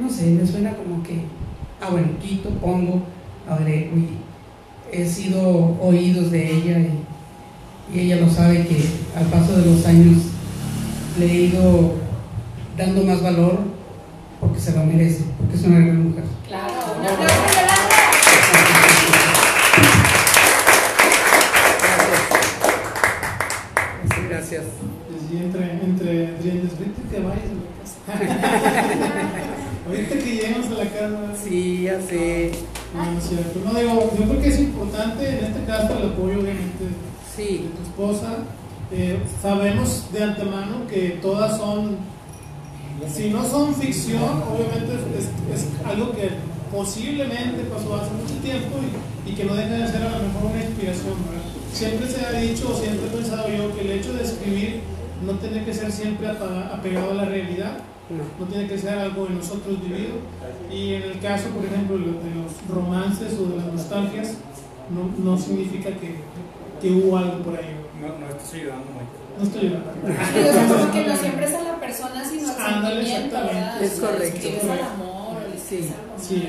No 0.00 0.10
sé, 0.10 0.26
me 0.30 0.46
suena 0.46 0.72
como 0.74 1.02
que, 1.02 1.20
ah, 1.80 1.90
bueno, 1.90 2.08
quito, 2.20 2.50
pongo, 2.50 3.02
agrego 3.48 3.96
y 3.96 4.08
he 4.92 5.06
sido 5.06 5.76
oídos 5.80 6.30
de 6.30 6.52
ella 6.52 6.78
y, 6.78 7.96
y 7.96 8.00
ella 8.00 8.16
lo 8.16 8.28
sabe 8.28 8.66
que 8.66 8.76
al 9.16 9.26
paso 9.26 9.56
de 9.56 9.66
los 9.66 9.86
años 9.86 10.18
le 11.18 11.26
he 11.26 11.40
ido 11.46 11.94
dando 12.76 13.04
más 13.04 13.22
valor 13.22 13.58
porque 14.40 14.58
se 14.58 14.72
lo 14.72 14.84
merece, 14.84 15.24
porque 15.38 15.56
es 15.56 15.64
una 15.64 15.78
gran 15.78 16.08
mujer. 16.08 16.24
Claro, 16.48 16.72
un 16.98 17.06
aplauso 17.06 17.34
a 17.34 17.83
Gracias. 24.54 24.72
Y 25.32 25.36
entre, 25.36 25.72
entre 25.72 26.26
Adrián, 26.28 26.62
vayas 27.18 27.50
a 27.50 28.14
la 28.14 28.18
casa. 28.20 28.54
Ahorita 29.86 30.18
que 30.18 30.34
a 30.66 30.74
la 30.74 30.90
casa. 30.90 31.44
Sí, 31.44 31.82
ya 31.82 32.00
sé. 32.00 32.52
No, 32.94 33.10
no 33.10 33.18
es 33.18 33.24
cierto. 33.24 33.60
No, 33.64 33.78
digo, 33.78 34.12
yo 34.18 34.24
creo 34.28 34.40
que 34.40 34.48
es 34.48 34.60
importante 34.60 35.28
en 35.28 35.44
este 35.44 35.64
caso 35.66 35.98
el 35.98 36.10
apoyo, 36.10 36.40
obviamente, 36.40 36.84
de 37.36 37.70
tu 37.70 37.82
esposa. 37.82 38.44
Eh, 38.92 39.18
sabemos 39.42 40.12
de 40.12 40.22
antemano 40.22 40.86
que 40.88 41.18
todas 41.20 41.56
son, 41.58 41.96
si 43.12 43.30
no 43.30 43.44
son 43.44 43.74
ficción, 43.74 44.22
obviamente 44.22 44.94
es, 45.18 45.62
es 45.62 45.68
algo 45.84 46.12
que 46.12 46.30
posiblemente 46.70 47.64
pasó 47.64 47.96
hace 47.96 48.12
mucho 48.12 48.34
tiempo 48.42 48.76
y, 49.26 49.30
y 49.30 49.34
que 49.34 49.44
no 49.44 49.54
deja 49.54 49.74
de 49.74 49.88
ser 49.88 50.02
a 50.02 50.18
lo 50.18 50.28
mejor 50.28 50.52
una 50.52 50.64
inspiración. 50.64 51.14
¿verdad? 51.28 51.53
Siempre 51.74 52.08
se 52.08 52.24
ha 52.24 52.30
dicho, 52.32 52.70
o 52.70 52.74
siempre 52.76 53.06
he 53.06 53.10
pensado 53.10 53.48
yo, 53.48 53.74
que 53.74 53.80
el 53.80 53.90
hecho 53.90 54.12
de 54.12 54.22
escribir 54.22 54.80
no 55.26 55.32
tiene 55.32 55.64
que 55.64 55.74
ser 55.74 55.90
siempre 55.90 56.28
apegado 56.28 57.10
a 57.10 57.14
la 57.14 57.24
realidad, 57.24 57.78
no. 58.08 58.44
no 58.44 58.50
tiene 58.50 58.68
que 58.68 58.78
ser 58.78 58.96
algo 58.96 59.26
de 59.26 59.34
nosotros 59.34 59.80
vivido. 59.80 60.14
Y 60.70 60.94
en 60.94 61.02
el 61.02 61.18
caso, 61.18 61.48
por 61.48 61.64
ejemplo, 61.64 61.98
de 61.98 62.06
los 62.06 62.52
romances 62.68 63.34
o 63.40 63.50
de 63.50 63.56
las 63.56 63.66
nostalgias, 63.66 64.34
no, 64.90 65.30
no 65.30 65.36
significa 65.36 65.90
que, 65.90 66.16
que 66.80 66.90
hubo 66.92 67.16
algo 67.16 67.38
por 67.38 67.56
ahí. 67.56 67.74
No, 68.00 68.18
no 68.18 68.28
estás 68.28 68.54
ayudando, 68.54 68.86
Mike. 68.94 69.24
No 69.36 69.44
estoy 69.44 69.62
llorando. 69.68 69.90
Y, 70.06 70.48
o 70.48 70.52
sea, 70.52 70.68
como 70.68 70.92
que 70.92 71.06
no 71.06 71.16
siempre 71.16 71.46
es 71.46 71.54
a 71.54 71.62
la 71.62 71.80
persona, 71.80 72.24
sino 72.24 72.52
al 72.52 72.74
Ándale, 72.74 73.04
sentimiento. 73.04 73.36
Es 73.80 73.92
correcto. 73.92 74.18
le 74.18 74.28
escribes 74.28 74.64
al 74.64 74.80
amor, 74.80 75.36
le 75.50 75.58
Sí, 75.58 75.90
algo 75.90 76.14
Sí, 76.22 76.46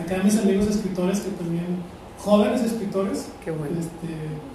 acá 0.00 0.22
mis 0.22 0.38
amigos 0.38 0.68
escritores 0.68 1.20
que 1.20 1.30
también, 1.30 1.82
jóvenes 2.24 2.62
escritores, 2.62 3.26
bueno. 3.46 3.78
este, 3.78 4.14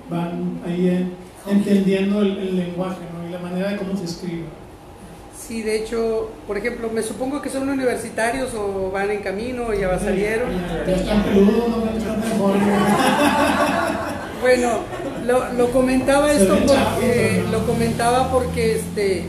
van 0.09 0.59
ahí 0.65 0.88
eh, 0.88 1.05
entendiendo 1.49 2.22
el, 2.22 2.38
el 2.38 2.57
lenguaje 2.57 2.99
¿no? 3.13 3.28
y 3.28 3.32
la 3.32 3.39
manera 3.39 3.70
de 3.70 3.78
cómo 3.78 3.95
se 3.97 4.05
escribe. 4.05 4.43
Sí, 5.38 5.61
de 5.63 5.78
hecho, 5.78 6.30
por 6.45 6.57
ejemplo, 6.57 6.89
me 6.93 7.01
supongo 7.01 7.41
que 7.41 7.49
son 7.49 7.67
universitarios 7.70 8.53
o 8.53 8.91
van 8.91 9.09
en 9.09 9.22
camino 9.22 9.67
o 9.67 9.74
ya 9.74 9.88
va- 9.88 9.97
salieron. 9.99 10.49
Ya, 10.86 10.93
están 10.93 11.24
peludos, 11.24 11.70
no 11.70 11.78
me. 11.78 11.89
Bueno, 14.41 14.70
lo, 15.28 15.51
lo 15.53 15.72
comentaba 15.72 16.32
esto 16.32 16.57
porque 16.65 17.43
lo 17.51 17.65
comentaba 17.65 18.32
porque 18.32 18.76
este 18.78 19.24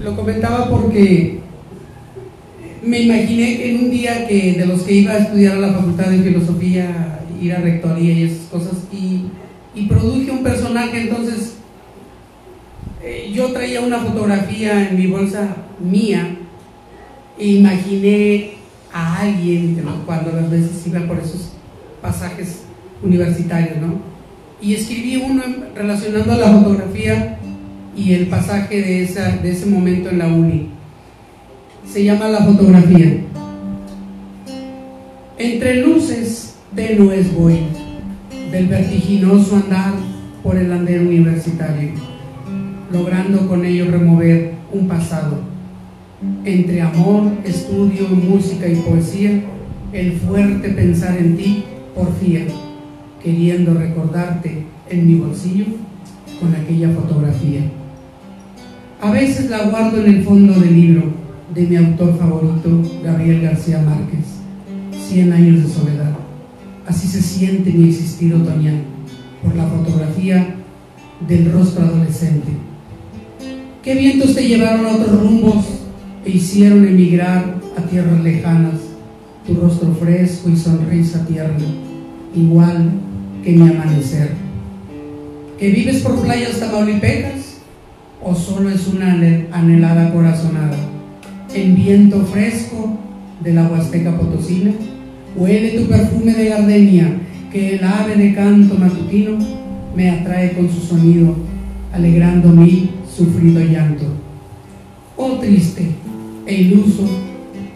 lo 0.00 0.16
comentaba 0.16 0.68
porque 0.68 1.38
me 2.82 3.00
imaginé 3.02 3.56
que 3.58 3.70
en 3.70 3.84
un 3.84 3.90
día 3.92 4.26
que 4.26 4.54
de 4.54 4.66
los 4.66 4.82
que 4.82 4.94
iba 4.94 5.12
a 5.12 5.18
estudiar 5.18 5.56
a 5.56 5.60
la 5.60 5.72
facultad 5.72 6.06
de 6.06 6.18
filosofía, 6.18 7.20
ir 7.40 7.52
a 7.54 7.60
rectoría 7.60 8.12
y 8.12 8.22
esas 8.24 8.46
cosas 8.46 8.74
y, 8.92 9.26
produje 9.88 10.32
un 10.32 10.42
personaje, 10.42 11.02
entonces 11.02 11.54
eh, 13.00 13.30
yo 13.32 13.52
traía 13.52 13.80
una 13.80 14.00
fotografía 14.00 14.88
en 14.88 14.96
mi 14.96 15.06
bolsa 15.06 15.54
mía 15.78 16.36
e 17.38 17.46
imaginé 17.46 18.54
a 18.92 19.20
alguien 19.20 19.84
¿no? 19.84 20.04
cuando 20.04 20.32
las 20.32 20.50
veces 20.50 20.84
iba 20.84 21.06
por 21.06 21.20
esos 21.20 21.52
pasajes 22.02 22.62
universitarios, 23.02 23.78
¿no? 23.78 24.00
Y 24.60 24.74
escribí 24.74 25.16
uno 25.16 25.42
relacionando 25.76 26.34
la 26.36 26.52
fotografía 26.52 27.38
y 27.96 28.14
el 28.14 28.26
pasaje 28.26 28.82
de, 28.82 29.02
esa, 29.04 29.36
de 29.36 29.52
ese 29.52 29.66
momento 29.66 30.10
en 30.10 30.18
la 30.18 30.26
uni. 30.26 30.68
Se 31.86 32.02
llama 32.02 32.28
La 32.28 32.44
fotografía. 32.44 33.20
Entre 35.38 35.76
luces 35.76 36.56
tenues 36.74 37.34
voy 37.34 37.58
del 38.50 38.66
vertiginoso 38.66 39.56
andar 39.56 39.94
por 40.42 40.56
el 40.56 40.72
andén 40.72 41.06
universitario, 41.06 41.90
logrando 42.92 43.46
con 43.48 43.64
ello 43.64 43.90
remover 43.90 44.54
un 44.72 44.88
pasado. 44.88 45.38
Entre 46.44 46.80
amor, 46.80 47.32
estudio, 47.44 48.08
música 48.08 48.66
y 48.68 48.76
poesía, 48.76 49.42
el 49.92 50.12
fuerte 50.12 50.70
pensar 50.70 51.16
en 51.16 51.36
ti 51.36 51.64
porfía, 51.94 52.46
queriendo 53.22 53.74
recordarte 53.74 54.64
en 54.90 55.06
mi 55.06 55.14
bolsillo 55.14 55.66
con 56.40 56.54
aquella 56.54 56.90
fotografía. 56.90 57.60
A 59.00 59.10
veces 59.10 59.50
la 59.50 59.66
guardo 59.66 60.02
en 60.04 60.14
el 60.14 60.22
fondo 60.22 60.54
del 60.54 60.74
libro 60.74 61.02
de 61.54 61.62
mi 61.62 61.76
autor 61.76 62.18
favorito, 62.18 62.82
Gabriel 63.04 63.42
García 63.42 63.80
Márquez, 63.82 64.38
Cien 64.92 65.32
años 65.32 65.62
de 65.62 65.68
soledad. 65.68 66.27
Así 66.88 67.06
se 67.06 67.20
siente 67.20 67.70
mi 67.70 67.90
existir 67.90 68.34
otoñal 68.34 68.80
por 69.42 69.54
la 69.54 69.66
fotografía 69.66 70.54
del 71.28 71.52
rostro 71.52 71.84
adolescente. 71.84 72.48
¿Qué 73.82 73.94
vientos 73.94 74.34
te 74.34 74.48
llevaron 74.48 74.86
a 74.86 74.94
otros 74.94 75.20
rumbos 75.20 75.66
e 76.24 76.30
hicieron 76.30 76.88
emigrar 76.88 77.56
a 77.76 77.82
tierras 77.82 78.22
lejanas 78.22 78.72
tu 79.46 79.54
rostro 79.54 79.94
fresco 80.00 80.48
y 80.48 80.56
sonrisa 80.56 81.26
tierna, 81.26 81.66
igual 82.34 82.90
que 83.44 83.52
mi 83.52 83.68
amanecer? 83.68 84.30
¿Que 85.58 85.70
vives 85.70 86.00
por 86.00 86.22
playas 86.22 86.58
tamaulipecas 86.58 87.58
o 88.22 88.34
solo 88.34 88.70
es 88.70 88.88
una 88.88 89.12
anhelada 89.52 90.10
corazonada? 90.10 90.78
El 91.54 91.74
viento 91.74 92.24
fresco 92.24 92.98
de 93.44 93.52
la 93.52 93.68
Huasteca 93.68 94.16
Potosina, 94.16 94.72
huele 95.36 95.70
tu 95.70 95.86
perfume 95.86 96.34
de 96.34 96.48
gardenia 96.48 97.12
que 97.52 97.76
el 97.76 97.84
ave 97.84 98.16
de 98.16 98.34
canto 98.34 98.74
matutino 98.74 99.38
me 99.96 100.10
atrae 100.10 100.52
con 100.52 100.68
su 100.70 100.80
sonido, 100.80 101.34
alegrando 101.92 102.48
mi 102.48 102.90
sufrido 103.16 103.60
llanto. 103.60 104.04
Oh 105.16 105.38
triste 105.38 105.88
e 106.46 106.54
iluso, 106.54 107.04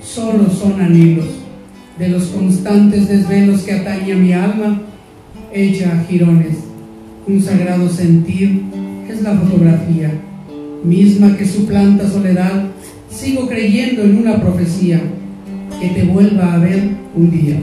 solo 0.01 0.49
son 0.51 0.81
anhelos 0.81 1.27
de 1.99 2.09
los 2.09 2.25
constantes 2.27 3.09
desvelos 3.09 3.63
que 3.63 3.73
atañe 3.73 4.13
a 4.13 4.17
mi 4.17 4.33
alma, 4.33 4.83
hecha 5.53 5.93
a 5.93 6.05
jirones. 6.05 6.59
Un 7.27 7.41
sagrado 7.41 7.89
sentir 7.89 8.63
es 9.09 9.23
la 9.23 9.37
fotografía, 9.37 10.13
misma 10.85 11.37
que 11.37 11.47
suplanta 11.47 12.09
soledad. 12.09 12.67
Sigo 13.11 13.49
creyendo 13.49 14.03
en 14.03 14.19
una 14.19 14.41
profecía 14.41 15.01
que 15.81 15.89
te 15.89 16.05
vuelva 16.05 16.55
a 16.55 16.59
ver 16.59 17.02
un 17.15 17.31
día. 17.31 17.61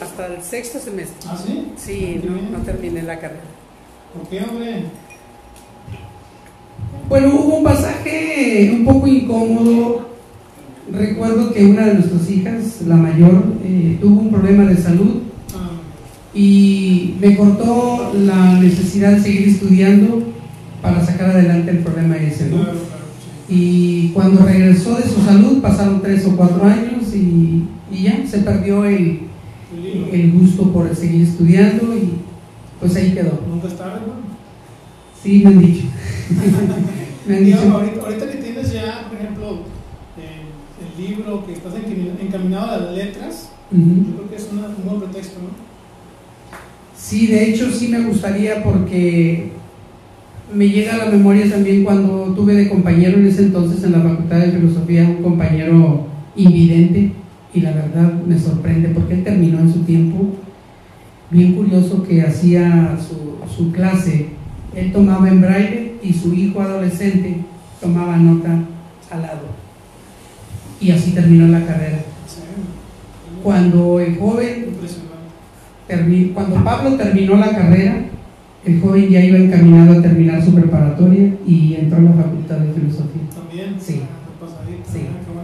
Hasta 0.00 0.26
el 0.26 0.42
sexto 0.42 0.78
semestre. 0.78 1.28
¿Ah, 1.28 1.36
sí? 1.44 1.72
Sí, 1.76 2.20
no, 2.24 2.58
no 2.58 2.64
terminé 2.64 3.02
la 3.02 3.18
carrera. 3.18 3.42
¿Por 4.14 4.28
qué, 4.28 4.42
hombre? 4.42 4.84
Bueno, 7.08 7.34
hubo 7.34 7.56
un 7.58 7.64
pasaje 7.64 8.70
un 8.72 8.84
poco 8.84 9.06
incómodo. 9.06 10.08
Recuerdo 10.92 11.52
que 11.52 11.64
una 11.64 11.86
de 11.86 11.94
nuestras 11.94 12.30
hijas, 12.30 12.82
la 12.86 12.96
mayor, 12.96 13.42
eh, 13.64 13.98
tuvo 14.00 14.20
un 14.20 14.30
problema 14.30 14.64
de 14.64 14.76
salud 14.76 15.22
y 16.34 17.14
me 17.20 17.36
cortó 17.36 18.12
la 18.14 18.58
necesidad 18.60 19.12
de 19.12 19.20
seguir 19.22 19.48
estudiando 19.48 20.22
para 20.80 21.04
sacar 21.04 21.30
adelante 21.30 21.70
el 21.70 21.78
problema 21.78 22.16
ese. 22.16 22.48
¿no? 22.50 22.64
Y 23.48 24.08
cuando 24.10 24.44
regresó 24.44 24.96
de 24.96 25.02
su 25.02 25.20
salud, 25.22 25.60
pasaron 25.60 26.00
tres 26.00 26.24
o 26.26 26.36
cuatro 26.36 26.64
años 26.64 27.14
y, 27.14 27.64
y 27.90 28.02
ya 28.04 28.26
se 28.26 28.38
perdió 28.38 28.84
el, 28.84 29.20
El 30.12 30.32
gusto 30.32 30.72
por 30.72 30.94
seguir 30.94 31.22
estudiando 31.22 31.94
y 31.96 32.12
pues 32.80 32.96
ahí 32.96 33.12
quedó. 33.12 33.40
Nunca 33.48 33.68
es 33.68 33.76
tarde, 33.76 34.00
bueno. 34.06 34.22
Sí, 35.22 35.42
me 35.44 35.50
han 35.50 35.58
dicho. 35.60 35.84
me 37.28 37.36
han 37.36 37.44
dicho. 37.44 37.58
ahorita, 37.72 38.00
ahorita 38.04 38.30
que 38.30 38.38
tienes 38.38 38.72
ya, 38.72 39.06
por 39.08 39.18
ejemplo, 39.20 39.50
eh, 40.18 40.42
el 40.82 41.06
libro, 41.06 41.46
que 41.46 41.52
estás 41.52 41.74
encami- 41.74 42.20
encaminado 42.20 42.70
a 42.72 42.78
las 42.78 42.94
letras, 42.96 43.50
yo 43.70 43.78
creo 44.16 44.28
que 44.30 44.36
es 44.36 44.48
una- 44.52 44.66
un 44.68 44.84
buen 44.84 45.00
pretexto, 45.00 45.38
¿no? 45.40 45.71
Sí, 47.12 47.26
de 47.26 47.50
hecho 47.50 47.70
sí 47.70 47.88
me 47.88 48.00
gustaría 48.00 48.64
porque 48.64 49.50
me 50.50 50.66
llega 50.66 50.94
a 50.94 50.96
la 50.96 51.10
memoria 51.10 51.46
también 51.46 51.84
cuando 51.84 52.32
tuve 52.34 52.54
de 52.54 52.70
compañero 52.70 53.18
en 53.18 53.26
ese 53.26 53.42
entonces 53.42 53.84
en 53.84 53.92
la 53.92 54.00
Facultad 54.00 54.38
de 54.38 54.52
Filosofía 54.52 55.06
un 55.06 55.22
compañero 55.22 56.06
invidente 56.36 57.12
y 57.52 57.60
la 57.60 57.72
verdad 57.72 58.14
me 58.26 58.38
sorprende 58.38 58.88
porque 58.88 59.12
él 59.12 59.24
terminó 59.24 59.60
en 59.60 59.70
su 59.70 59.80
tiempo. 59.80 60.30
Bien 61.30 61.52
curioso 61.52 62.02
que 62.02 62.22
hacía 62.22 62.96
su, 62.98 63.36
su 63.54 63.72
clase, 63.72 64.28
él 64.74 64.90
tomaba 64.90 65.28
en 65.28 65.42
braille 65.42 65.96
y 66.02 66.14
su 66.14 66.32
hijo 66.32 66.62
adolescente 66.62 67.36
tomaba 67.78 68.16
nota 68.16 68.58
al 69.10 69.20
lado. 69.20 69.48
Y 70.80 70.92
así 70.92 71.10
terminó 71.10 71.46
la 71.48 71.66
carrera. 71.66 72.06
Cuando 73.42 74.00
el 74.00 74.16
joven 74.16 74.72
cuando 76.34 76.64
Pablo 76.64 76.96
terminó 76.96 77.36
la 77.36 77.50
carrera, 77.50 77.96
el 78.64 78.80
joven 78.80 79.10
ya 79.10 79.20
iba 79.20 79.38
encaminado 79.38 79.98
a 79.98 80.02
terminar 80.02 80.42
su 80.42 80.54
preparatoria 80.54 81.34
y 81.46 81.74
entró 81.74 81.98
a 81.98 82.02
la 82.02 82.12
Facultad 82.12 82.56
de 82.58 82.72
Filosofía. 82.72 83.22
También. 83.34 83.76
Sí. 83.80 84.00
Ah, 84.04 84.08
Sí. 84.92 85.00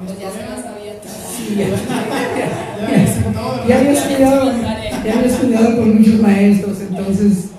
Pues 0.07 0.18
ya 0.18 0.30
se 0.30 0.41
las 0.41 0.66
había 0.66 0.95
Ya 3.68 3.78
había 3.78 3.93
estudiado, 3.93 4.53
ya 5.05 5.12
había 5.14 5.26
estudiado 5.26 5.76
con 5.76 5.97
muchos 5.99 6.20
maestros, 6.20 6.78
entonces, 6.89 7.51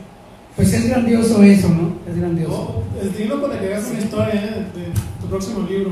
pues 0.56 0.74
es 0.74 0.90
grandioso 0.90 1.44
eso, 1.44 1.70
¿no? 1.70 1.94
Es 2.12 2.18
grandioso. 2.20 2.84
No, 2.96 3.02
es 3.02 3.18
digno 3.18 3.42
para 3.42 3.60
que 3.60 3.68
hagas 3.68 3.88
una 3.92 4.00
historia 4.00 4.34
¿eh? 4.36 4.66
de, 4.76 4.84
tu 5.22 5.28
próximo 5.28 5.68
libro. 5.70 5.92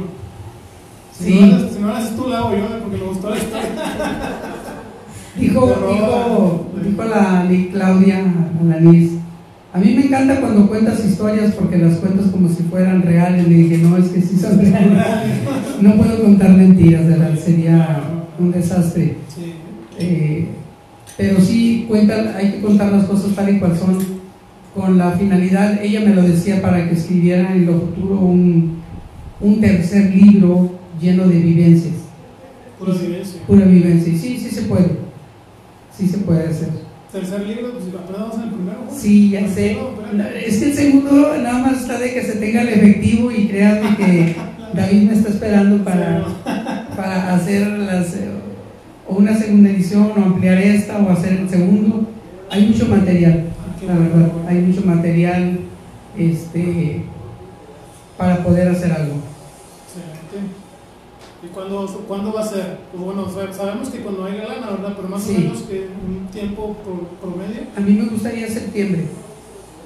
Si, 1.17 1.23
Sí. 1.25 1.39
no, 1.41 1.47
la- 1.57 1.69
si 1.69 1.79
no 1.79 1.87
la 1.87 1.97
haces 1.97 2.15
tú, 2.15 2.27
la 2.27 2.37
hago 2.39 2.51
yo, 2.51 2.57
¿eh? 2.65 2.79
porque 2.83 2.97
me 2.97 3.03
gustó 3.03 3.29
la 3.31 3.37
historia. 3.37 3.69
Dijo, 5.39 5.67
dijo, 5.67 6.65
dijo 6.83 7.03
la 7.03 7.45
mi 7.47 7.65
Claudia 7.67 8.23
Alanis, 8.61 9.11
a 9.73 9.79
mí 9.79 9.93
me 9.93 10.05
encanta 10.05 10.39
cuando 10.39 10.67
cuentas 10.67 11.03
historias 11.05 11.51
porque 11.53 11.77
las 11.77 11.97
cuentas 11.97 12.27
como 12.31 12.49
si 12.49 12.63
fueran 12.63 13.01
reales. 13.03 13.47
Le 13.47 13.53
dije, 13.55 13.77
no, 13.77 13.97
es 13.97 14.09
que 14.09 14.21
sí 14.21 14.37
son 14.37 14.59
reales. 14.59 15.03
No 15.81 15.93
puedo 15.95 16.23
contar 16.23 16.49
mentiras, 16.57 17.03
de 17.07 17.17
verdad, 17.17 17.37
sería 17.37 17.99
un 18.39 18.51
desastre. 18.51 19.17
Eh, 19.99 20.47
pero 21.15 21.39
sí 21.39 21.85
cuentan, 21.87 22.33
hay 22.35 22.53
que 22.53 22.61
contar 22.61 22.91
las 22.91 23.05
cosas 23.05 23.35
tal 23.35 23.55
y 23.55 23.59
cual 23.59 23.77
son, 23.77 23.99
con 24.75 24.97
la 24.97 25.11
finalidad, 25.11 25.79
ella 25.83 25.99
me 26.01 26.15
lo 26.15 26.23
decía, 26.23 26.61
para 26.63 26.87
que 26.89 26.95
escribiera 26.95 27.51
en 27.53 27.67
lo 27.67 27.73
futuro 27.73 28.19
un, 28.19 28.77
un 29.39 29.61
tercer 29.61 30.15
libro 30.15 30.71
lleno 30.99 31.27
de 31.27 31.39
vivencias, 31.39 31.93
Pura 32.79 32.93
vivencia. 32.93 33.41
pura 33.45 33.65
vivencia. 33.65 34.13
Sí, 34.13 34.37
sí 34.37 34.49
se 34.49 34.63
puede, 34.63 34.85
sí 35.97 36.07
se 36.07 36.17
puede 36.19 36.47
hacer. 36.47 36.69
Tercer 37.11 37.47
libro, 37.47 37.71
pues 37.71 37.85
apenas 37.95 38.21
vamos 38.21 38.35
en 38.35 38.43
el 38.43 38.49
primero. 38.49 38.77
Sí, 38.95 39.29
ya 39.29 39.47
sé. 39.47 39.77
Es 40.45 40.57
que 40.57 40.65
el 40.65 40.73
segundo 40.73 41.37
nada 41.41 41.59
más 41.59 41.81
está 41.81 41.97
de 41.99 42.13
que 42.13 42.21
se 42.21 42.33
tenga 42.33 42.61
el 42.61 42.69
efectivo 42.69 43.31
y 43.31 43.47
créanme 43.47 43.95
que 43.95 44.35
David 44.73 45.01
me 45.03 45.13
está 45.13 45.29
esperando 45.29 45.83
para, 45.83 46.25
para 46.95 47.33
hacer 47.33 47.67
las, 47.67 48.13
eh, 48.15 48.29
o 49.07 49.15
una 49.15 49.35
segunda 49.37 49.69
edición 49.69 50.11
o 50.17 50.21
ampliar 50.21 50.57
esta 50.57 50.97
o 50.97 51.09
hacer 51.09 51.33
el 51.33 51.49
segundo. 51.49 52.07
Hay 52.49 52.67
mucho 52.67 52.87
material, 52.87 53.45
la 53.85 53.95
verdad, 53.95 54.31
hay 54.47 54.57
mucho 54.59 54.81
material 54.85 55.59
este, 56.17 57.03
para 58.17 58.43
poder 58.43 58.67
hacer 58.69 58.91
algo. 58.91 59.15
¿Y 61.47 61.53
cuándo, 61.53 61.85
cuándo 62.07 62.33
va 62.33 62.41
a 62.41 62.47
ser? 62.47 62.77
Pues 62.91 63.03
bueno, 63.03 63.25
sa- 63.29 63.53
sabemos 63.53 63.89
que 63.89 63.99
cuando 63.99 64.25
haya 64.25 64.43
lana, 64.47 64.71
¿verdad? 64.71 64.93
Pero 64.95 65.07
más 65.09 65.21
Sí. 65.23 65.35
o 65.35 65.39
menos 65.39 65.61
que 65.63 65.87
un 66.05 66.27
tiempo 66.27 66.75
pro- 66.83 67.07
promedio. 67.21 67.61
A 67.75 67.79
mí 67.79 67.91
me 67.93 68.05
gustaría 68.09 68.47
septiembre, 68.49 69.05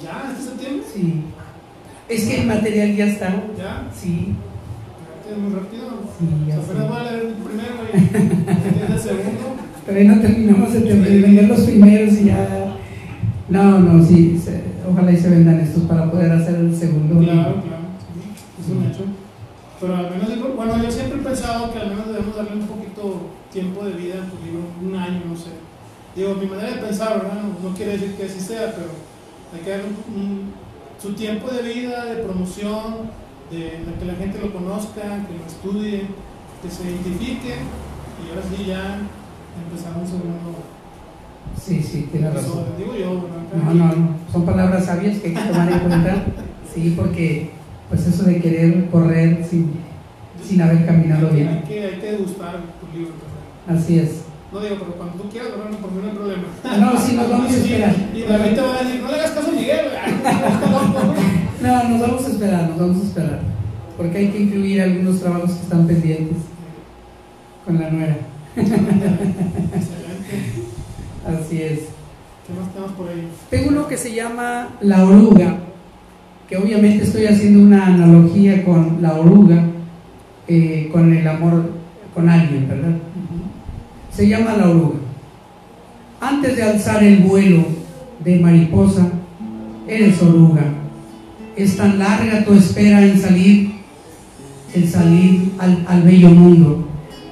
¿Ya? 0.01 0.31
¿Este 0.31 0.43
septiembre? 0.49 0.83
sí. 0.93 1.23
Es 2.09 2.25
que 2.25 2.41
el 2.41 2.47
material 2.47 2.95
ya 2.95 3.05
está, 3.05 3.29
¿Ya? 3.57 3.87
sí, 3.93 4.33
Es 5.31 5.37
muy 5.37 5.53
rápido. 5.53 5.83
sí, 6.19 6.25
ya 6.47 6.55
Apenas 6.57 6.89
voy 6.89 6.97
a 6.99 7.03
leer 7.11 7.25
el 7.25 7.33
primero 7.35 7.75
y 7.93 8.91
el 8.93 8.99
segundo. 8.99 9.55
Todavía 9.85 10.11
no 10.15 10.21
terminamos 10.21 10.73
vender 10.73 11.47
los 11.47 11.61
primeros 11.61 12.13
y 12.15 12.25
ya 12.25 12.75
No, 13.49 13.79
no, 13.79 14.03
sí, 14.05 14.39
se- 14.43 14.63
ojalá 14.89 15.11
y 15.11 15.17
se 15.17 15.29
vendan 15.29 15.59
estos 15.59 15.83
para 15.83 16.09
poder 16.11 16.31
hacer 16.31 16.55
el 16.55 16.75
segundo. 16.75 17.19
Claro, 17.19 17.55
claro, 17.61 17.85
sí, 17.99 18.61
es 18.61 18.69
un 18.77 18.85
hecho. 18.85 19.03
Pero 19.81 19.95
al 19.95 20.11
menos, 20.11 20.29
digo, 20.29 20.49
bueno, 20.55 20.77
yo 20.81 20.91
siempre 20.91 21.19
he 21.19 21.23
pensado 21.23 21.73
que 21.73 21.79
al 21.79 21.89
menos 21.89 22.07
debemos 22.07 22.35
darle 22.35 22.53
un 22.61 22.67
poquito 22.67 23.21
tiempo 23.51 23.83
de 23.83 23.93
vida, 23.93 24.15
pues 24.29 24.43
digo, 24.45 24.61
un 24.81 24.95
año, 24.95 25.21
no 25.27 25.35
sé. 25.35 25.49
Digo, 26.15 26.35
mi 26.35 26.45
manera 26.45 26.69
de 26.75 26.77
pensar, 26.81 27.17
¿verdad? 27.21 27.41
No, 27.41 27.69
no 27.69 27.75
quiere 27.75 27.93
decir 27.93 28.13
que 28.15 28.25
así 28.25 28.39
sea, 28.39 28.73
pero 28.75 28.89
hay 29.53 29.61
que 29.61 29.69
darle 29.71 29.85
un- 29.87 30.21
un- 30.21 30.53
su 31.01 31.13
tiempo 31.13 31.49
de 31.51 31.63
vida, 31.63 32.05
de 32.05 32.21
promoción, 32.23 33.09
de, 33.49 33.57
de 33.57 33.93
que 33.99 34.05
la 34.05 34.13
gente 34.15 34.39
lo 34.39 34.53
conozca, 34.53 35.01
que 35.01 35.33
lo 35.33 35.45
estudie, 35.47 36.03
que 36.61 36.69
se 36.69 36.83
identifique, 36.83 37.55
y 38.21 38.29
ahora 38.29 38.43
sí 38.55 38.65
ya 38.67 38.99
empezamos 39.65 40.03
un 40.03 40.07
segundo 40.07 40.55
Sí, 41.59 41.81
sí, 41.83 42.07
tiene 42.11 42.29
razón. 42.31 42.65
Digo 42.77 42.93
yo, 42.95 43.23
¿verdad? 43.23 43.63
No, 43.65 43.73
no, 43.73 43.95
no, 43.95 44.07
son 44.31 44.45
palabras 44.45 44.85
sabias 44.85 45.17
que 45.19 45.27
hay 45.29 45.33
que 45.33 45.41
tomar 45.41 45.71
en 45.71 45.79
cuenta. 45.79 46.23
Sí, 46.73 46.93
porque 46.95 47.51
pues 47.91 48.07
eso 48.07 48.23
de 48.23 48.41
querer 48.41 48.89
correr 48.89 49.45
sin, 49.47 49.71
sin 50.43 50.61
haber 50.61 50.85
caminado 50.87 51.29
que- 51.29 51.35
Hay 51.35 51.43
bien. 51.43 51.63
que, 51.67 51.85
hay 51.85 51.99
que 51.99 52.11
degustar 52.13 52.55
tu 52.79 52.97
libro. 52.97 53.13
Así 53.67 53.99
es. 53.99 54.21
No 54.51 54.59
digo, 54.59 54.75
pero 54.79 54.93
cuando 54.95 55.21
tú 55.21 55.29
quieras, 55.29 55.49
bueno, 55.55 55.77
por 55.77 55.91
mí 55.91 55.99
no 56.01 56.09
hay 56.09 56.15
problema. 56.15 56.43
No, 56.79 56.99
sí, 56.99 57.15
nos 57.15 57.29
vamos 57.29 57.51
a 57.53 57.55
esperar. 57.57 57.95
Y 58.15 58.19
la 58.21 58.39
gente 58.39 58.61
va 58.61 58.75
a 58.79 58.83
decir, 58.83 59.01
no 59.01 59.07
le 59.11 59.15
hagas 59.15 59.31
caso 59.31 59.49
a 59.49 59.53
Miguel. 59.53 59.85
No, 61.61 61.83
nos 61.89 62.01
vamos 62.01 62.25
a 62.25 62.27
esperar, 62.29 62.69
nos 62.69 62.79
vamos 62.79 62.97
a 63.03 63.07
esperar. 63.07 63.39
Porque 63.95 64.17
hay 64.17 64.29
que 64.29 64.39
incluir 64.39 64.81
algunos 64.81 65.19
trabajos 65.19 65.51
que 65.51 65.61
están 65.61 65.85
pendientes 65.85 66.37
con 67.65 67.79
la 67.79 67.91
nuera. 67.91 68.17
Excelente. 68.55 70.41
Así 71.27 71.61
es. 71.61 71.79
¿Qué 72.47 72.53
más 72.59 72.73
tenemos 72.73 72.91
por 72.93 73.09
ahí? 73.09 73.27
Tengo 73.49 73.69
uno 73.69 73.87
que 73.87 73.97
se 73.97 74.13
llama 74.13 74.69
La 74.81 75.05
Oruga, 75.05 75.57
que 76.51 76.57
obviamente 76.57 77.05
estoy 77.05 77.27
haciendo 77.27 77.61
una 77.61 77.87
analogía 77.87 78.65
con 78.65 79.01
la 79.01 79.13
oruga, 79.13 79.63
eh, 80.49 80.89
con 80.91 81.13
el 81.13 81.25
amor 81.25 81.71
con 82.13 82.27
alguien, 82.27 82.67
¿verdad? 82.67 82.91
Se 84.11 84.27
llama 84.27 84.57
La 84.57 84.69
Oruga. 84.69 84.99
Antes 86.19 86.57
de 86.57 86.63
alzar 86.63 87.01
el 87.05 87.19
vuelo 87.19 87.63
de 88.21 88.37
mariposa, 88.41 89.07
eres 89.87 90.21
oruga. 90.21 90.65
Es 91.55 91.77
tan 91.77 91.97
larga 91.97 92.43
tu 92.43 92.53
espera 92.55 93.01
en 93.01 93.17
salir, 93.17 93.71
el 94.75 94.89
salir 94.89 95.53
al, 95.57 95.85
al 95.87 96.01
bello 96.01 96.31
mundo. 96.31 96.85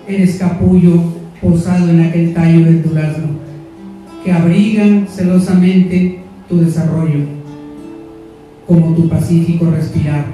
Eres 0.08 0.38
capullo 0.38 1.04
posado 1.42 1.90
en 1.90 2.06
aquel 2.06 2.34
tallo 2.34 2.64
del 2.64 2.84
durazno 2.84 3.28
que 4.24 4.32
abrigan 4.32 5.08
celosamente 5.14 6.22
tu 6.48 6.62
desarrollo, 6.62 7.39
como 8.70 8.94
tu 8.94 9.10
pacífico 9.10 9.66
respirar. 9.72 10.26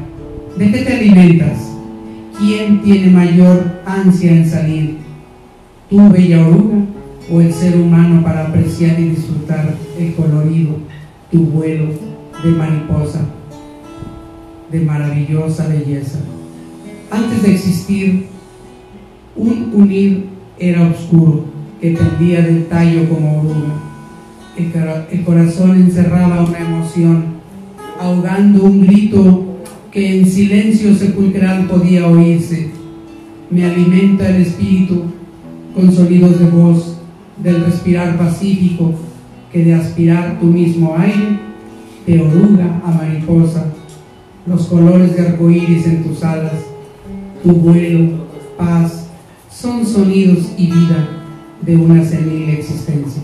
¿De 0.58 0.70
qué 0.70 0.80
te 0.80 0.94
alimentas? 0.94 1.72
¿Quién 2.38 2.82
tiene 2.82 3.10
mayor 3.10 3.82
ansia 3.86 4.30
en 4.34 4.50
salir? 4.50 4.98
¿Tú, 5.90 6.10
bella 6.10 6.46
oruga, 6.46 6.80
o 7.32 7.40
el 7.40 7.54
ser 7.54 7.78
humano 7.78 8.22
para 8.22 8.48
apreciar 8.48 9.00
y 9.00 9.10
disfrutar 9.10 9.74
el 9.98 10.14
colorido, 10.16 10.76
tu 11.32 11.46
vuelo 11.46 11.86
de 12.44 12.52
mariposa, 12.52 13.22
de 14.70 14.82
maravillosa 14.82 15.70
belleza? 15.70 16.20
Antes 17.10 17.42
de 17.42 17.54
existir, 17.54 18.28
un 19.38 19.72
unir 19.74 20.26
era 20.60 20.90
oscuro 20.90 21.46
que 21.80 21.92
pendía 21.92 22.42
del 22.42 22.66
tallo 22.66 23.08
como 23.08 23.40
oruga. 23.40 23.80
El, 24.58 25.18
el 25.18 25.24
corazón 25.24 25.72
encerraba 25.76 26.44
una 26.44 26.60
emoción, 26.60 27.35
ahogando 28.00 28.64
un 28.64 28.86
grito 28.86 29.44
que 29.92 30.20
en 30.20 30.26
silencio 30.26 30.94
sepulcral 30.96 31.68
podía 31.68 32.08
oírse. 32.08 32.70
Me 33.50 33.66
alimenta 33.66 34.30
el 34.30 34.42
espíritu 34.42 35.04
con 35.74 35.92
sonidos 35.92 36.40
de 36.40 36.46
voz, 36.50 36.98
del 37.42 37.64
respirar 37.66 38.18
pacífico, 38.18 38.94
que 39.52 39.64
de 39.64 39.74
aspirar 39.74 40.40
tu 40.40 40.48
mismo 40.48 40.96
aire, 40.98 41.40
de 42.06 42.22
oruga 42.22 42.82
a 42.86 42.92
mariposa, 42.92 43.66
los 44.46 44.68
colores 44.68 45.16
de 45.16 45.28
arcoíris 45.28 45.88
en 45.88 46.04
tus 46.04 46.24
alas, 46.24 46.66
tu 47.44 47.52
vuelo, 47.54 48.26
paz, 48.58 49.08
son 49.50 49.86
sonidos 49.86 50.52
y 50.58 50.68
vida 50.68 51.08
de 51.62 51.76
una 51.76 52.04
senil 52.04 52.50
existencia. 52.50 53.22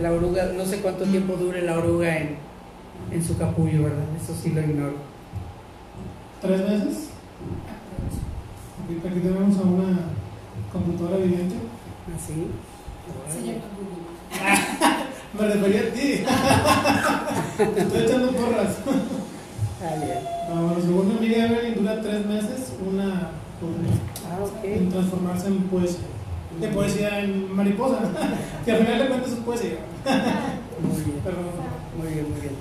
La 0.00 0.12
oruga, 0.12 0.44
no 0.56 0.64
sé 0.64 0.80
cuánto 0.80 1.04
tiempo 1.04 1.34
dure 1.34 1.62
la 1.62 1.78
oruga 1.78 2.16
en, 2.18 2.36
en 3.10 3.24
su 3.24 3.36
capullo, 3.36 3.82
¿verdad? 3.84 4.04
Eso 4.22 4.34
sí 4.40 4.50
lo 4.50 4.60
ignoro. 4.60 4.94
¿Tres 6.40 6.60
meses? 6.60 7.08
Aquí 9.04 9.20
tenemos 9.20 9.58
a 9.58 9.62
una 9.62 9.98
computadora 10.72 11.16
viviente. 11.16 11.56
Así. 12.16 12.46
Señor 13.32 13.56
Capullo. 13.56 15.08
Me 15.38 15.46
refería 15.46 15.80
a 15.80 15.92
ti. 15.94 16.24
Te 17.74 17.80
Estoy 17.80 18.02
echando 18.04 18.32
porras. 18.32 18.76
Ah, 19.82 19.94
bien. 20.04 20.18
No, 20.48 20.66
bueno, 20.66 20.80
según 20.80 21.08
mi 21.08 21.16
amiga 21.18 21.46
Evelyn, 21.46 21.74
dura 21.76 22.00
tres 22.00 22.24
meses 22.26 22.72
una 22.86 23.30
Ah, 24.30 24.38
en 24.62 24.86
ok. 24.86 24.92
transformarse 24.92 25.48
en 25.48 25.58
poesía. 25.64 25.98
De 26.60 26.68
poesía 26.68 27.20
en 27.24 27.54
mariposa. 27.54 27.98
que 28.64 28.72
al 28.72 28.78
final 28.78 28.98
de 28.98 29.06
cuentas 29.08 29.30
es 29.32 29.38
poesía. 29.38 29.76
Muy 30.82 31.02
bien. 31.02 31.16
Muy 31.98 32.12
bien, 32.14 32.26
muy 32.30 32.40
bien. 32.40 32.52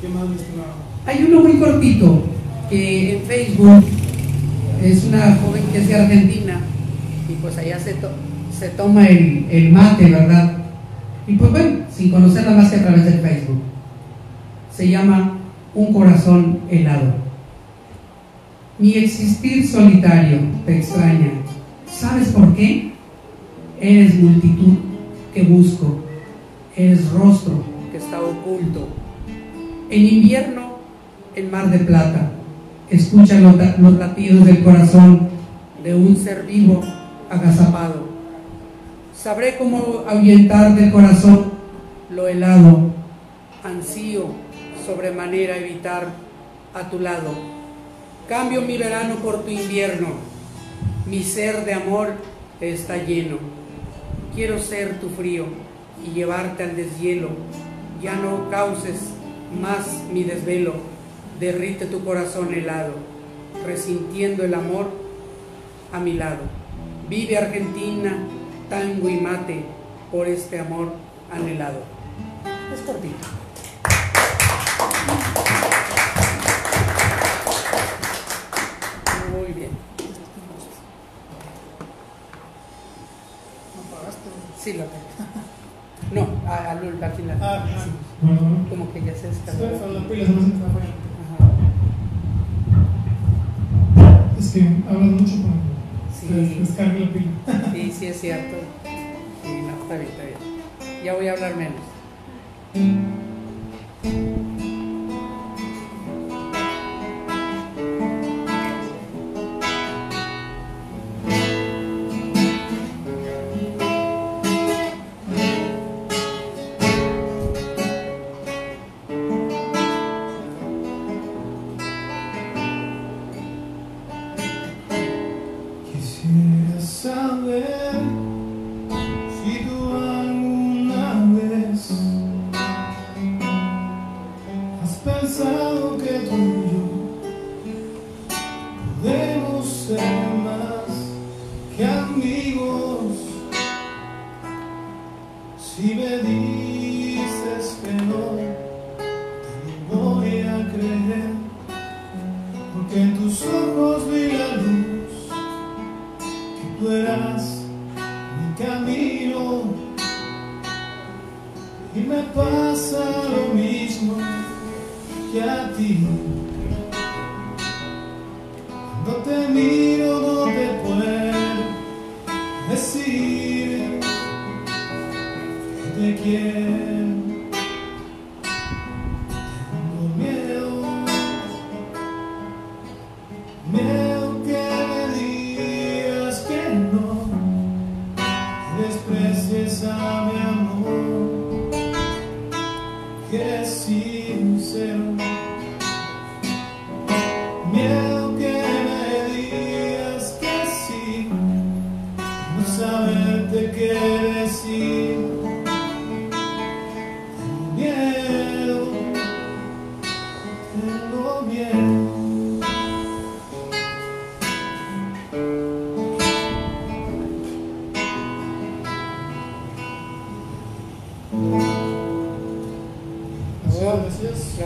¿Qué 0.00 0.08
más, 0.08 0.28
mi 0.28 0.34
estimado? 0.36 0.72
Hay 1.06 1.24
uno 1.28 1.40
muy 1.42 1.58
cortito 1.58 2.24
que 2.68 3.16
en 3.16 3.22
Facebook 3.22 3.84
es 4.82 5.04
una 5.04 5.36
joven 5.36 5.62
que 5.72 5.78
es 5.78 5.88
de 5.88 5.94
Argentina 5.96 6.60
y 7.28 7.32
pues 7.34 7.56
allá 7.58 7.78
se, 7.78 7.94
to- 7.94 8.10
se 8.58 8.68
toma 8.70 9.06
el, 9.06 9.46
el 9.50 9.72
mate, 9.72 10.10
¿verdad? 10.10 10.58
Y 11.26 11.34
pues 11.36 11.50
bueno, 11.50 11.78
sin 11.94 12.10
conocerla 12.10 12.52
más 12.52 12.70
que 12.70 12.76
a 12.76 12.82
través 12.82 13.04
del 13.04 13.20
Facebook. 13.20 13.60
Se 14.74 14.88
llama 14.88 15.38
Un 15.74 15.92
corazón 15.92 16.60
helado. 16.70 17.14
Mi 18.78 18.94
existir 18.94 19.66
solitario 19.68 20.38
te 20.64 20.78
extraña. 20.78 21.30
¿Sabes 21.86 22.28
por 22.28 22.54
qué? 22.54 22.89
Eres 23.80 24.14
multitud 24.16 24.76
que 25.32 25.42
busco. 25.42 26.00
Eres 26.76 27.10
rostro 27.12 27.64
que 27.90 27.96
está 27.96 28.20
oculto. 28.20 28.88
En 29.88 30.06
invierno, 30.06 30.78
el 31.34 31.50
mar 31.50 31.70
de 31.70 31.78
plata. 31.78 32.32
Escucha 32.90 33.40
los, 33.40 33.54
los 33.78 33.92
latidos 33.94 34.44
del 34.44 34.62
corazón 34.62 35.28
de 35.82 35.94
un 35.94 36.14
ser 36.16 36.44
vivo 36.46 36.82
agazapado. 37.30 38.08
Sabré 39.16 39.56
cómo 39.56 40.04
ahuyentar 40.06 40.74
del 40.74 40.92
corazón 40.92 41.52
lo 42.10 42.28
helado. 42.28 42.90
Ansío 43.64 44.26
sobremanera 44.84 45.56
evitar 45.56 46.08
a 46.74 46.90
tu 46.90 46.98
lado. 46.98 47.32
Cambio 48.28 48.62
mi 48.62 48.76
verano 48.76 49.16
por 49.16 49.44
tu 49.44 49.50
invierno. 49.50 50.08
Mi 51.06 51.22
ser 51.22 51.64
de 51.64 51.74
amor 51.74 52.14
está 52.60 52.96
lleno. 52.98 53.59
Quiero 54.34 54.58
ser 54.60 55.00
tu 55.00 55.08
frío 55.10 55.46
y 56.04 56.10
llevarte 56.10 56.62
al 56.62 56.76
deshielo. 56.76 57.30
Ya 58.00 58.14
no 58.14 58.48
causes 58.48 59.10
más 59.60 60.04
mi 60.12 60.24
desvelo. 60.24 60.74
Derrite 61.38 61.86
tu 61.86 62.04
corazón 62.04 62.54
helado, 62.54 62.92
resintiendo 63.66 64.44
el 64.44 64.54
amor 64.54 64.90
a 65.92 65.98
mi 65.98 66.14
lado. 66.14 66.42
Vive 67.08 67.38
Argentina, 67.38 68.16
tango 68.68 69.08
y 69.08 69.16
mate 69.16 69.64
por 70.12 70.28
este 70.28 70.60
amor 70.60 70.92
anhelado. 71.32 71.80
Es 72.72 72.80
cortito. 72.82 73.26
Muy 79.32 79.52
bien. 79.52 79.70
¿No 83.74 84.49
pagaste? 84.60 84.70
Sí, 84.70 84.72
lo 84.78 84.84
tengo. 84.84 85.04
No, 86.12 86.26
a, 86.50 86.70
a 86.72 86.74
Lul, 86.74 87.02
aquí 87.04 87.22
la. 87.22 87.36
Ah, 87.40 87.64
sí, 87.84 87.90
como 88.68 88.92
que 88.92 89.04
ya 89.04 89.14
se 89.14 89.28
descargó. 89.28 89.64
Es 94.38 94.50
que 94.50 94.60
hablan 94.88 95.12
mucho 95.12 95.34
con 95.42 95.60
Sí. 96.12 96.56
descarga 96.60 96.98
la 96.98 97.08
pila. 97.10 97.30
Sí, 97.72 97.92
sí 97.96 98.06
es 98.06 98.20
cierto. 98.20 98.56
Sí, 99.44 99.62
no, 99.62 99.82
está 99.82 99.96
bien, 99.96 100.08
está 100.10 100.24
bien. 100.24 101.04
Ya 101.04 101.14
voy 101.14 101.28
a 101.28 101.32
hablar 101.32 101.54
menos. 101.54 101.80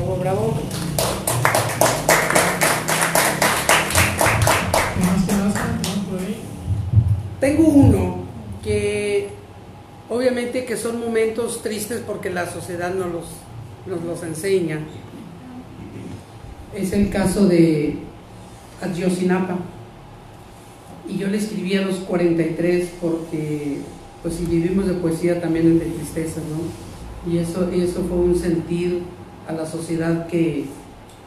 Por 0.04 0.28
ahí? 6.20 6.36
Tengo 7.40 7.68
uno 7.68 8.24
que 8.62 9.28
obviamente 10.08 10.64
que 10.64 10.76
son 10.76 11.00
momentos 11.00 11.62
tristes 11.62 12.02
porque 12.06 12.30
la 12.30 12.48
sociedad 12.50 12.94
nos 12.94 13.12
los, 13.12 13.24
nos 13.86 14.02
los 14.04 14.22
enseña. 14.22 14.80
Es 16.74 16.92
el 16.92 17.10
caso 17.10 17.46
de 17.46 17.96
Ayotzinapa. 18.80 19.58
Y 21.08 21.18
yo 21.18 21.28
le 21.28 21.36
escribí 21.36 21.76
a 21.76 21.82
los 21.82 21.96
43 21.96 22.88
porque, 23.00 23.78
pues 24.22 24.36
si 24.36 24.46
vivimos 24.46 24.86
de 24.86 24.94
poesía 24.94 25.40
también 25.40 25.72
es 25.72 25.80
de 25.80 25.86
tristeza, 25.86 26.40
¿no? 26.40 27.30
Y 27.30 27.38
eso, 27.38 27.70
eso 27.70 28.04
fue 28.08 28.16
un 28.16 28.36
sentir 28.36 29.02
a 29.48 29.52
la 29.52 29.66
sociedad 29.66 30.26
que 30.26 30.64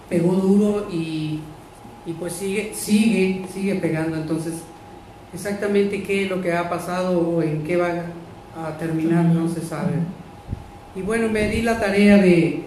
pegó 0.10 0.34
duro 0.34 0.88
y, 0.92 1.40
y 2.06 2.14
pues 2.20 2.34
sigue, 2.34 2.72
sigue, 2.74 3.46
sigue 3.54 3.76
pegando. 3.76 4.18
Entonces, 4.18 4.56
exactamente 5.34 6.04
qué 6.04 6.24
es 6.24 6.30
lo 6.30 6.42
que 6.42 6.54
ha 6.54 6.70
pasado 6.70 7.20
o 7.20 7.42
en 7.42 7.64
qué 7.64 7.78
va 7.78 7.90
a 8.58 8.78
terminar 8.78 9.26
no 9.26 9.48
se 9.50 9.62
sabe. 9.62 9.94
Y 10.96 11.02
bueno, 11.02 11.30
me 11.30 11.48
di 11.50 11.62
la 11.62 11.80
tarea 11.80 12.18
de 12.18 12.64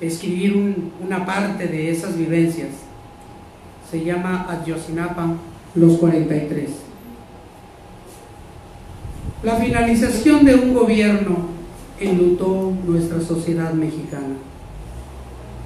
escribir 0.00 0.56
un- 0.56 0.92
una 1.04 1.24
parte 1.24 1.66
de 1.66 1.90
esas 1.90 2.16
vivencias. 2.16 2.68
Se 3.90 4.04
llama 4.04 4.46
Ayotzinapa, 4.50 5.34
los 5.74 5.98
43. 5.98 6.70
La 9.42 9.54
finalización 9.56 10.44
de 10.44 10.54
un 10.56 10.74
gobierno 10.74 11.57
enlutó 12.00 12.72
nuestra 12.86 13.20
sociedad 13.20 13.72
mexicana, 13.72 14.36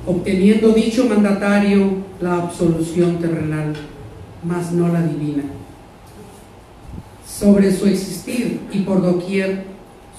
obteniendo 0.07 0.71
dicho 0.73 1.07
mandatario 1.07 1.99
la 2.21 2.37
absolución 2.37 3.19
terrenal, 3.19 3.75
mas 4.45 4.73
no 4.73 4.89
la 4.89 5.03
divina 5.03 5.45
sobre 7.43 7.73
su 7.73 7.87
existir 7.87 8.61
y 8.73 8.81
por 8.81 9.03
doquier 9.03 9.65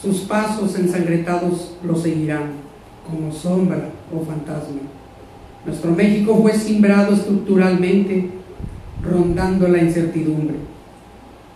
sus 0.02 0.22
pasos 0.22 0.78
ensangrentados 0.78 1.76
lo 1.82 1.96
seguirán 1.96 2.52
como 3.10 3.32
sombra 3.32 3.90
o 4.14 4.26
fantasma. 4.26 4.82
Nuestro 5.66 5.92
México 5.92 6.38
fue 6.42 6.54
simbrado 6.54 7.14
estructuralmente, 7.14 8.30
rondando 9.02 9.70
la 9.70 9.82
incertidumbre. 9.82 10.56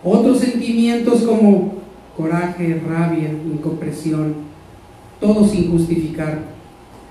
Otros 0.02 0.38
sentimientos 0.38 1.22
como 1.22 1.74
coraje, 2.16 2.80
rabia, 2.88 3.28
incompresión, 3.28 4.47
todos 5.20 5.50
sin 5.50 5.70
justificar, 5.70 6.40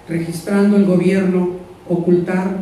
registrando 0.07 0.77
el 0.77 0.85
gobierno, 0.85 1.49
ocultar, 1.89 2.57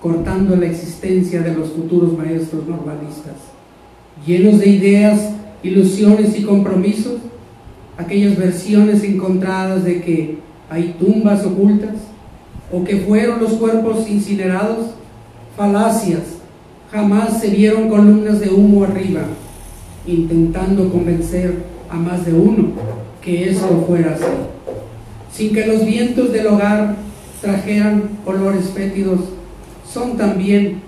cortando 0.00 0.56
la 0.56 0.66
existencia 0.66 1.42
de 1.42 1.54
los 1.54 1.70
futuros 1.70 2.16
maestros 2.16 2.66
normalistas 2.66 3.52
llenos 4.26 4.58
de 4.60 4.68
ideas, 4.68 5.30
ilusiones 5.62 6.38
y 6.38 6.42
compromisos, 6.42 7.14
aquellas 7.96 8.36
versiones 8.36 9.02
encontradas 9.04 9.84
de 9.84 10.00
que 10.00 10.38
hay 10.70 10.94
tumbas 10.98 11.44
ocultas 11.44 11.96
o 12.72 12.84
que 12.84 12.96
fueron 12.98 13.40
los 13.40 13.52
cuerpos 13.54 14.08
incinerados, 14.08 14.90
falacias, 15.56 16.22
jamás 16.90 17.40
se 17.40 17.48
vieron 17.48 17.88
columnas 17.88 18.40
de 18.40 18.48
humo 18.48 18.84
arriba, 18.84 19.22
intentando 20.06 20.90
convencer 20.90 21.64
a 21.90 21.96
más 21.96 22.24
de 22.24 22.32
uno 22.32 22.68
que 23.20 23.50
esto 23.50 23.84
fuera 23.86 24.14
así, 24.14 24.24
sin 25.32 25.54
que 25.54 25.66
los 25.66 25.84
vientos 25.84 26.32
del 26.32 26.46
hogar 26.46 26.96
trajeran 27.40 28.10
olores 28.26 28.70
fétidos, 28.70 29.20
son 29.90 30.16
también 30.16 30.82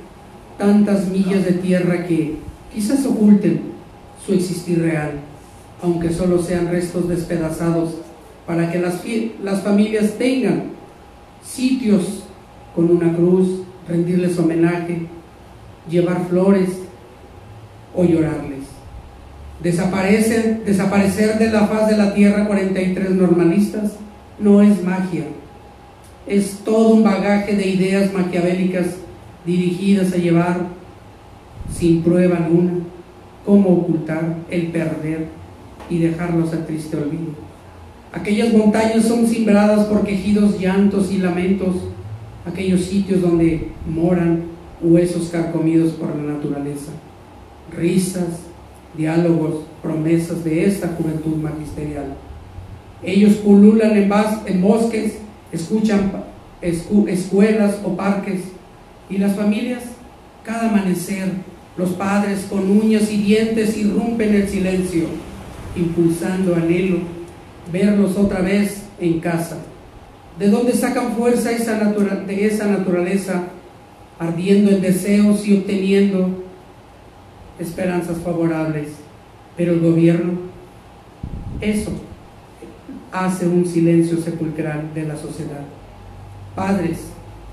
tantas 0.58 1.08
millas 1.08 1.44
de 1.44 1.52
tierra 1.52 2.06
que 2.06 2.36
quizás 2.72 3.04
oculten 3.06 3.62
su 4.24 4.34
existir 4.34 4.80
real, 4.80 5.12
aunque 5.82 6.12
solo 6.12 6.42
sean 6.42 6.68
restos 6.68 7.08
despedazados, 7.08 7.96
para 8.46 8.70
que 8.70 8.78
las, 8.78 9.02
las 9.42 9.62
familias 9.62 10.12
tengan 10.18 10.64
sitios 11.42 12.24
con 12.74 12.90
una 12.90 13.14
cruz, 13.14 13.62
rendirles 13.88 14.38
homenaje, 14.38 15.06
llevar 15.90 16.28
flores 16.28 16.70
o 17.94 18.04
llorarles. 18.04 18.64
Desaparecer, 19.62 20.64
desaparecer 20.64 21.38
de 21.38 21.50
la 21.50 21.66
faz 21.66 21.88
de 21.88 21.96
la 21.96 22.12
tierra 22.12 22.46
43 22.46 23.10
normalistas 23.10 23.92
no 24.38 24.62
es 24.62 24.82
magia, 24.82 25.26
es 26.26 26.58
todo 26.64 26.88
un 26.88 27.04
bagaje 27.04 27.54
de 27.54 27.68
ideas 27.68 28.12
maquiavélicas 28.12 28.96
dirigidas 29.44 30.12
a 30.12 30.16
llevar 30.16 30.60
sin 31.72 32.02
prueba 32.02 32.38
alguna 32.38 32.72
cómo 33.44 33.70
ocultar 33.70 34.36
el 34.50 34.68
perder 34.68 35.28
y 35.90 35.98
dejarlos 35.98 36.52
a 36.52 36.64
triste 36.66 36.96
olvido. 36.96 37.34
Aquellas 38.12 38.52
montañas 38.52 39.04
son 39.04 39.26
simbradas 39.26 39.86
por 39.86 40.04
quejidos, 40.04 40.58
llantos 40.58 41.12
y 41.12 41.18
lamentos, 41.18 41.74
aquellos 42.46 42.82
sitios 42.82 43.20
donde 43.20 43.72
moran 43.88 44.44
huesos 44.80 45.28
carcomidos 45.30 45.92
por 45.92 46.14
la 46.16 46.34
naturaleza, 46.34 46.92
risas, 47.76 48.44
diálogos, 48.96 49.64
promesas 49.82 50.44
de 50.44 50.64
esta 50.64 50.88
juventud 50.88 51.36
magisterial. 51.36 52.14
Ellos 53.04 53.34
pululan 53.34 53.96
en, 53.96 54.10
en 54.46 54.62
bosques, 54.62 55.18
escuchan 55.52 56.12
escuelas 56.62 57.80
o 57.84 57.96
parques, 57.96 58.40
y 59.10 59.18
las 59.18 59.36
familias, 59.36 59.82
cada 60.42 60.70
amanecer, 60.70 61.28
los 61.76 61.90
padres 61.90 62.46
con 62.48 62.70
uñas 62.70 63.12
y 63.12 63.18
dientes 63.18 63.76
irrumpen 63.76 64.34
el 64.34 64.48
silencio, 64.48 65.04
impulsando 65.76 66.54
anhelo 66.54 66.98
verlos 67.70 68.16
otra 68.16 68.40
vez 68.40 68.84
en 68.98 69.20
casa. 69.20 69.58
¿De 70.38 70.48
dónde 70.48 70.72
sacan 70.72 71.14
fuerza 71.14 71.52
esa 71.52 71.78
natura- 71.78 72.24
de 72.26 72.46
esa 72.46 72.66
naturaleza, 72.66 73.44
ardiendo 74.18 74.70
en 74.70 74.80
deseos 74.80 75.46
y 75.46 75.58
obteniendo 75.58 76.44
esperanzas 77.58 78.18
favorables? 78.18 78.88
Pero 79.56 79.72
el 79.72 79.80
gobierno, 79.80 80.32
eso 81.60 81.90
hace 83.14 83.46
un 83.46 83.64
silencio 83.64 84.20
sepulcral 84.20 84.92
de 84.92 85.04
la 85.04 85.16
sociedad. 85.16 85.62
Padres 86.56 86.98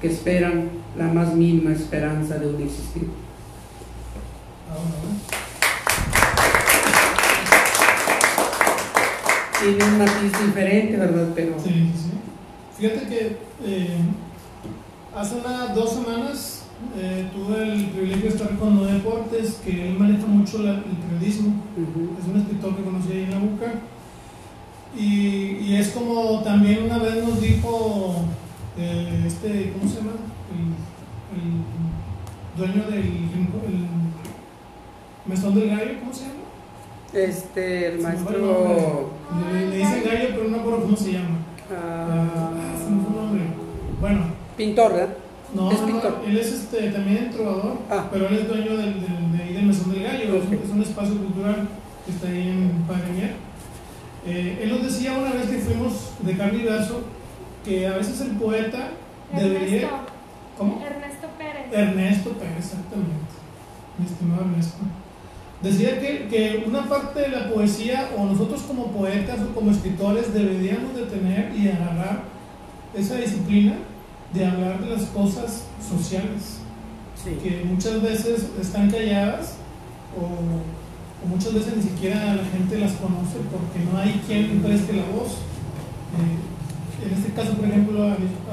que 0.02 0.08
esperan 0.08 0.70
la 0.98 1.08
más 1.08 1.36
mínima 1.36 1.72
esperanza 1.72 2.40
de 2.40 2.48
un 2.48 2.62
existir. 2.64 3.08
Tiene 9.62 9.84
un 9.84 9.98
matiz 10.00 10.46
diferente, 10.46 10.98
¿verdad? 10.98 11.28
Pero... 11.36 11.54
Sí, 11.64 11.92
sí. 11.96 12.12
Fíjate 12.80 13.08
que 13.08 13.38
eh, 13.64 13.98
hace 15.16 15.36
unas 15.36 15.76
dos 15.76 15.92
semanas 15.92 16.64
eh, 16.98 17.30
tuve 17.32 17.62
el 17.62 17.86
privilegio 17.92 18.24
de 18.24 18.36
estar 18.36 18.58
con 18.58 18.76
Noé 18.76 18.98
Portes, 19.02 19.60
que 19.64 19.90
él 19.90 20.00
maneja 20.00 20.26
mucho 20.26 20.58
el 20.58 20.82
periodismo. 20.82 21.62
Uh 21.78 21.82
-huh. 21.82 22.20
Es 22.20 22.28
un 22.28 22.42
escritor 22.42 22.76
que 22.76 22.84
conocí 22.84 23.12
ahí 23.12 23.24
en 23.26 23.32
la 23.32 23.38
UCA 23.38 23.74
y, 24.98 25.58
y 25.62 25.76
es 25.78 25.90
como 25.92 26.42
también 26.42 26.84
una 26.84 26.98
vez 26.98 27.24
nos 27.24 27.40
dijo 27.42 28.16
eh, 28.78 29.24
este, 29.26 29.74
¿cómo 29.74 29.90
se 29.90 29.98
llama? 30.00 30.12
El, 30.52 31.38
el 31.38 32.74
dueño 32.74 32.90
del 32.90 32.98
el 33.02 33.88
mesón 35.26 35.56
del 35.56 35.70
gallo, 35.70 36.00
¿cómo 36.00 36.14
se 36.14 36.22
llama? 36.24 36.34
este, 37.14 37.88
el 37.88 37.94
el 37.96 38.02
maestro. 38.02 39.10
Le, 39.54 39.68
le 39.70 39.78
dicen 39.78 40.04
gallo, 40.06 40.28
pero 40.32 40.44
no 40.46 40.50
me 40.50 40.58
acuerdo 40.60 40.82
cómo 40.84 40.98
se 40.98 41.12
llama. 41.14 41.38
ah, 41.72 42.52
Ah, 42.54 42.78
se 42.78 42.90
me 42.92 43.02
fue 43.04 43.10
el 43.12 43.16
nombre. 43.22 43.42
Bueno, 44.00 44.20
pintor, 44.58 44.94
¿verdad? 44.94 45.14
no, 45.54 45.72
Es 45.72 45.80
no, 45.82 45.88
pintor. 45.88 46.20
él 46.28 46.38
es 46.38 46.52
este, 46.54 46.90
también 46.92 47.30
trovador, 47.32 47.78
Ah. 47.90 48.08
pero 48.12 48.28
él 48.28 48.40
es 48.40 48.48
dueño 48.48 48.78
del, 48.78 48.94
del, 49.02 49.38
de 49.38 49.44
ahí 49.44 49.54
del 49.54 49.66
Mesón 49.66 49.92
del 49.94 50.04
Gallo, 50.04 50.36
es 50.36 50.48
un- 50.48 50.54
es, 50.54 50.70
un 50.70 50.82
espacio 50.82 51.18
cultural 51.18 51.68
que 52.06 52.12
está 52.12 52.28
ahí 52.28 52.48
en 52.50 52.72
Padre 52.88 53.12
Mier. 53.14 53.34
Eh, 54.26 54.60
él 54.64 54.70
nos 54.70 54.84
decía 54.84 55.14
una 55.14 55.32
vez 55.32 55.48
que 55.50 55.58
fuimos 55.60 56.12
de 56.20 56.38
carne 56.38 56.60
y 56.60 56.66
verso 56.66 57.02
que 57.66 57.88
a 57.88 57.98
veces 57.98 58.22
el 58.22 58.32
poeta 58.32 58.90
debería... 59.36 59.78
Ernesto, 59.78 59.98
¿Cómo? 60.58 60.82
Ernesto 60.86 61.28
Pérez. 61.38 61.66
Ernesto 61.72 62.30
Pérez, 62.32 62.58
exactamente, 62.58 63.34
mi 63.98 64.06
estimado 64.06 64.42
Ernesto. 64.42 64.78
Decía 65.64 66.00
que, 66.00 66.28
que 66.28 66.64
una 66.68 66.88
parte 66.88 67.22
de 67.22 67.30
la 67.30 67.50
poesía, 67.50 68.10
o 68.18 68.26
nosotros 68.26 68.62
como 68.64 68.88
poetas 68.92 69.40
o 69.42 69.54
como 69.56 69.72
escritores, 69.72 70.34
deberíamos 70.34 70.96
de 70.96 71.04
tener 71.04 71.54
y 71.56 71.68
agarrar 71.70 72.24
esa 72.96 73.16
disciplina 73.16 73.76
de 74.34 74.46
hablar 74.46 74.80
de 74.82 74.90
las 74.90 75.04
cosas 75.06 75.66
sociales, 75.88 76.60
Sí. 77.24 77.38
que 77.44 77.64
muchas 77.66 78.02
veces 78.02 78.48
están 78.60 78.90
calladas 78.90 79.54
o, 80.18 80.26
o 81.24 81.28
muchas 81.28 81.54
veces 81.54 81.78
ni 81.78 81.84
siquiera 81.84 82.36
la 82.36 82.46
gente 82.46 82.78
las 82.80 82.94
conoce 82.94 83.38
porque 83.52 83.80
no 83.92 83.98
hay 84.00 84.22
quien 84.28 84.62
preste 84.62 84.94
la 84.94 85.04
voz. 85.16 85.38
Eh, 86.18 87.06
en 87.08 87.14
este 87.14 87.32
caso, 87.34 87.54
por 87.54 87.66
ejemplo, 87.66 88.04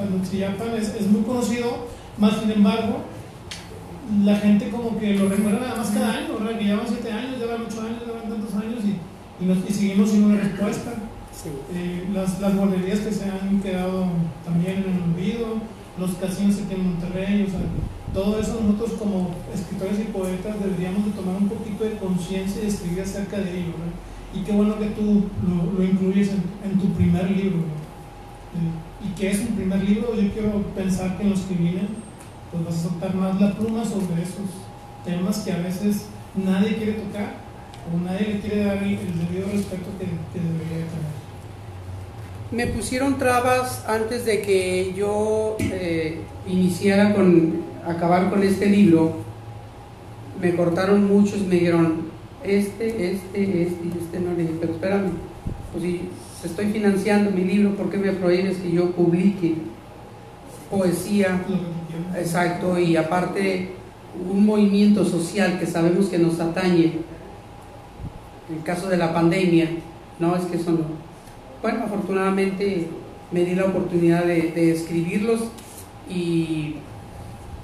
Anochiyapan 0.01 0.75
es, 0.75 0.95
es 0.95 1.07
muy 1.07 1.21
conocido, 1.21 1.87
más 2.17 2.39
sin 2.39 2.51
embargo, 2.51 3.03
la 4.25 4.35
gente 4.37 4.69
como 4.69 4.97
que 4.97 5.13
lo 5.15 5.29
recuerda 5.29 5.59
nada 5.59 5.75
más 5.75 5.89
cada 5.91 6.13
año, 6.17 6.39
¿verdad? 6.39 6.57
Que 6.57 6.65
llevan 6.65 6.87
siete 6.87 7.11
años, 7.11 7.37
llevan 7.39 7.61
ocho 7.67 7.81
años, 7.81 8.01
llevan 8.05 8.29
tantos 8.29 8.53
años 8.55 8.79
y, 8.83 9.43
y, 9.43 9.47
nos- 9.47 9.69
y 9.69 9.73
seguimos 9.73 10.09
sin 10.09 10.23
una 10.23 10.41
respuesta. 10.41 10.93
Sí. 11.31 11.49
Eh, 11.73 12.09
las, 12.13 12.39
las 12.41 12.55
guarderías 12.55 12.99
que 12.99 13.11
se 13.11 13.25
han 13.29 13.61
quedado 13.61 14.07
también 14.43 14.83
en 14.83 14.95
el 14.95 15.03
olvido, 15.13 15.47
los 15.99 16.11
casinos 16.15 16.55
aquí 16.65 16.73
en 16.73 16.85
Monterrey, 16.89 17.43
o 17.47 17.49
sea, 17.51 17.59
todo 18.13 18.39
eso 18.39 18.59
nosotros 18.61 18.99
como 18.99 19.35
escritores 19.53 19.99
y 19.99 20.11
poetas 20.11 20.59
deberíamos 20.59 21.05
de 21.05 21.11
tomar 21.11 21.35
un 21.35 21.49
poquito 21.49 21.83
de 21.83 21.97
conciencia 21.97 22.63
y 22.63 22.67
escribir 22.67 23.01
acerca 23.01 23.37
de 23.37 23.51
ello. 23.51 23.73
Y 24.33 24.41
qué 24.41 24.51
bueno 24.51 24.77
que 24.77 24.87
tú 24.87 25.25
lo, 25.77 25.83
incluyes 25.83 26.29
en, 26.63 26.79
tu 26.79 26.89
primer 26.93 27.29
libro. 27.29 27.59
Eh, 27.59 29.07
y 29.07 29.19
que 29.19 29.31
es 29.31 29.39
un 29.41 29.55
primer 29.55 29.83
libro, 29.83 30.15
yo 30.15 30.31
quiero 30.33 30.61
pensar 30.75 31.17
que 31.17 31.23
en 31.23 31.29
los 31.31 31.41
que 31.41 31.55
vienen, 31.55 31.87
pues 32.51 32.65
vas 32.65 32.75
a 32.77 32.89
soltar 32.89 33.15
más 33.15 33.39
la 33.39 33.53
pluma 33.53 33.85
sobre 33.85 34.21
esos 34.21 34.49
temas 35.05 35.39
que 35.39 35.51
a 35.51 35.57
veces 35.57 36.05
nadie 36.35 36.75
quiere 36.75 36.93
tocar 36.93 37.33
o 37.91 37.97
nadie 38.03 38.33
le 38.33 38.39
quiere 38.39 38.65
dar 38.65 38.77
el, 38.77 38.97
debido 38.97 39.47
respeto 39.51 39.89
que, 39.97 40.05
debería 40.39 40.77
de 40.77 40.83
tener. 40.83 41.19
Me 42.51 42.67
pusieron 42.67 43.17
trabas 43.17 43.83
antes 43.87 44.25
de 44.25 44.41
que 44.41 44.93
yo 44.95 45.55
eh, 45.59 46.21
iniciara 46.49 47.13
con 47.13 47.61
acabar 47.85 48.29
con 48.29 48.43
este 48.43 48.67
libro. 48.67 49.13
Me 50.41 50.55
cortaron 50.55 51.07
muchos, 51.07 51.41
me 51.41 51.55
dijeron 51.55 52.09
este, 52.43 53.11
este, 53.11 53.61
este 53.63 53.83
y 53.83 53.93
este 54.01 54.19
no 54.19 54.33
le 54.33 54.43
dije, 54.43 54.53
pero 54.59 54.73
espérame, 54.73 55.11
pues 55.71 55.83
si 55.83 56.01
estoy 56.43 56.67
financiando 56.67 57.31
mi 57.31 57.43
libro, 57.43 57.75
¿por 57.75 57.89
qué 57.89 57.97
me 57.97 58.13
prohíbes 58.13 58.57
que 58.57 58.71
yo 58.71 58.91
publique 58.91 59.55
poesía? 60.71 61.41
Exacto, 62.17 62.79
y 62.79 62.95
aparte 62.95 63.71
un 64.29 64.45
movimiento 64.45 65.03
social 65.03 65.59
que 65.59 65.65
sabemos 65.65 66.07
que 66.07 66.17
nos 66.17 66.39
atañe, 66.39 66.93
en 68.49 68.57
el 68.57 68.63
caso 68.63 68.87
de 68.87 68.97
la 68.97 69.13
pandemia, 69.13 69.69
no 70.19 70.35
es 70.35 70.45
que 70.45 70.57
eso 70.57 70.71
no. 70.71 70.85
Bueno, 71.61 71.83
afortunadamente 71.83 72.87
me 73.31 73.43
di 73.43 73.53
la 73.55 73.65
oportunidad 73.65 74.23
de 74.23 74.71
escribirlos 74.71 75.41
y 76.09 76.75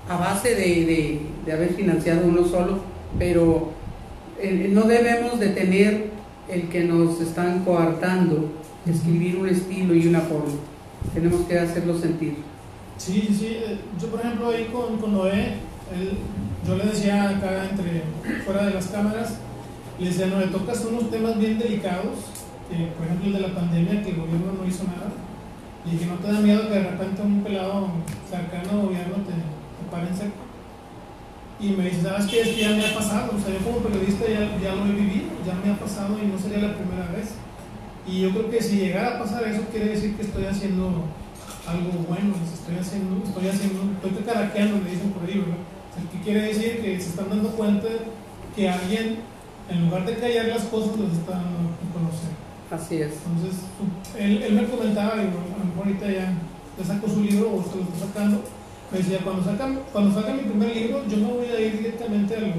a 0.10 0.18
base 0.18 0.50
de, 0.56 0.86
de- 0.86 1.22
de 1.46 1.54
haber 1.54 1.74
financiado 1.74 2.28
uno 2.28 2.46
solo, 2.46 2.80
pero 3.20 3.72
eh, 4.40 4.70
no 4.72 4.82
debemos 4.84 5.40
de 5.40 5.50
tener 5.50 6.10
el 6.50 6.70
que 6.70 6.84
nos 6.84 7.20
están 7.22 7.64
coartando, 7.66 8.52
escribir 8.86 9.38
un 9.38 9.50
estilo 9.50 9.96
y 9.96 10.08
una 10.08 10.22
forma. 10.22 10.54
Tenemos 11.14 11.42
que 11.48 11.58
hacerlo 11.58 11.98
sentir. 11.98 12.36
Sí, 12.98 13.28
sí, 13.38 13.58
eh, 13.66 13.78
Yo, 14.00 14.08
por 14.08 14.20
ejemplo, 14.20 14.50
ahí 14.50 14.66
con, 14.72 14.98
con 14.98 15.14
Noé, 15.14 15.54
él- 15.94 16.18
yo 16.68 16.76
le 16.78 16.86
decía 16.86 17.30
acá, 17.30 17.68
entre, 17.70 18.04
fuera 18.46 18.66
de 18.66 18.74
las 18.74 18.88
cámaras, 18.88 19.36
le 20.00 20.08
decía, 20.08 20.28
Noé, 20.28 20.48
tocas 20.48 20.84
unos 20.86 21.10
temas 21.12 21.38
bien 21.40 21.58
delicados, 21.60 22.18
que, 22.70 22.86
por 22.98 23.06
ejemplo, 23.06 23.28
el 23.28 23.34
de 23.34 23.40
la 23.40 23.54
pandemia, 23.56 24.02
que 24.04 24.10
el 24.12 24.18
gobierno 24.18 24.54
no 24.60 24.68
hizo 24.68 24.84
nada, 24.86 25.12
y 25.86 25.98
que 25.98 26.06
no 26.06 26.16
te 26.16 26.32
da 26.32 26.40
miedo 26.40 26.68
que 26.68 26.74
de 26.74 26.90
repente 26.90 27.22
un 27.22 27.44
pelado 27.44 27.90
cercano 28.30 28.72
al 28.72 28.86
gobierno 28.88 29.16
te, 29.18 29.34
te 29.34 29.92
pare 29.92 30.08
en 30.08 30.18
seco. 30.18 30.42
Y 31.60 31.70
me 31.70 31.86
dice, 31.86 32.02
¿sabes 32.02 32.26
qué? 32.26 32.42
Es 32.42 32.50
que 32.50 32.62
ya 32.62 32.72
me 32.72 32.86
ha 32.86 32.94
pasado, 32.94 33.32
o 33.36 33.40
sea, 33.40 33.54
yo 33.54 33.64
como 33.64 33.80
periodista 33.80 34.26
ya, 34.28 34.58
ya 34.62 34.76
lo 34.76 34.86
he 34.86 34.92
vivido, 34.92 35.30
ya 35.46 35.54
me 35.64 35.72
ha 35.72 35.78
pasado 35.78 36.18
y 36.22 36.28
no 36.28 36.38
sería 36.38 36.68
la 36.68 36.76
primera 36.76 37.08
vez. 37.16 37.36
Y 38.08 38.22
yo 38.22 38.32
creo 38.32 38.50
que 38.50 38.62
si 38.62 38.78
llegara 38.78 39.16
a 39.16 39.20
pasar 39.20 39.44
eso, 39.46 39.62
quiere 39.72 39.90
decir 39.90 40.16
que 40.16 40.24
estoy 40.24 40.46
haciendo 40.46 41.06
algo 41.66 42.06
bueno, 42.08 42.36
estoy 42.54 42.78
haciendo, 42.78 43.24
estoy 43.26 43.48
haciendo, 43.48 43.82
estoy 44.04 44.24
caraqueando, 44.24 44.84
le 44.84 44.92
dicen 44.92 45.12
por 45.12 45.24
ahí, 45.24 45.40
¿verdad? 45.40 45.58
O 45.58 45.94
sea, 45.96 46.12
¿Qué 46.12 46.20
quiere 46.24 46.42
decir? 46.42 46.82
Que 46.82 47.00
se 47.00 47.10
están 47.10 47.30
dando 47.30 47.50
cuenta 47.50 47.88
que 48.56 48.70
alguien, 48.70 49.20
en 49.70 49.86
lugar 49.86 50.06
de 50.06 50.18
callar 50.18 50.48
las 50.48 50.64
cosas, 50.66 50.98
los 50.98 51.14
está 51.14 51.42
conocer. 51.94 52.35
Así 52.72 52.96
es. 52.98 53.14
Entonces, 53.26 53.62
él, 54.18 54.42
él 54.42 54.54
me 54.54 54.66
comentaba, 54.66 55.16
digo, 55.16 55.40
a 55.54 55.60
lo 55.60 55.66
mejor 55.66 55.88
ahorita 55.88 56.08
ya, 56.08 56.34
ya 56.78 56.86
sacó 56.86 57.08
su 57.08 57.22
libro 57.22 57.56
o 57.56 57.64
se 57.64 57.78
lo 57.78 57.84
está 57.84 58.08
sacando, 58.08 58.42
me 58.92 58.98
decía, 58.98 59.20
cuando 59.24 59.44
saca, 59.44 59.70
cuando 59.92 60.14
saca 60.20 60.34
mi 60.34 60.42
primer 60.42 60.76
libro, 60.76 61.04
yo 61.08 61.18
me 61.18 61.34
voy 61.34 61.48
a 61.48 61.60
ir 61.60 61.78
directamente 61.78 62.36
a 62.36 62.40
los, 62.40 62.50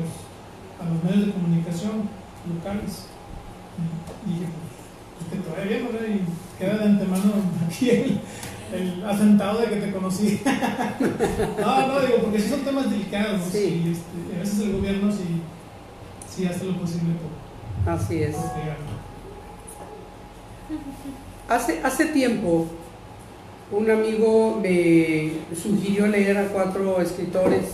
a 0.81 0.85
los 0.91 1.05
medios 1.05 1.27
de 1.27 1.33
comunicación 1.33 2.09
locales. 2.55 3.07
Y 4.27 4.31
dije, 4.31 4.47
pues 5.19 5.31
que 5.31 5.37
te 5.37 5.51
vaya 5.51 5.65
bien, 5.65 5.89
¿verdad? 5.93 6.09
Y 6.09 6.59
queda 6.59 6.79
de 6.79 6.85
antemano 6.85 7.33
aquí 7.67 7.91
el, 7.91 8.21
el 8.73 9.05
asentado 9.05 9.61
de 9.61 9.67
que 9.69 9.77
te 9.77 9.93
conocí. 9.93 10.41
no, 11.61 11.89
no, 11.89 12.01
digo, 12.01 12.19
porque 12.23 12.41
sí 12.41 12.49
son 12.49 12.61
temas 12.61 12.91
delicados. 12.91 13.55
Y, 13.55 13.93
este, 13.93 14.37
a 14.37 14.39
veces 14.41 14.61
el 14.61 14.73
gobierno 14.73 15.11
sí, 15.13 15.43
sí 16.29 16.47
hace 16.47 16.65
lo 16.65 16.79
posible 16.79 17.15
por, 17.15 17.93
Así 17.93 18.23
es. 18.23 18.35
por. 18.35 18.96
Hace, 21.49 21.81
hace 21.83 22.07
tiempo 22.07 22.67
un 23.71 23.91
amigo 23.91 24.61
me 24.63 25.33
sugirió 25.61 26.07
leer 26.07 26.39
a 26.39 26.49
cuatro 26.49 27.01
escritores, 27.01 27.65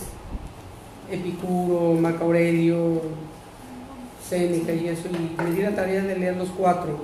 Epicuro, 1.11 1.93
Marco 1.99 2.25
Aurelio, 2.25 3.01
y 4.31 4.87
eso, 4.87 5.07
y 5.09 5.43
me 5.43 5.51
di 5.51 5.61
la 5.61 5.75
tarea 5.75 6.01
de 6.01 6.17
leer 6.17 6.35
los 6.35 6.49
cuatro. 6.49 6.97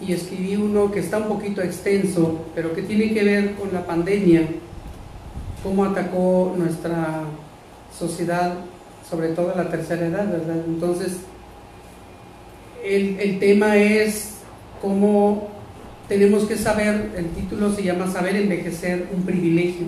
Y 0.00 0.12
escribí 0.12 0.54
uno 0.54 0.92
que 0.92 1.00
está 1.00 1.18
un 1.18 1.28
poquito 1.28 1.60
extenso, 1.60 2.44
pero 2.54 2.72
que 2.72 2.82
tiene 2.82 3.12
que 3.12 3.24
ver 3.24 3.54
con 3.54 3.72
la 3.72 3.84
pandemia, 3.84 4.46
cómo 5.64 5.84
atacó 5.84 6.54
nuestra 6.56 7.22
sociedad, 7.96 8.54
sobre 9.08 9.30
todo 9.30 9.52
la 9.56 9.68
tercera 9.68 10.06
edad, 10.06 10.30
¿verdad? 10.30 10.62
Entonces, 10.66 11.16
el, 12.84 13.18
el 13.18 13.38
tema 13.40 13.76
es 13.76 14.33
cómo 14.84 15.48
tenemos 16.08 16.44
que 16.44 16.56
saber, 16.56 17.12
el 17.16 17.28
título 17.28 17.72
se 17.72 17.82
llama 17.82 18.06
Saber 18.06 18.36
envejecer, 18.36 19.08
un 19.16 19.22
privilegio. 19.22 19.86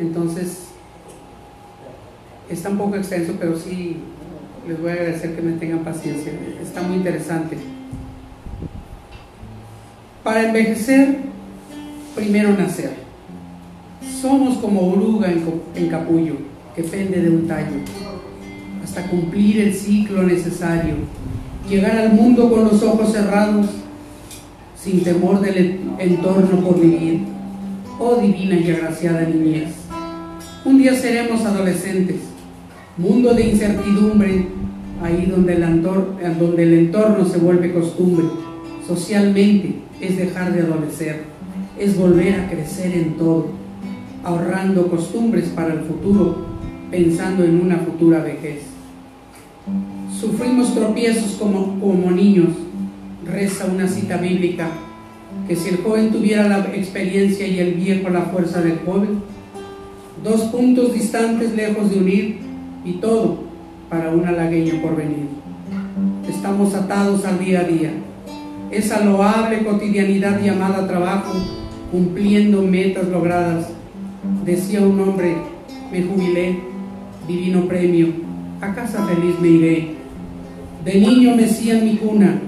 Entonces, 0.00 0.66
está 2.48 2.70
un 2.70 2.78
poco 2.78 2.94
extenso, 2.94 3.34
pero 3.40 3.58
sí 3.58 3.96
les 4.68 4.80
voy 4.80 4.90
a 4.90 4.94
agradecer 4.94 5.34
que 5.34 5.42
me 5.42 5.52
tengan 5.54 5.80
paciencia. 5.80 6.32
Está 6.62 6.82
muy 6.82 6.98
interesante. 6.98 7.56
Para 10.22 10.44
envejecer, 10.44 11.18
primero 12.14 12.50
nacer. 12.50 12.92
Somos 14.20 14.58
como 14.58 14.92
oruga 14.92 15.28
en 15.74 15.88
capullo, 15.88 16.36
que 16.76 16.84
pende 16.84 17.20
de 17.20 17.30
un 17.30 17.48
tallo, 17.48 17.78
hasta 18.82 19.08
cumplir 19.08 19.60
el 19.60 19.74
ciclo 19.74 20.22
necesario, 20.22 20.94
llegar 21.68 21.96
al 21.98 22.12
mundo 22.12 22.48
con 22.48 22.64
los 22.64 22.82
ojos 22.82 23.12
cerrados 23.12 23.66
sin 24.84 25.02
temor 25.02 25.40
del 25.40 25.80
entorno 25.98 26.60
por 26.60 26.78
vivir. 26.78 27.20
Oh 27.98 28.16
divina 28.16 28.56
y 28.56 28.70
agraciada 28.70 29.22
niñez. 29.22 29.72
Un 30.64 30.78
día 30.78 30.94
seremos 30.94 31.40
adolescentes, 31.42 32.16
mundo 32.98 33.32
de 33.32 33.48
incertidumbre, 33.48 34.46
ahí 35.02 35.26
donde 35.26 35.54
el, 35.54 35.62
entorno, 35.62 36.16
donde 36.38 36.62
el 36.64 36.74
entorno 36.74 37.24
se 37.24 37.38
vuelve 37.38 37.72
costumbre. 37.72 38.26
Socialmente 38.86 39.76
es 40.00 40.18
dejar 40.18 40.52
de 40.52 40.62
adolecer, 40.62 41.22
es 41.78 41.96
volver 41.96 42.40
a 42.40 42.50
crecer 42.50 42.92
en 42.92 43.16
todo, 43.16 43.46
ahorrando 44.22 44.88
costumbres 44.88 45.48
para 45.48 45.72
el 45.72 45.80
futuro, 45.80 46.44
pensando 46.90 47.42
en 47.44 47.60
una 47.60 47.78
futura 47.78 48.22
vejez. 48.22 48.62
Sufrimos 50.20 50.74
tropiezos 50.74 51.36
como, 51.38 51.80
como 51.80 52.10
niños, 52.10 52.48
reza 53.24 53.66
una 53.66 53.88
cita 53.88 54.16
bíblica, 54.18 54.68
que 55.48 55.56
si 55.56 55.70
el 55.70 55.78
joven 55.78 56.10
tuviera 56.10 56.48
la 56.48 56.58
experiencia 56.74 57.46
y 57.46 57.58
el 57.58 57.74
viejo 57.74 58.08
la 58.08 58.22
fuerza 58.22 58.60
del 58.60 58.78
joven, 58.84 59.22
dos 60.22 60.42
puntos 60.42 60.94
distantes 60.94 61.54
lejos 61.54 61.90
de 61.90 61.98
unir 61.98 62.38
y 62.84 62.92
todo 62.94 63.38
para 63.90 64.10
un 64.10 64.26
halagueño 64.26 64.80
porvenir. 64.80 65.28
Estamos 66.28 66.74
atados 66.74 67.24
al 67.24 67.38
día 67.38 67.60
a 67.60 67.64
día, 67.64 67.92
esa 68.70 69.04
loable 69.04 69.64
cotidianidad 69.64 70.42
llamada 70.42 70.86
trabajo, 70.86 71.32
cumpliendo 71.90 72.62
metas 72.62 73.08
logradas. 73.08 73.68
Decía 74.44 74.80
un 74.80 74.98
hombre, 75.00 75.36
me 75.92 76.02
jubilé, 76.02 76.58
divino 77.28 77.66
premio, 77.66 78.08
a 78.60 78.74
casa 78.74 79.06
feliz 79.06 79.38
me 79.40 79.48
iré. 79.48 79.94
De 80.84 80.94
niño 80.94 81.36
me 81.36 81.44
en 81.44 81.84
mi 81.84 81.96
cuna, 81.96 82.40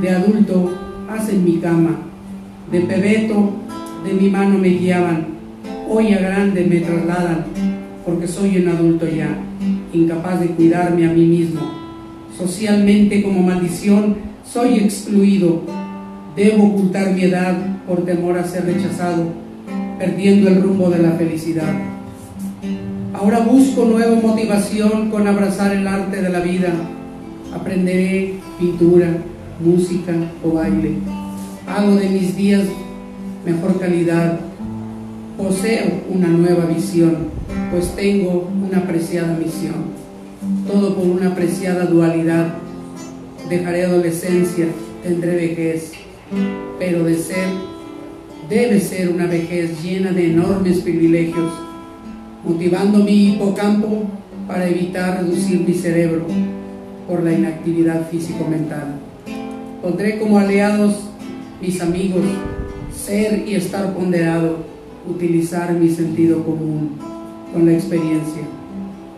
de 0.00 0.10
adulto 0.10 0.72
hacen 1.08 1.44
mi 1.44 1.58
cama, 1.58 1.96
de 2.70 2.80
pebeto 2.80 3.52
de 4.04 4.12
mi 4.12 4.30
mano 4.30 4.58
me 4.58 4.68
guiaban, 4.68 5.26
hoy 5.88 6.12
a 6.12 6.18
grande 6.20 6.64
me 6.64 6.80
trasladan, 6.80 7.44
porque 8.04 8.28
soy 8.28 8.58
un 8.58 8.68
adulto 8.68 9.06
ya, 9.08 9.36
incapaz 9.92 10.40
de 10.40 10.46
cuidarme 10.48 11.06
a 11.06 11.12
mí 11.12 11.24
mismo. 11.24 11.60
Socialmente 12.36 13.22
como 13.22 13.42
maldición 13.42 14.16
soy 14.44 14.78
excluido, 14.78 15.62
debo 16.36 16.66
ocultar 16.66 17.14
mi 17.14 17.22
edad 17.22 17.56
por 17.86 18.04
temor 18.04 18.38
a 18.38 18.44
ser 18.44 18.66
rechazado, 18.66 19.24
perdiendo 19.98 20.48
el 20.48 20.62
rumbo 20.62 20.90
de 20.90 20.98
la 20.98 21.12
felicidad. 21.12 21.74
Ahora 23.12 23.40
busco 23.40 23.86
nueva 23.86 24.20
motivación 24.20 25.10
con 25.10 25.26
abrazar 25.26 25.74
el 25.74 25.88
arte 25.88 26.20
de 26.20 26.28
la 26.28 26.40
vida. 26.40 26.68
Aprenderé 27.54 28.34
pintura, 28.58 29.08
música 29.60 30.12
o 30.44 30.52
baile. 30.52 30.96
Hago 31.66 31.96
de 31.96 32.08
mis 32.08 32.36
días 32.36 32.64
mejor 33.44 33.78
calidad. 33.78 34.40
Poseo 35.36 36.02
una 36.08 36.28
nueva 36.28 36.66
visión, 36.66 37.28
pues 37.70 37.94
tengo 37.94 38.48
una 38.66 38.78
apreciada 38.78 39.36
misión. 39.36 39.96
Todo 40.66 40.94
por 40.94 41.06
una 41.06 41.28
apreciada 41.28 41.86
dualidad. 41.86 42.54
Dejaré 43.48 43.84
adolescencia, 43.84 44.66
tendré 45.02 45.36
vejez, 45.36 45.92
pero 46.78 47.04
de 47.04 47.16
ser, 47.16 47.48
debe 48.48 48.80
ser 48.80 49.10
una 49.10 49.26
vejez 49.26 49.82
llena 49.82 50.10
de 50.10 50.32
enormes 50.32 50.78
privilegios, 50.80 51.52
motivando 52.44 52.98
mi 52.98 53.34
hipocampo 53.34 54.04
para 54.48 54.68
evitar 54.68 55.22
reducir 55.22 55.60
mi 55.60 55.74
cerebro 55.74 56.26
por 57.06 57.22
la 57.22 57.32
inactividad 57.32 58.08
físico-mental. 58.10 59.05
Pondré 59.86 60.18
como 60.18 60.36
aliados 60.36 60.96
mis 61.62 61.80
amigos, 61.80 62.24
ser 62.92 63.46
y 63.46 63.54
estar 63.54 63.94
ponderado, 63.94 64.56
utilizar 65.08 65.72
mi 65.74 65.88
sentido 65.88 66.44
común 66.44 66.96
con 67.52 67.66
la 67.66 67.74
experiencia, 67.74 68.42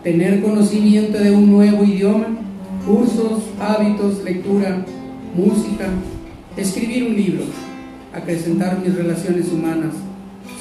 tener 0.03 0.43
conocimiento 0.43 1.17
de 1.17 1.31
un 1.31 1.51
nuevo 1.51 1.83
idioma, 1.83 2.27
cursos, 2.85 3.45
hábitos, 3.59 4.23
lectura, 4.23 4.85
música, 5.35 5.87
escribir 6.55 7.05
un 7.05 7.15
libro, 7.15 7.45
acrecentar 8.13 8.77
mis 8.77 8.93
relaciones 8.93 9.51
humanas, 9.51 9.95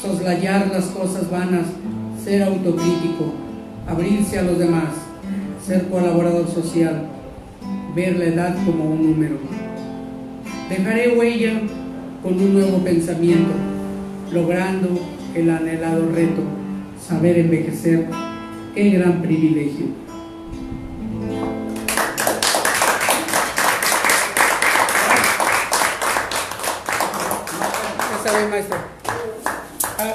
soslayar 0.01 0.71
las 0.73 0.87
cosas 0.87 1.31
vanas, 1.31 1.67
ser 2.25 2.45
autocrítico, 2.45 3.35
abrirse 3.87 4.39
a 4.39 4.43
los 4.45 4.59
demás, 4.59 4.89
ser 5.67 5.87
colaborador 5.91 6.49
social, 6.49 7.09
ver 7.95 8.17
la 8.19 8.25
edad 8.25 8.57
como 8.65 8.87
un 8.87 9.03
número. 9.03 9.68
Dejaré 10.69 11.17
huella 11.17 11.61
con 12.23 12.35
un 12.35 12.53
nuevo 12.53 12.85
pensamiento, 12.85 13.55
logrando 14.31 15.01
el 15.35 15.49
anhelado 15.49 16.11
reto, 16.15 16.43
saber 17.01 17.39
envejecer. 17.39 18.07
Qué 18.75 18.91
gran 18.91 19.23
privilegio. 19.23 19.87
Bien, 28.39 28.51
maestro. 28.51 28.79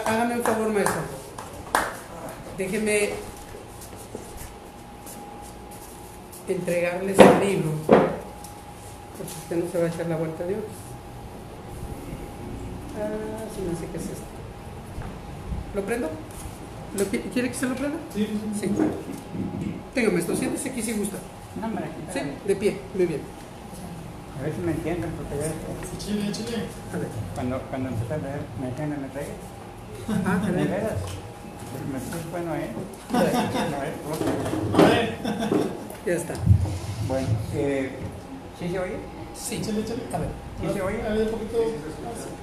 Hágame 0.06 0.36
un 0.36 0.44
favor, 0.44 0.72
maestro. 0.72 1.02
Déjeme 2.58 3.10
entregarles 6.48 7.18
el 7.20 7.48
libro 7.48 8.13
porque 9.24 9.40
usted 9.40 9.64
no 9.64 9.72
se 9.72 9.78
va 9.80 9.86
a 9.86 9.88
echar 9.88 10.08
la 10.08 10.18
vuelta 10.18 10.44
de 10.44 10.56
hoy. 10.56 10.62
Ah, 13.00 13.46
sí, 13.56 13.62
no 13.70 13.78
sé 13.80 13.88
qué 13.92 13.98
es 13.98 14.04
esto. 14.04 14.26
¿Lo 15.76 15.82
prendo? 15.84 16.10
¿Lo 16.98 17.06
¿Quiere 17.06 17.50
que 17.50 17.56
se 17.56 17.66
lo 17.66 17.76
prenda? 17.76 17.98
Sí, 18.14 18.28
sí. 18.60 18.70
Téngame 19.94 20.20
esto, 20.20 20.36
siéntese 20.36 20.70
aquí 20.70 20.82
si 20.82 20.94
gusta. 20.94 21.18
No, 21.60 21.68
hombre, 21.68 21.86
Sí, 22.14 22.20
de 22.48 22.56
pie, 22.56 22.80
muy 22.96 23.06
bien. 23.06 23.22
A 24.40 24.44
ver 24.44 24.54
si 24.54 24.62
me 24.62 24.72
entienden, 24.72 25.10
porque 25.12 25.38
ya 25.38 25.98
Chile, 26.00 26.32
chile. 26.32 26.66
A 26.94 26.98
ver. 26.98 27.08
cuando, 27.36 27.62
cuando 27.70 27.90
empecé 27.90 28.14
a 28.14 28.18
leer, 28.18 28.42
me 28.60 28.68
entienden, 28.70 29.02
me 29.02 29.08
trae. 29.10 29.28
Ah, 30.26 30.38
¿De 30.46 30.52
veras? 30.52 31.00
Me 31.92 31.98
es 31.98 32.32
bueno, 32.32 32.56
¿eh? 32.56 32.70
No, 33.12 33.22
¿eh? 33.22 33.94
A 34.74 34.90
ver. 34.90 35.18
Ya 36.06 36.14
está. 36.14 36.34
Bueno, 37.08 37.28
eh, 37.54 37.92
¿sí 38.60 38.70
se 38.70 38.80
oye? 38.80 38.98
Sí. 39.36 39.56
Échale, 39.56 39.80
échale. 39.82 40.02
A 40.14 40.18
ver. 40.20 40.30
¿Sí 40.62 40.68
se 40.74 40.82
oye? 40.82 41.02
A 41.02 41.10
ver, 41.10 41.22
un 41.24 41.32
poquito. 41.32 41.58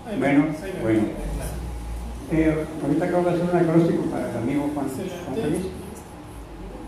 Ahí 0.07 0.19
Bueno, 0.19 0.47
ahí 0.63 0.79
bueno. 0.83 1.03
Eh, 2.33 2.67
ahorita 2.83 3.05
acabo 3.07 3.25
de 3.25 3.31
hacer 3.31 3.43
un 3.43 3.57
acróstico 3.57 4.03
para 4.05 4.31
el 4.31 4.37
amigo 4.37 4.71
Juan, 4.75 4.87
Feliz. 5.35 5.67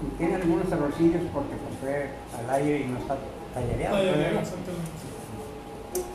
Y 0.03 0.19
Tiene 0.19 0.35
algunos 0.37 0.71
errorcillos 0.71 1.23
porque 1.33 1.55
pues, 1.57 1.79
fue 1.81 2.11
al 2.39 2.51
aire 2.63 2.81
y 2.81 2.87
no 2.87 2.99
está 2.99 3.17
tallereado. 3.55 3.99
Exactamente. 3.99 5.13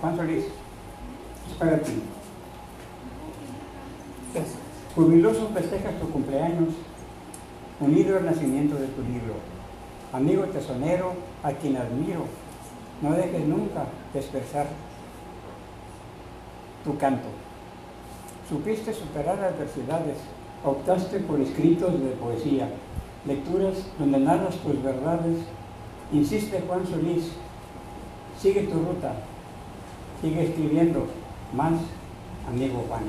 Juan 0.01 0.15
Solís, 0.15 0.45
es 0.45 1.53
para 1.59 1.79
ti. 1.79 2.01
Jubiloso 4.95 5.49
festejas 5.53 5.99
tu 5.99 6.09
cumpleaños, 6.09 6.73
unido 7.79 8.17
al 8.17 8.25
nacimiento 8.25 8.75
de 8.75 8.87
tu 8.87 9.01
libro. 9.01 9.35
Amigo 10.13 10.43
tesonero, 10.45 11.13
a 11.43 11.51
quien 11.51 11.77
admiro, 11.77 12.25
no 13.01 13.11
dejes 13.11 13.45
nunca 13.45 13.85
de 14.13 14.21
tu 16.83 16.97
canto. 16.97 17.27
Supiste 18.49 18.93
superar 18.93 19.39
adversidades, 19.39 20.17
optaste 20.63 21.19
por 21.19 21.39
escritos 21.41 21.93
de 21.99 22.11
poesía, 22.11 22.69
lecturas 23.25 23.75
donde 23.99 24.19
narras 24.19 24.55
tus 24.55 24.81
verdades. 24.81 25.37
Insiste 26.13 26.63
Juan 26.65 26.87
Solís, 26.87 27.31
sigue 28.41 28.61
tu 28.63 28.79
ruta, 28.79 29.13
sigue 30.21 30.45
escribiendo, 30.45 31.05
más 31.53 31.73
amigo 32.47 32.85
Juan. 32.87 33.03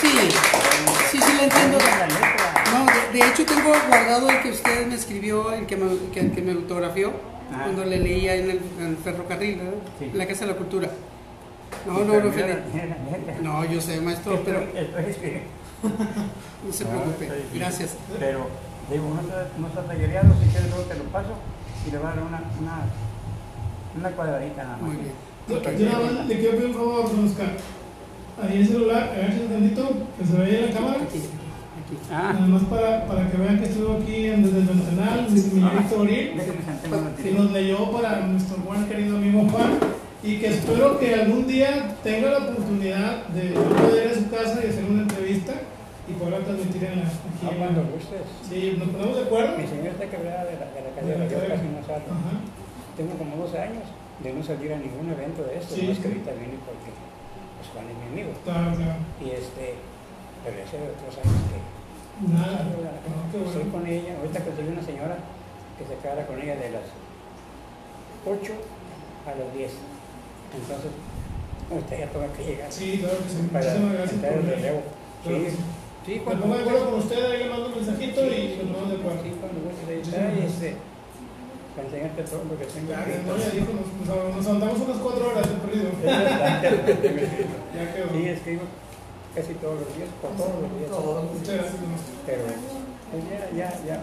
Sí, 0.00 0.30
sí, 1.10 1.20
sí, 1.20 1.32
le 1.36 1.44
entiendo. 1.44 1.78
La 1.78 2.06
letra. 2.06 2.64
No, 2.72 2.84
de, 2.86 3.18
de 3.18 3.24
hecho 3.42 3.54
tengo 3.54 3.68
guardado 3.88 4.30
el 4.30 4.42
que 4.42 4.50
usted 4.50 4.86
me 4.86 4.94
escribió, 4.94 5.52
el 5.52 5.66
que 5.66 5.76
me, 5.76 5.86
que, 6.12 6.30
que 6.32 6.42
me 6.42 6.52
autografió, 6.52 7.12
Ah. 7.52 7.60
cuando 7.62 7.84
le 7.84 7.98
leía 8.00 8.34
en 8.34 8.50
el, 8.50 8.60
en 8.80 8.86
el 8.88 8.96
ferrocarril, 8.96 9.58
¿verdad? 9.58 9.74
Sí. 10.00 10.06
en 10.06 10.18
la 10.18 10.26
Casa 10.26 10.46
de 10.46 10.50
la 10.52 10.56
Cultura. 10.56 10.90
No, 11.86 11.92
no, 11.92 12.04
no, 12.04 12.12
Pero 12.12 12.32
Felipe. 12.32 13.36
No, 13.40 13.64
yo 13.64 13.80
sé, 13.80 14.00
maestro, 14.00 14.42
pero 14.44 14.58
Esto 14.74 14.98
es 14.98 15.16
que- 15.18 15.42
no 16.66 16.72
se 16.72 16.84
No, 16.84 16.90
preocupe. 16.90 17.24
difícil. 17.26 17.58
Gracias. 17.60 17.96
Pero, 18.18 18.48
digo, 18.90 19.08
no 19.14 19.20
está, 19.20 19.48
no 19.58 19.66
está 19.68 19.82
tallereado, 19.84 20.34
si 20.42 20.48
quieres 20.50 20.68
luego 20.70 20.84
te 20.86 20.94
lo 20.96 21.04
paso 21.04 21.34
y 21.86 21.90
le 21.92 21.98
va 21.98 22.10
a 22.10 22.14
dar 22.16 22.24
una, 22.24 22.42
una, 22.60 22.78
una 23.96 24.10
cuadradita 24.16 24.64
nada 24.64 24.76
más. 24.78 24.82
Muy 24.82 24.96
bien. 24.96 25.12
Yo, 25.48 25.56
Ok. 25.58 25.78
yo 25.78 25.86
nada 25.86 26.00
más 26.12 26.26
le 26.26 26.38
quiero 26.40 26.56
pedir 26.56 26.66
un 26.66 26.74
favor, 26.74 27.10
don 27.14 27.26
Oscar. 27.28 27.52
Ahí 28.42 28.56
el 28.58 28.66
celular, 28.66 29.02
agáchese 29.16 29.46
tantito, 29.46 29.88
que 30.18 30.26
se 30.26 30.32
vea 30.36 30.58
en 30.58 30.66
la 30.66 30.72
cámara. 30.80 31.02
Aquí, 31.04 31.22
aquí. 31.86 31.96
Ah, 32.10 32.32
Nada 32.34 32.46
más 32.46 32.62
para, 32.64 33.06
para 33.06 33.30
que 33.30 33.36
vean 33.36 33.58
que 33.58 33.66
estuvo 33.66 33.98
aquí 33.98 34.26
en, 34.26 34.42
desde 34.42 34.58
el 34.58 34.66
déjenme 34.66 36.62
sentarme 36.64 36.96
un 36.96 37.14
que 37.16 37.30
nos 37.32 37.50
leyó 37.52 37.90
para 37.92 38.26
nuestro 38.26 38.56
buen 38.58 38.86
querido 38.86 39.16
amigo 39.16 39.46
Juan 39.48 39.78
y 40.22 40.38
que 40.38 40.48
espero 40.48 40.98
que 40.98 41.14
algún 41.14 41.46
día 41.46 41.94
tenga 42.02 42.30
la 42.30 42.38
oportunidad 42.38 43.26
de 43.28 43.50
poder 43.50 44.06
ir 44.06 44.12
a 44.12 44.14
su 44.14 44.30
casa 44.30 44.60
y 44.64 44.68
hacer 44.70 44.84
una 44.84 45.02
entrevista 45.02 45.52
y 46.08 46.12
poderla 46.14 46.38
transmitir 46.46 46.84
en 46.84 46.98
la, 47.00 47.06
aquí 47.06 47.46
Ah, 47.46 47.50
cuando 47.58 47.82
gustes. 47.94 48.26
Sí, 48.48 48.74
nos 48.78 48.88
ponemos 48.90 49.16
de 49.16 49.22
acuerdo. 49.22 49.58
Mi 49.58 49.66
señor 49.66 49.86
está 49.94 50.06
quebrada 50.06 50.44
de 50.44 50.54
la, 50.58 50.66
de 50.70 50.80
la 50.82 50.90
calle 50.94 51.10
De 51.10 51.18
la 51.18 51.26
yo 51.26 51.38
casi 51.46 51.66
no 51.70 51.82
salgo. 51.86 52.10
Ajá. 52.10 52.34
Tengo 52.96 53.12
como 53.18 53.36
dos 53.42 53.54
años 53.54 53.86
de 54.22 54.32
no 54.32 54.42
salir 54.42 54.72
a 54.72 54.78
ningún 54.78 55.10
evento 55.12 55.42
de 55.44 55.58
estos, 55.58 55.76
Sí, 55.76 55.84
no 55.86 55.92
es 55.92 55.98
que 55.98 56.08
ahorita 56.08 56.30
vine 56.32 56.56
porque 56.64 56.90
pues 56.90 57.66
Juan 57.74 57.86
es 57.90 57.96
mi 58.00 58.06
amigo. 58.14 58.32
Claro, 58.42 58.70
claro. 58.74 58.98
Y 59.20 59.26
este, 59.30 59.76
pero 60.42 60.56
ese 60.62 60.78
de 60.78 60.88
otros 60.94 61.14
años 61.20 61.42
que 61.50 61.58
Nada. 62.20 62.64
No. 62.64 63.46
Estoy 63.46 63.64
con 63.70 63.86
ella, 63.86 64.16
ahorita 64.18 64.40
conseguí 64.40 64.68
una 64.72 64.82
señora 64.82 65.16
que 65.76 65.84
se 65.84 65.94
quedara 66.00 66.26
con 66.26 66.40
ella 66.40 66.56
de 66.56 66.70
las 66.70 66.88
8 68.24 68.52
a 69.26 69.30
las 69.36 69.48
10. 69.52 69.72
Entonces, 70.56 70.92
ahorita 71.70 71.92
ya 71.98 72.06
tengo 72.08 72.32
que 72.32 72.44
llegar 72.44 72.72
Sí, 72.72 72.98
claro 73.04 73.18
que 73.20 73.28
sí. 73.28 73.48
para 73.52 73.74
por 73.74 74.38
el 74.40 74.46
relevo. 74.48 74.80
Claro 75.22 75.38
Sí, 75.38 75.50
sí. 75.50 75.56
sí, 76.06 76.12
Me 76.16 76.20
cuando 76.24 76.46
gustes. 76.46 76.66
acuerdo 76.66 76.84
con 76.90 76.98
usted, 77.00 77.20
ahí 77.30 77.38
le 77.44 77.50
mando 77.50 77.66
un 77.68 77.74
mensajito 77.76 78.20
y 78.24 78.56
nos 78.64 78.72
ponemos 78.72 78.88
de 78.88 78.96
acuerdo. 78.96 79.20
Sí, 79.22 79.30
cuando 79.36 79.58
gustes 79.66 79.84
ahí 79.90 80.00
Sí, 80.00 80.08
está, 80.08 80.30
sí. 80.32 80.36
y 80.40 80.46
este, 80.46 80.68
para 81.76 81.84
enseñarte 81.88 82.22
todo 82.24 82.40
lo 82.48 82.54
que 82.56 82.64
tengo. 82.64 82.88
Aquí. 82.96 83.12
no, 83.28 83.36
ya 83.36 83.50
dijo, 83.52 83.70
nos, 83.76 83.88
nos, 84.40 84.46
andamos 84.48 84.78
unas 84.80 84.96
cuatro 85.04 85.22
horas 85.28 85.44
de 85.44 85.56
perdido. 85.60 85.90
Ya 87.76 87.84
quedó. 87.92 88.08
Sí, 88.16 88.28
escribo 88.32 88.62
casi 89.36 89.52
todos 89.60 89.78
los 89.84 89.90
días, 89.94 90.08
por 90.22 90.30
todos 90.32 90.56
los 90.64 90.72
días. 90.72 90.90
Pero 92.26 92.42
pues 93.12 93.22
ya, 93.30 93.52
ya, 93.54 93.68
ya. 93.86 94.00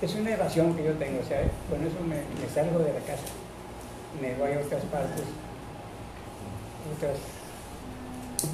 Es 0.00 0.14
una 0.14 0.30
evasión 0.30 0.74
que 0.74 0.84
yo 0.84 0.92
tengo, 0.94 1.20
o 1.20 1.24
sea, 1.26 1.42
con 1.68 1.82
eso 1.82 1.98
me, 2.06 2.16
me 2.38 2.46
salgo 2.52 2.78
de 2.80 2.92
la 2.94 3.00
casa, 3.06 3.26
me 4.20 4.34
voy 4.34 4.52
a 4.54 4.64
otras 4.64 4.82
partes, 4.90 5.26
otras, 6.96 7.18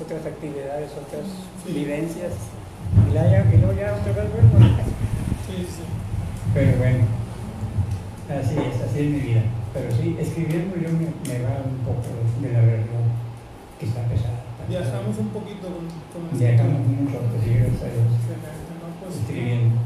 otras 0.03 0.27
actividades, 0.27 0.91
otras 0.93 1.25
Sí. 1.65 1.73
vivencias, 1.73 2.33
y, 3.09 3.15
la, 3.15 3.25
ya- 3.31 3.49
y 3.53 3.57
luego 3.59 3.73
ya 3.79 3.95
otra 3.97 4.13
vez 4.13 4.33
vuelvo 4.33 4.57
a 4.57 4.61
la 4.61 4.77
casa. 4.77 4.93
Sí, 5.49 5.57
sí. 5.65 5.83
Pero 6.53 6.77
bueno, 6.79 7.05
así 8.29 8.57
es, 8.59 8.77
así 8.85 8.99
es 9.01 9.09
mi 9.11 9.21
vida. 9.21 9.43
Pero 9.73 9.89
sí, 9.97 10.17
escribiendo 10.21 10.77
yo 10.77 10.89
me, 10.93 11.09
me 11.33 11.45
va 11.45 11.61
un 11.65 11.79
poco 11.85 12.09
de 12.43 12.53
la 12.53 12.61
verdad 12.61 13.05
que 13.79 13.87
está 13.87 14.03
pesada. 14.05 14.41
Viajamos 14.69 15.17
un 15.19 15.29
poquito 15.29 15.67
con, 15.69 15.85
con 16.13 16.21
el 16.33 16.39
Viajamos 16.39 16.81
mucho, 16.87 17.19
gracias 17.25 17.83
a 17.83 17.89
Dios. 17.89 18.09
Pues, 19.01 19.17
escribiendo. 19.17 19.81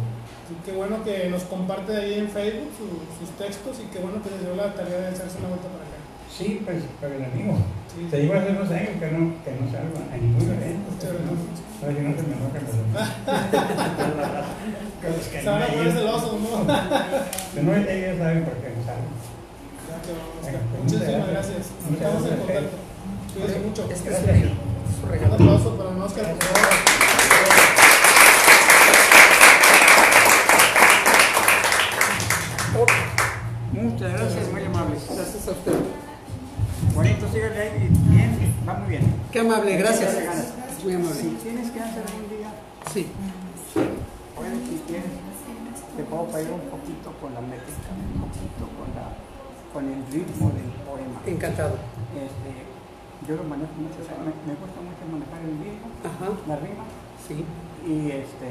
qué 0.67 0.73
bueno 0.73 1.05
que 1.05 1.29
nos 1.31 1.43
comparte 1.45 1.97
ahí 1.97 2.15
en 2.19 2.29
Facebook 2.29 2.71
su- 2.77 3.03
sus 3.19 3.31
textos 3.39 3.79
y 3.79 3.87
qué 3.95 3.99
bueno 4.03 4.19
que 4.23 4.31
les 4.31 4.41
dio 4.43 4.55
la 4.57 4.75
tarea 4.75 5.07
de 5.07 5.11
echarse 5.15 5.39
una 5.39 5.49
vuelta 5.55 5.69
para 5.71 5.85
acá. 5.87 5.99
Sí, 6.27 6.63
pues, 6.65 6.83
pero 7.01 7.15
el 7.15 7.25
amigo. 7.25 7.55
Sí. 7.93 8.09
Te 8.11 8.17
digo 8.25 8.35
hace 8.35 8.53
dos 8.55 8.71
años 8.71 8.97
que 8.99 9.09
no, 9.13 9.21
que 9.45 9.51
no 9.53 9.65
salgo 9.71 9.97
a 10.11 10.17
ningún 10.17 10.49
evento. 10.51 10.91
Muchas 10.91 11.13
pues, 11.13 11.23
¿no? 11.29 11.33
gracias. 11.37 11.61
A 11.83 11.87
ver 11.87 11.95
si 11.95 12.03
no 12.03 12.11
se 12.17 12.23
me 12.27 12.35
enoja, 12.35 12.59
pero. 12.59 12.83
Pues 15.03 15.27
que 15.29 15.39
Se 15.43 15.47
van 15.51 15.63
a 15.63 15.67
no, 15.67 15.93
celosos, 15.93 16.35
¿no? 16.41 16.67
Que 17.55 17.61
no, 17.63 17.71
ellos 17.77 18.19
saben 18.19 18.45
por 18.45 18.55
qué 18.59 18.69
no 18.75 18.81
salgo. 18.87 19.11
Ya 19.87 19.97
Oscar. 19.99 20.17
Venga, 20.47 20.61
pues, 20.71 20.83
Muchísimas 20.83 21.29
gracias. 21.31 21.63
Estamos 21.93 22.23
en 22.27 22.37
contacto. 22.39 22.77
Cuídense 23.35 23.59
mucho. 23.61 23.83
Es 23.91 24.05
Gracias. 24.05 24.72
Un 25.01 25.33
aplauso 25.33 25.77
para 25.77 25.91
don 25.91 26.03
Oscar, 26.03 26.35
por 26.35 26.49
favor. 26.49 27.83
Muchas 33.73 34.13
gracias, 34.13 34.53
muy 34.53 34.65
amables. 34.65 35.03
Gracias 35.15 35.49
a 35.49 35.51
usted. 35.53 35.73
Bonito, 36.95 37.27
sígale 37.33 37.61
ahí. 37.61 37.89
Bien, 38.11 38.55
va 38.69 38.75
muy 38.75 38.89
bien. 38.91 39.15
Qué 39.33 39.41
amable, 39.41 39.77
gracias. 39.77 40.15
Muy 40.85 40.95
amable. 40.95 41.15
Si 41.15 41.29
tienes 41.43 41.71
que 41.71 41.81
hacer 41.81 42.03
un 42.17 42.29
día, 42.37 42.49
Sí. 42.93 43.07
puedes, 44.37 44.59
si 44.69 44.83
quieres, 44.87 45.11
te 45.97 46.03
puedo 46.05 46.27
pedir 46.27 46.51
un 46.51 46.69
poquito 46.69 47.13
con 47.21 47.35
la 47.35 47.41
métrica, 47.41 47.89
un 47.97 48.21
poquito 48.21 48.65
con, 48.77 48.89
la, 48.95 49.17
con 49.73 49.85
el 49.89 50.05
ritmo 50.13 50.51
del 50.51 50.71
poema. 50.85 51.21
Encantado. 51.27 51.77
Este, 52.15 52.72
yo 53.29 53.37
lo 53.37 53.45
manejo 53.45 53.75
mucho, 53.79 53.99
o 54.03 54.07
sea, 54.07 54.19
me, 54.19 54.33
me 54.47 54.55
gusta 54.59 54.79
mucho 54.83 55.03
manejar 55.11 55.41
el 55.47 55.57
ritmo, 55.63 55.89
Ajá. 56.03 56.27
la 56.49 56.57
rima, 56.59 56.85
Sí. 57.23 57.45
y 57.87 58.11
este, 58.11 58.49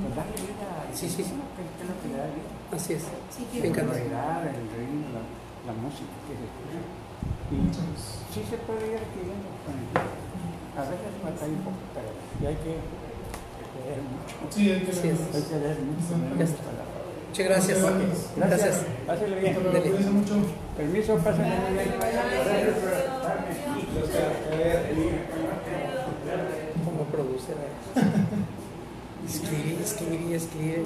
pues 0.00 0.12
darle 0.16 0.36
vida 0.40 0.64
a 0.70 0.88
Sí, 0.96 1.08
sí, 1.08 1.22
sí. 1.22 1.34
que 1.36 1.62
es 1.84 1.88
lo 1.90 1.96
que 2.00 2.08
le 2.08 2.16
da 2.16 2.26
vida. 2.32 2.50
Así 2.72 2.92
es. 2.94 3.04
Sí, 3.30 3.44
Me 3.52 3.60
La 3.60 3.66
encanta. 3.68 3.92
sonoridad, 3.94 4.46
el 4.48 4.64
ritmo, 4.74 5.06
la, 5.12 5.22
la 5.68 5.74
música 5.76 6.14
que 6.24 6.34
se 6.40 6.44
escucha. 6.48 6.80
Y 7.50 7.58
sí 8.32 8.40
se 8.48 8.56
puede 8.64 8.84
ir 8.94 8.98
adquiriendo 9.02 9.48
con 9.66 9.74
el 9.76 9.86
tiempo. 9.90 10.16
A 10.78 10.82
veces 10.86 11.10
batalla 11.20 11.52
un 11.52 11.64
poco, 11.66 11.82
pero 11.92 12.08
hay 12.48 12.56
que 12.62 12.72
leer 12.80 14.00
mucho. 14.06 14.34
Sí, 14.48 14.62
hay 14.70 14.80
que 14.86 14.92
Sí, 14.94 15.02
leer. 15.10 15.18
Hay 15.34 15.42
que 15.50 15.56
leer 15.58 15.78
mucho. 15.82 16.14
Muchas 17.30 17.46
gracias. 17.46 17.78
Gracias. 17.80 18.36
Gracias. 18.36 18.82
Pásale 19.06 19.40
bien. 19.40 19.54
Cuídense 19.54 20.10
mucho. 20.10 20.34
Permiso, 20.76 21.16
muy 21.16 21.22
bien. 21.22 21.92
Como 26.84 27.04
produce. 27.04 27.52
Escribe, 29.28 29.80
escribe 29.84 30.24
y 30.28 30.34
escribe. 30.34 30.82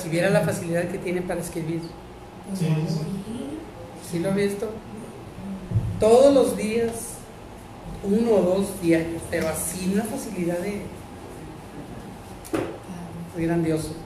Si 0.00 0.08
viera 0.10 0.30
la 0.30 0.42
facilidad 0.42 0.84
que 0.84 0.98
tiene 0.98 1.22
para 1.22 1.40
escribir. 1.40 1.80
Sí, 2.56 2.66
sí. 2.88 3.00
¿Sí 4.12 4.18
lo 4.20 4.30
ha 4.30 4.34
visto? 4.34 4.70
Todos 5.98 6.32
los 6.32 6.56
días, 6.56 6.92
uno 8.04 8.30
o 8.30 8.42
dos 8.42 8.80
diarios, 8.80 9.22
pero 9.28 9.48
así 9.48 9.90
una 9.92 10.04
facilidad 10.04 10.58
de... 10.58 10.82
Muy 13.34 13.46
grandioso. 13.46 14.01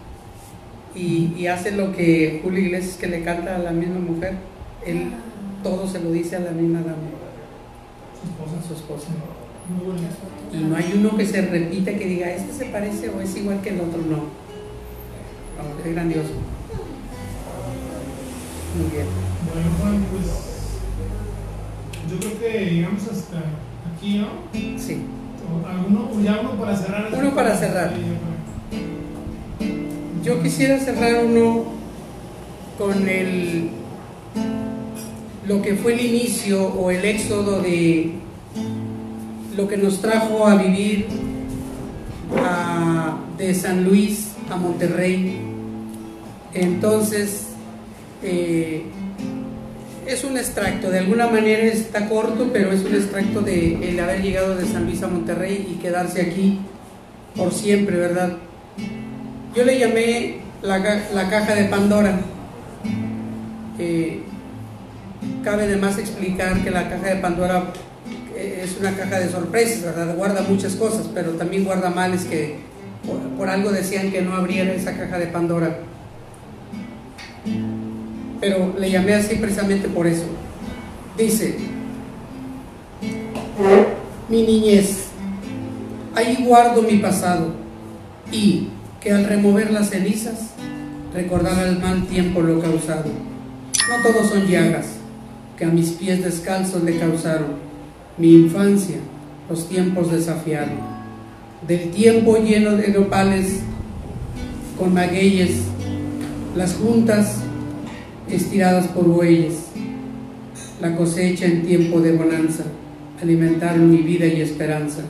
Y, 0.97 1.35
y 1.37 1.47
hace 1.47 1.73
lo 1.73 1.93
que 1.93 2.41
Julio 2.43 2.61
Iglesias 2.61 2.97
que 2.97 3.07
le 3.07 3.23
canta 3.23 3.57
a 3.57 3.59
la 3.59 3.71
misma 3.71 4.01
mujer, 4.01 4.35
él 4.85 5.11
todo 5.63 5.87
se 5.87 6.01
lo 6.01 6.11
dice 6.11 6.37
a 6.37 6.41
la 6.41 6.53
misma 6.53 6.81
dama, 6.81 6.97
Su 8.21 8.29
esposa. 8.29 8.59
a 8.59 8.67
su 8.67 8.75
esposa. 8.75 9.09
Y 10.53 10.59
no 10.59 10.77
hay 10.77 10.93
uno 10.97 11.17
que 11.17 11.27
se 11.27 11.43
repita 11.43 11.93
que 11.93 12.07
diga, 12.07 12.31
este 12.31 12.53
se 12.53 12.65
parece 12.67 13.11
o 13.11 13.21
es 13.21 13.37
igual 13.37 13.61
que 13.61 13.71
el 13.71 13.81
otro, 13.81 14.01
no. 14.01 14.47
Es 15.85 15.95
grandioso. 15.95 16.31
Muy 18.77 18.91
bien. 18.91 19.07
Bueno, 19.53 19.71
Juan, 19.81 20.05
pues 20.11 20.27
yo 22.11 22.19
creo 22.19 22.39
que 22.41 22.71
llegamos 22.71 23.03
hasta 23.09 23.39
aquí, 23.95 24.19
¿no? 24.19 24.29
Sí. 24.79 25.03
¿Alguno, 25.69 26.11
ya 26.23 26.41
uno 26.41 26.53
para 26.53 26.77
cerrar? 26.77 27.09
Uno 27.13 27.35
para 27.35 27.57
cerrar. 27.57 27.93
Yo 30.27 30.43
quisiera 30.43 30.81
cerrar 30.81 31.25
uno 31.25 31.67
con 32.77 33.09
el 33.09 33.71
lo 35.47 35.63
que 35.63 35.77
fue 35.77 35.93
el 35.93 36.01
inicio 36.05 36.67
o 36.67 36.91
el 36.91 37.05
éxodo 37.05 37.63
de 37.63 38.11
lo 39.57 39.69
que 39.69 39.77
nos 39.77 40.01
trajo 40.01 40.45
a 40.49 40.57
vivir 40.57 41.07
de 43.39 43.55
San 43.55 43.85
Luis 43.85 44.33
a 44.51 44.57
Monterrey. 44.57 45.43
Entonces, 46.55 47.51
eh, 48.25 48.83
es 50.09 50.25
un 50.25 50.37
extracto, 50.37 50.91
de 50.91 50.99
alguna 50.99 51.29
manera 51.29 51.63
está 51.63 52.09
corto, 52.09 52.51
pero 52.53 52.73
es 52.73 52.83
un 52.83 52.97
extracto 52.97 53.43
de 53.43 53.91
el 53.91 54.01
haber 54.01 54.23
llegado 54.23 54.57
de 54.57 54.67
San 54.67 54.87
Luis 54.87 55.01
a 55.05 55.07
Monterrey 55.07 55.69
y 55.73 55.81
quedarse 55.81 56.21
aquí 56.21 56.59
por 57.37 57.53
siempre, 57.53 57.97
¿verdad? 57.97 58.39
Yo 59.57 59.65
le 59.65 59.79
llamé 59.79 60.37
la, 60.61 60.79
la 61.15 61.31
caja 61.31 61.55
de 61.55 61.65
Pandora. 61.65 62.21
Eh, 63.79 64.21
cabe 65.43 65.67
de 65.67 65.77
más 65.77 65.97
explicar 65.97 66.63
que 66.63 66.71
la 66.71 66.91
caja 66.91 67.15
de 67.15 67.17
Pandora 67.17 67.73
eh, 68.37 68.61
es 68.63 68.77
una 68.79 68.95
caja 68.95 69.19
de 69.19 69.31
sorpresas. 69.31 70.15
Guarda 70.15 70.43
muchas 70.43 70.75
cosas, 70.75 71.09
pero 71.15 71.31
también 71.33 71.65
guarda 71.65 71.89
males 71.89 72.27
que 72.27 72.57
por, 73.07 73.19
por 73.39 73.49
algo 73.49 73.73
decían 73.73 74.11
que 74.11 74.21
no 74.21 74.35
abriera 74.35 74.75
esa 74.75 74.95
caja 74.95 75.19
de 75.19 75.29
Pandora. 75.29 75.79
Pero 78.43 78.75
le 78.79 78.91
llamé 78.91 79.15
así 79.15 79.37
precisamente 79.37 79.89
por 79.89 80.07
eso. 80.07 80.27
Dice, 81.17 81.57
mi 84.29 84.43
niñez, 84.43 85.07
ahí 86.15 86.45
guardo 86.47 86.83
mi 86.83 86.99
pasado 86.99 87.55
y 88.31 88.69
que 89.07 89.13
al 89.13 89.25
remover 89.25 89.71
las 89.71 89.91
cenizas 89.91 90.35
recordará 91.15 91.69
el 91.69 91.79
mal 91.79 92.09
tiempo 92.09 92.41
lo 92.41 92.61
causado. 92.61 93.05
No 93.05 94.03
todos 94.03 94.31
son 94.31 94.49
llagas 94.49 94.87
que 95.57 95.65
a 95.65 95.69
mis 95.69 95.91
pies 95.91 96.25
descalzos 96.25 96.83
le 96.83 96.99
causaron. 96.99 97.51
Mi 98.19 98.35
infancia, 98.35 98.97
los 99.49 99.69
tiempos 99.69 100.11
desafiaron. 100.11 100.97
del 101.69 101.91
tiempo 101.93 102.37
lleno 102.39 102.73
de 102.73 102.89
nopales 102.89 103.61
con 104.77 104.93
magueyes, 104.93 105.53
las 106.57 106.75
juntas 106.75 107.37
estiradas 108.29 108.89
por 108.89 109.05
bueyes, 109.05 109.67
la 110.81 110.97
cosecha 110.97 111.47
en 111.47 111.65
tiempo 111.65 112.01
de 112.01 112.11
bonanza, 112.11 112.65
alimentaron 113.23 113.89
mi 113.89 113.99
vida 113.99 114.27
y 114.27 114.41
esperanza. 114.41 115.03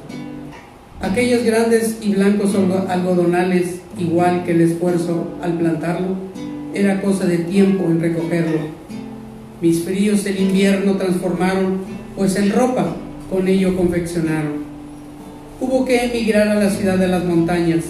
Aquellos 1.01 1.44
grandes 1.44 1.97
y 2.02 2.14
blancos 2.14 2.55
algodonales, 2.89 3.86
igual 3.98 4.44
que 4.44 4.52
el 4.52 4.60
esfuerzo 4.60 5.28
al 5.43 5.59
plantarlo, 5.59 6.16
era 6.74 7.01
cosa 7.01 7.27
de 7.27 7.39
tiempo 7.39 7.85
en 7.85 8.01
recogerlo. 8.01 8.59
Mis 9.62 9.82
fríos 9.82 10.27
el 10.27 10.39
invierno 10.39 10.97
transformaron, 10.97 11.78
pues 12.14 12.36
en 12.36 12.52
ropa 12.52 12.94
con 13.31 13.48
ello 13.48 13.77
confeccionaron. 13.77 14.66
Hubo 15.60 15.85
que 15.86 16.05
emigrar 16.05 16.48
a 16.48 16.56
la 16.56 16.70
ciudad 16.70 16.98
de 16.98 17.09
las 17.09 17.24
montañas. 17.24 17.85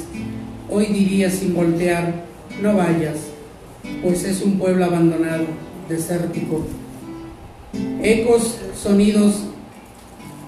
Hoy 0.70 0.86
diría 0.86 1.30
sin 1.30 1.54
voltear, 1.54 2.24
no 2.62 2.76
vayas, 2.76 3.16
pues 4.02 4.24
es 4.24 4.42
un 4.42 4.58
pueblo 4.58 4.84
abandonado, 4.84 5.44
desértico. 5.88 6.64
Ecos, 8.02 8.58
sonidos 8.80 9.44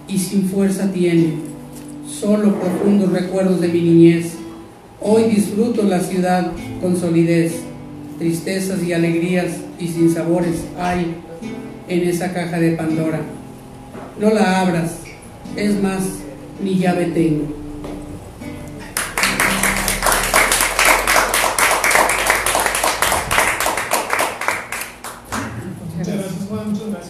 y 0.07 0.19
sin 0.19 0.49
fuerza 0.49 0.93
tiene, 0.93 1.35
solo 2.07 2.55
profundos 2.61 3.13
recuerdos 3.13 3.61
de 3.61 3.69
mi 3.69 3.83
niñez. 3.83 4.38
Hoy 5.01 5.25
disfruto 5.25 5.85
la 5.85 6.01
ciudad 6.01 6.51
con 6.81 6.97
solidez, 6.97 7.61
tristezas 8.19 8.83
y 8.83 8.93
alegrías 8.93 9.53
y 9.79 9.87
sin 9.87 10.13
sabores 10.13 10.65
hay 10.79 11.15
en 11.89 12.09
esa 12.09 12.33
caja 12.33 12.59
de 12.59 12.73
Pandora. 12.73 13.21
No 14.19 14.31
la 14.31 14.61
abras, 14.61 14.97
es 15.57 15.81
más, 15.81 16.03
ni 16.63 16.79
llave 16.79 17.07
tengo. 17.07 17.59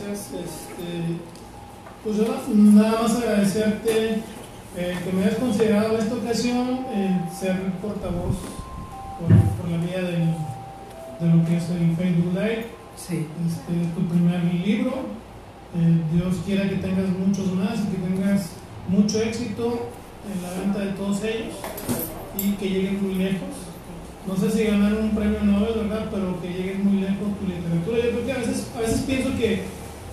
Este, 0.09 1.19
pues 2.05 2.17
yo 2.17 2.25
nada 2.55 3.03
más 3.03 3.17
agradecerte 3.17 4.23
eh, 4.79 4.97
que 5.05 5.13
me 5.13 5.25
hayas 5.25 5.39
considerado 5.39 5.95
en 5.95 6.01
esta 6.01 6.15
ocasión 6.15 6.87
eh, 6.95 7.21
ser 7.39 7.57
portavoz 7.83 8.37
por, 9.19 9.29
por 9.29 9.71
la 9.71 9.79
vía 9.85 10.03
de, 10.03 10.19
de 11.21 11.35
lo 11.35 11.45
que 11.45 11.57
es 11.57 11.69
el 11.71 11.97
Facebook 11.97 12.35
Live. 12.35 12.67
Sí. 12.97 13.27
Este, 13.47 13.73
tu 13.95 14.07
primer 14.09 14.45
libro. 14.45 14.93
Eh, 15.75 16.03
Dios 16.13 16.37
quiera 16.47 16.69
que 16.69 16.77
tengas 16.77 17.09
muchos 17.09 17.53
más 17.53 17.75
y 17.81 17.89
que 17.93 18.15
tengas 18.15 18.51
mucho 18.89 19.21
éxito 19.21 19.91
en 20.25 20.43
la 20.43 20.61
venta 20.61 20.79
de 20.79 20.93
todos 20.93 21.23
ellos 21.25 21.55
y 22.39 22.53
que 22.53 22.71
lleguen 22.71 23.03
muy 23.03 23.15
lejos. 23.17 23.49
No 24.27 24.37
sé 24.37 24.51
si 24.51 24.65
ganar 24.65 24.95
un 24.95 25.11
premio 25.11 25.43
Nobel, 25.43 25.89
¿verdad? 25.89 26.07
Pero 26.11 26.41
que 26.41 26.49
lleguen 26.49 26.85
muy 26.87 27.01
lejos 27.01 27.29
tu 27.39 27.47
literatura. 27.47 27.99
Yo 27.99 28.11
creo 28.11 28.27
que 28.27 28.33
a 28.33 28.39
veces, 28.39 28.71
a 28.77 28.81
veces 28.81 29.01
pienso 29.03 29.31
que 29.37 29.63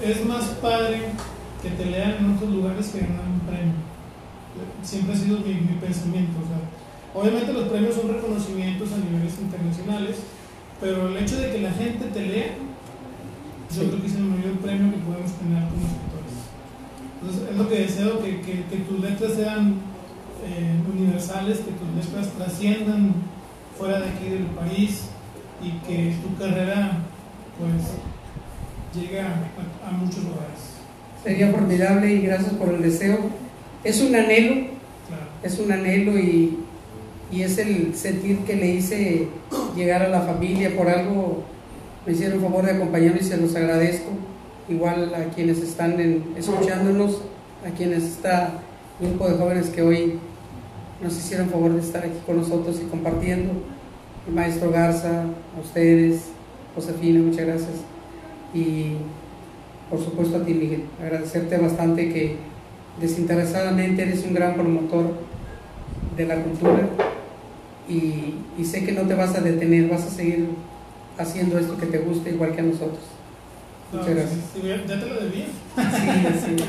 es 0.01 0.25
más 0.25 0.43
padre 0.61 1.01
que 1.61 1.69
te 1.69 1.85
lean 1.85 2.15
en 2.19 2.35
otros 2.35 2.49
lugares 2.49 2.87
que 2.87 2.99
ganar 2.99 3.25
un 3.25 3.39
premio. 3.41 3.84
Siempre 4.83 5.13
ha 5.13 5.17
sido 5.17 5.39
mi, 5.39 5.53
mi 5.53 5.77
pensamiento. 5.81 6.39
O 6.43 6.47
sea, 6.47 6.59
obviamente 7.21 7.53
los 7.53 7.67
premios 7.69 7.95
son 7.95 8.07
reconocimientos 8.13 8.89
a 8.93 8.97
niveles 8.97 9.39
internacionales, 9.39 10.17
pero 10.81 11.09
el 11.09 11.17
hecho 11.17 11.37
de 11.39 11.51
que 11.51 11.61
la 11.61 11.71
gente 11.71 12.05
te 12.05 12.21
lea, 12.21 12.55
yo 13.75 13.87
creo 13.89 14.01
que 14.01 14.07
es 14.07 14.15
el 14.15 14.23
mayor 14.23 14.53
premio 14.59 14.91
que 14.91 14.97
podemos 15.03 15.31
tener 15.33 15.63
como 15.69 15.83
escritores. 15.83 16.35
Entonces, 17.21 17.49
es 17.51 17.57
lo 17.57 17.67
que 17.69 17.79
deseo, 17.79 18.21
que, 18.23 18.41
que, 18.41 18.63
que 18.65 18.77
tus 18.87 18.99
letras 18.99 19.33
sean 19.33 19.75
eh, 20.45 20.79
universales, 20.93 21.57
que 21.59 21.71
tus 21.71 21.89
letras 21.95 22.29
trasciendan 22.37 23.13
fuera 23.77 23.99
de 23.99 24.09
aquí 24.09 24.29
del 24.29 24.45
país 24.47 25.05
y 25.63 25.71
que 25.87 26.15
tu 26.21 26.37
carrera 26.37 26.99
pues 27.57 27.91
llegue 28.93 29.19
a, 29.21 29.27
a- 29.27 29.89
a 29.89 29.91
muchos 29.91 30.23
lugares. 30.23 30.75
Sería 31.23 31.51
formidable 31.51 32.13
y 32.13 32.21
gracias 32.21 32.53
por 32.53 32.69
el 32.73 32.81
deseo. 32.81 33.29
Es 33.85 34.01
un 34.01 34.15
anhelo, 34.15 34.55
es 35.43 35.59
un 35.59 35.71
anhelo 35.71 36.17
y, 36.19 36.57
y 37.31 37.41
es 37.43 37.57
el 37.59 37.93
sentir 37.95 38.39
que 38.39 38.55
le 38.55 38.67
hice 38.67 39.27
llegar 39.75 40.01
a 40.01 40.09
la 40.09 40.21
familia 40.21 40.75
por 40.75 40.89
algo. 40.89 41.43
Me 42.05 42.13
hicieron 42.13 42.41
favor 42.41 42.65
de 42.65 42.71
acompañarme 42.71 43.19
y 43.21 43.23
se 43.23 43.37
los 43.37 43.55
agradezco. 43.55 44.09
Igual 44.67 45.13
a 45.13 45.25
quienes 45.33 45.59
están 45.59 45.99
en- 45.99 46.23
escuchándonos, 46.37 47.21
a 47.65 47.69
quienes 47.77 48.03
está 48.03 48.59
el 48.99 49.09
grupo 49.09 49.27
de 49.29 49.37
jóvenes 49.37 49.67
que 49.69 49.81
hoy 49.83 50.19
nos 51.01 51.15
hicieron 51.17 51.49
favor 51.49 51.73
de 51.73 51.81
estar 51.81 52.03
aquí 52.03 52.17
con 52.25 52.37
nosotros 52.37 52.79
y 52.81 52.89
compartiendo. 52.89 53.53
El 54.27 54.33
maestro 54.33 54.71
Garza, 54.71 55.21
a 55.23 55.59
ustedes, 55.63 56.23
Josefina, 56.73 57.19
muchas 57.21 57.45
gracias. 57.45 57.69
Y 58.53 58.93
por 59.89 59.99
supuesto 60.03 60.37
a 60.37 60.43
ti, 60.45 60.53
Miguel. 60.55 60.85
Agradecerte 60.99 61.57
bastante 61.57 62.11
que 62.11 62.37
desinteresadamente 62.99 64.03
eres 64.03 64.23
un 64.25 64.33
gran 64.33 64.53
promotor 64.55 65.13
de 66.17 66.25
la 66.25 66.35
cultura 66.43 66.87
y, 67.89 68.35
y 68.57 68.65
sé 68.65 68.85
que 68.85 68.91
no 68.93 69.01
te 69.03 69.13
vas 69.15 69.35
a 69.35 69.41
detener, 69.41 69.89
vas 69.89 70.03
a 70.05 70.09
seguir 70.09 70.49
haciendo 71.17 71.57
esto 71.59 71.77
que 71.77 71.85
te 71.87 71.99
gusta 71.99 72.29
igual 72.29 72.53
que 72.53 72.61
a 72.61 72.63
nosotros. 72.63 72.99
Muchas 73.91 74.07
Claro, 74.07 74.21
gracias. 74.21 74.63
ya, 74.87 74.95
ya 74.95 74.99
te 75.01 75.09
lo 75.09 75.21
debía. 75.21 75.45
Sí, 75.45 76.55
sí, 76.57 76.63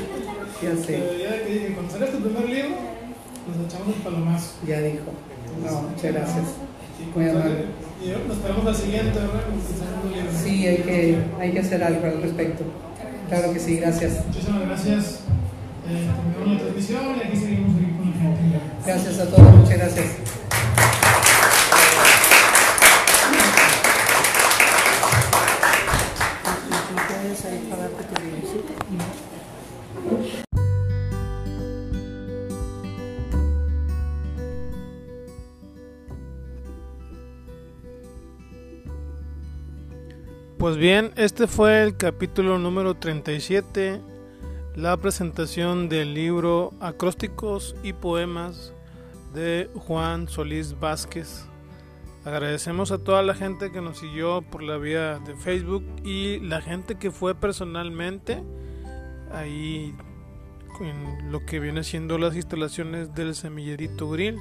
ya 0.63 0.71
Te 0.71 0.83
sé, 0.83 0.91
debía 1.01 1.31
de 1.31 1.43
que 1.43 1.73
cuando 1.73 1.91
salgas 1.91 2.11
tu 2.11 2.19
primer 2.19 2.49
libro, 2.49 2.69
nos 3.47 3.65
echamos 3.73 3.95
el 3.95 4.01
palomazo. 4.03 4.51
ya 4.67 4.79
dijo. 4.81 5.05
No, 5.65 5.81
muchas 5.89 6.13
gracias. 6.13 6.43
Muy 7.15 7.25
cuando 7.25 7.39
amable. 7.41 7.65
Y 8.03 8.27
nos 8.27 8.37
esperamos 8.37 8.67
al 8.67 8.75
siguiente, 8.75 9.19
¿verdad? 9.19 9.41
Sí, 10.43 10.67
hay 10.67 10.77
que, 10.77 11.17
hay 11.39 11.51
que 11.51 11.59
hacer 11.59 11.83
algo 11.83 12.05
al 12.05 12.21
respecto. 12.21 12.63
Claro 13.27 13.53
que 13.53 13.59
sí, 13.59 13.77
gracias. 13.77 14.25
Muchísimas 14.27 14.61
gracias. 14.61 15.19
Gracias 18.85 19.19
a 19.19 19.29
todos, 19.29 19.55
muchas 19.55 19.77
gracias. 19.77 20.05
Pues 40.57 40.75
bien, 40.75 41.11
este 41.15 41.47
fue 41.47 41.83
el 41.83 41.95
capítulo 41.95 42.59
número 42.59 42.95
37, 42.95 44.01
la 44.77 44.95
presentación 44.95 45.89
del 45.89 46.13
libro 46.13 46.71
Acrósticos 46.79 47.75
y 47.81 47.93
Poemas 47.93 48.75
de 49.33 49.71
Juan 49.73 50.27
Solís 50.29 50.79
Vázquez. 50.79 51.47
Agradecemos 52.23 52.91
a 52.91 52.99
toda 52.99 53.23
la 53.23 53.33
gente 53.33 53.71
que 53.71 53.81
nos 53.81 53.97
siguió 53.97 54.43
por 54.43 54.61
la 54.61 54.77
vía 54.77 55.17
de 55.17 55.35
Facebook 55.35 55.83
y 56.05 56.39
la 56.41 56.61
gente 56.61 56.93
que 56.93 57.09
fue 57.09 57.33
personalmente 57.33 58.43
ahí 59.31 59.95
en 60.79 61.31
lo 61.31 61.43
que 61.43 61.59
viene 61.59 61.83
siendo 61.83 62.19
las 62.19 62.35
instalaciones 62.35 63.15
del 63.15 63.33
Semillerito 63.33 64.07
Grill, 64.11 64.37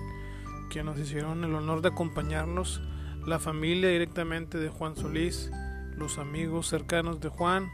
que 0.69 0.85
nos 0.85 0.99
hicieron 0.99 1.45
el 1.45 1.55
honor 1.55 1.81
de 1.81 1.89
acompañarnos, 1.89 2.83
la 3.25 3.39
familia 3.39 3.89
directamente 3.89 4.59
de 4.59 4.69
Juan 4.69 4.97
Solís 4.97 5.51
los 5.97 6.19
amigos 6.19 6.69
cercanos 6.69 7.21
de 7.21 7.29
Juan 7.29 7.71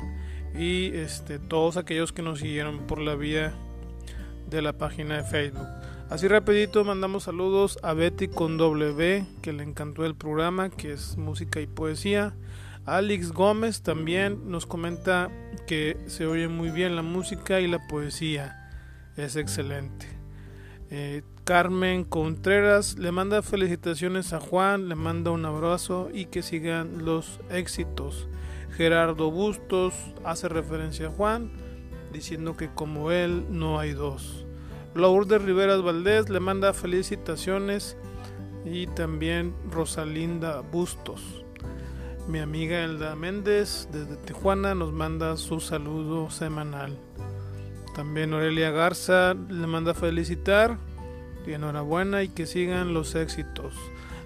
y 0.58 0.94
este, 0.94 1.38
todos 1.38 1.76
aquellos 1.76 2.12
que 2.12 2.22
nos 2.22 2.40
siguieron 2.40 2.86
por 2.86 3.00
la 3.00 3.14
vía 3.14 3.54
de 4.48 4.62
la 4.62 4.72
página 4.72 5.16
de 5.16 5.24
Facebook. 5.24 5.66
Así 6.10 6.28
rapidito 6.28 6.84
mandamos 6.84 7.24
saludos 7.24 7.78
a 7.82 7.94
Betty 7.94 8.28
con 8.28 8.58
W, 8.58 9.24
que 9.40 9.52
le 9.52 9.62
encantó 9.62 10.04
el 10.04 10.14
programa, 10.14 10.68
que 10.68 10.92
es 10.92 11.16
música 11.16 11.60
y 11.60 11.66
poesía. 11.66 12.34
Alex 12.84 13.32
Gómez 13.32 13.82
también 13.82 14.50
nos 14.50 14.66
comenta 14.66 15.30
que 15.66 15.96
se 16.06 16.26
oye 16.26 16.48
muy 16.48 16.70
bien 16.70 16.96
la 16.96 17.02
música 17.02 17.60
y 17.60 17.68
la 17.68 17.86
poesía. 17.88 18.70
Es 19.16 19.36
excelente. 19.36 20.06
Eh, 20.90 21.22
Carmen 21.44 22.04
Contreras 22.04 22.98
le 22.98 23.10
manda 23.10 23.40
felicitaciones 23.40 24.32
a 24.32 24.40
Juan, 24.40 24.88
le 24.88 24.94
manda 24.94 25.30
un 25.30 25.44
abrazo 25.44 26.10
y 26.12 26.26
que 26.26 26.42
sigan 26.42 27.04
los 27.04 27.40
éxitos. 27.50 28.28
Gerardo 28.77 29.31
Bustos 29.31 29.94
hace 30.24 30.49
referencia 30.49 31.09
a 31.09 31.11
Juan, 31.11 31.53
diciendo 32.12 32.57
que 32.57 32.69
como 32.69 33.11
él 33.11 33.44
no 33.51 33.78
hay 33.78 33.93
dos. 33.93 34.47
Lourdes 34.94 35.43
Riveras 35.43 35.82
Valdés 35.82 36.28
le 36.28 36.40
manda 36.40 36.73
felicitaciones 36.73 37.97
y 38.65 38.86
también 38.89 39.55
Rosalinda 39.70 40.61
Bustos. 40.61 41.44
Mi 42.28 42.39
amiga 42.39 42.85
Elda 42.85 43.16
Méndez 43.16 43.89
desde 43.93 44.16
Tijuana 44.16 44.74
nos 44.74 44.93
manda 44.93 45.36
su 45.36 45.61
saludo 45.61 46.31
semanal. 46.31 46.97
También 47.94 48.32
Aurelia 48.32 48.70
Garza 48.70 49.35
le 49.35 49.66
manda 49.66 49.93
felicitar 49.93 50.78
y 51.47 51.53
enhorabuena 51.53 52.23
y 52.23 52.28
que 52.28 52.47
sigan 52.47 52.94
los 52.94 53.15
éxitos. 53.15 53.74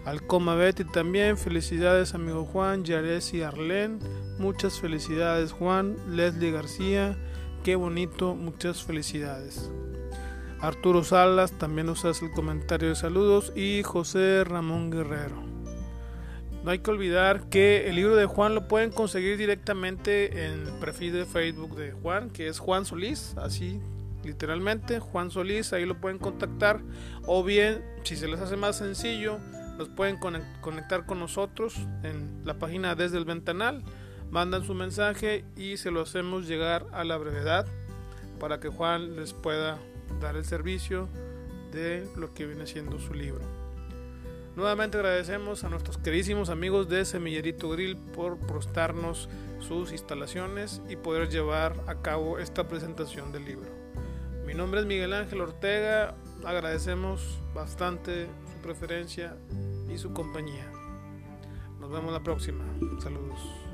Al 0.06 0.24
Coma 0.24 0.54
Betty 0.54 0.84
también, 0.84 1.36
felicidades 1.36 2.14
amigo 2.14 2.44
Juan, 2.44 2.84
Yares 2.84 3.34
y 3.34 3.42
Arlen, 3.42 3.98
muchas 4.38 4.78
felicidades 4.78 5.50
Juan, 5.50 5.96
Leslie 6.08 6.52
García, 6.52 7.18
qué 7.64 7.74
bonito, 7.74 8.36
muchas 8.36 8.84
felicidades. 8.84 9.68
Arturo 10.60 11.02
Salas 11.02 11.50
también 11.58 11.88
nos 11.88 12.04
hace 12.04 12.26
el 12.26 12.30
comentario 12.30 12.90
de 12.90 12.94
saludos 12.94 13.52
y 13.56 13.82
José 13.82 14.44
Ramón 14.44 14.92
Guerrero. 14.92 15.42
No 16.62 16.70
hay 16.70 16.78
que 16.78 16.90
olvidar 16.92 17.48
que 17.48 17.88
el 17.88 17.96
libro 17.96 18.14
de 18.14 18.26
Juan 18.26 18.54
lo 18.54 18.68
pueden 18.68 18.92
conseguir 18.92 19.36
directamente 19.36 20.46
en 20.46 20.68
el 20.68 20.72
perfil 20.78 21.14
de 21.14 21.26
Facebook 21.26 21.74
de 21.74 21.90
Juan, 21.90 22.30
que 22.30 22.46
es 22.46 22.60
Juan 22.60 22.84
Solís, 22.84 23.34
así 23.38 23.80
literalmente, 24.22 25.00
Juan 25.00 25.30
Solís, 25.30 25.72
ahí 25.72 25.86
lo 25.86 26.00
pueden 26.00 26.18
contactar. 26.18 26.80
O 27.26 27.42
bien, 27.42 27.82
si 28.02 28.16
se 28.16 28.28
les 28.28 28.40
hace 28.40 28.56
más 28.56 28.76
sencillo, 28.76 29.38
los 29.78 29.88
pueden 29.88 30.18
conectar 30.60 31.06
con 31.06 31.18
nosotros 31.18 31.76
en 32.02 32.42
la 32.44 32.58
página 32.58 32.94
desde 32.94 33.18
el 33.18 33.24
ventanal, 33.24 33.82
mandan 34.30 34.64
su 34.64 34.74
mensaje 34.74 35.44
y 35.56 35.76
se 35.76 35.90
lo 35.90 36.00
hacemos 36.00 36.46
llegar 36.48 36.86
a 36.92 37.04
la 37.04 37.16
brevedad 37.16 37.66
para 38.40 38.60
que 38.60 38.68
Juan 38.68 39.16
les 39.16 39.32
pueda 39.32 39.78
dar 40.20 40.36
el 40.36 40.44
servicio 40.44 41.08
de 41.72 42.08
lo 42.16 42.32
que 42.34 42.46
viene 42.46 42.66
siendo 42.66 42.98
su 42.98 43.14
libro. 43.14 43.42
Nuevamente 44.56 44.96
agradecemos 44.96 45.64
a 45.64 45.68
nuestros 45.68 45.98
queridísimos 45.98 46.48
amigos 46.48 46.88
de 46.88 47.04
Semillerito 47.04 47.68
Grill 47.68 47.96
por 47.98 48.38
prestarnos 48.38 49.28
sus 49.60 49.92
instalaciones 49.92 50.80
y 50.88 50.96
poder 50.96 51.28
llevar 51.28 51.78
a 51.86 51.96
cabo 51.96 52.38
esta 52.38 52.66
presentación 52.66 53.32
del 53.32 53.44
libro. 53.44 53.68
Mi 54.46 54.54
nombre 54.54 54.80
es 54.80 54.86
Miguel 54.86 55.12
Ángel 55.12 55.42
Ortega, 55.42 56.14
agradecemos 56.44 57.38
bastante 57.52 58.28
preferencia 58.66 59.36
y 59.88 59.96
su 59.96 60.12
compañía. 60.12 60.68
Nos 61.78 61.92
vemos 61.92 62.12
la 62.12 62.20
próxima. 62.20 62.64
Saludos. 63.00 63.65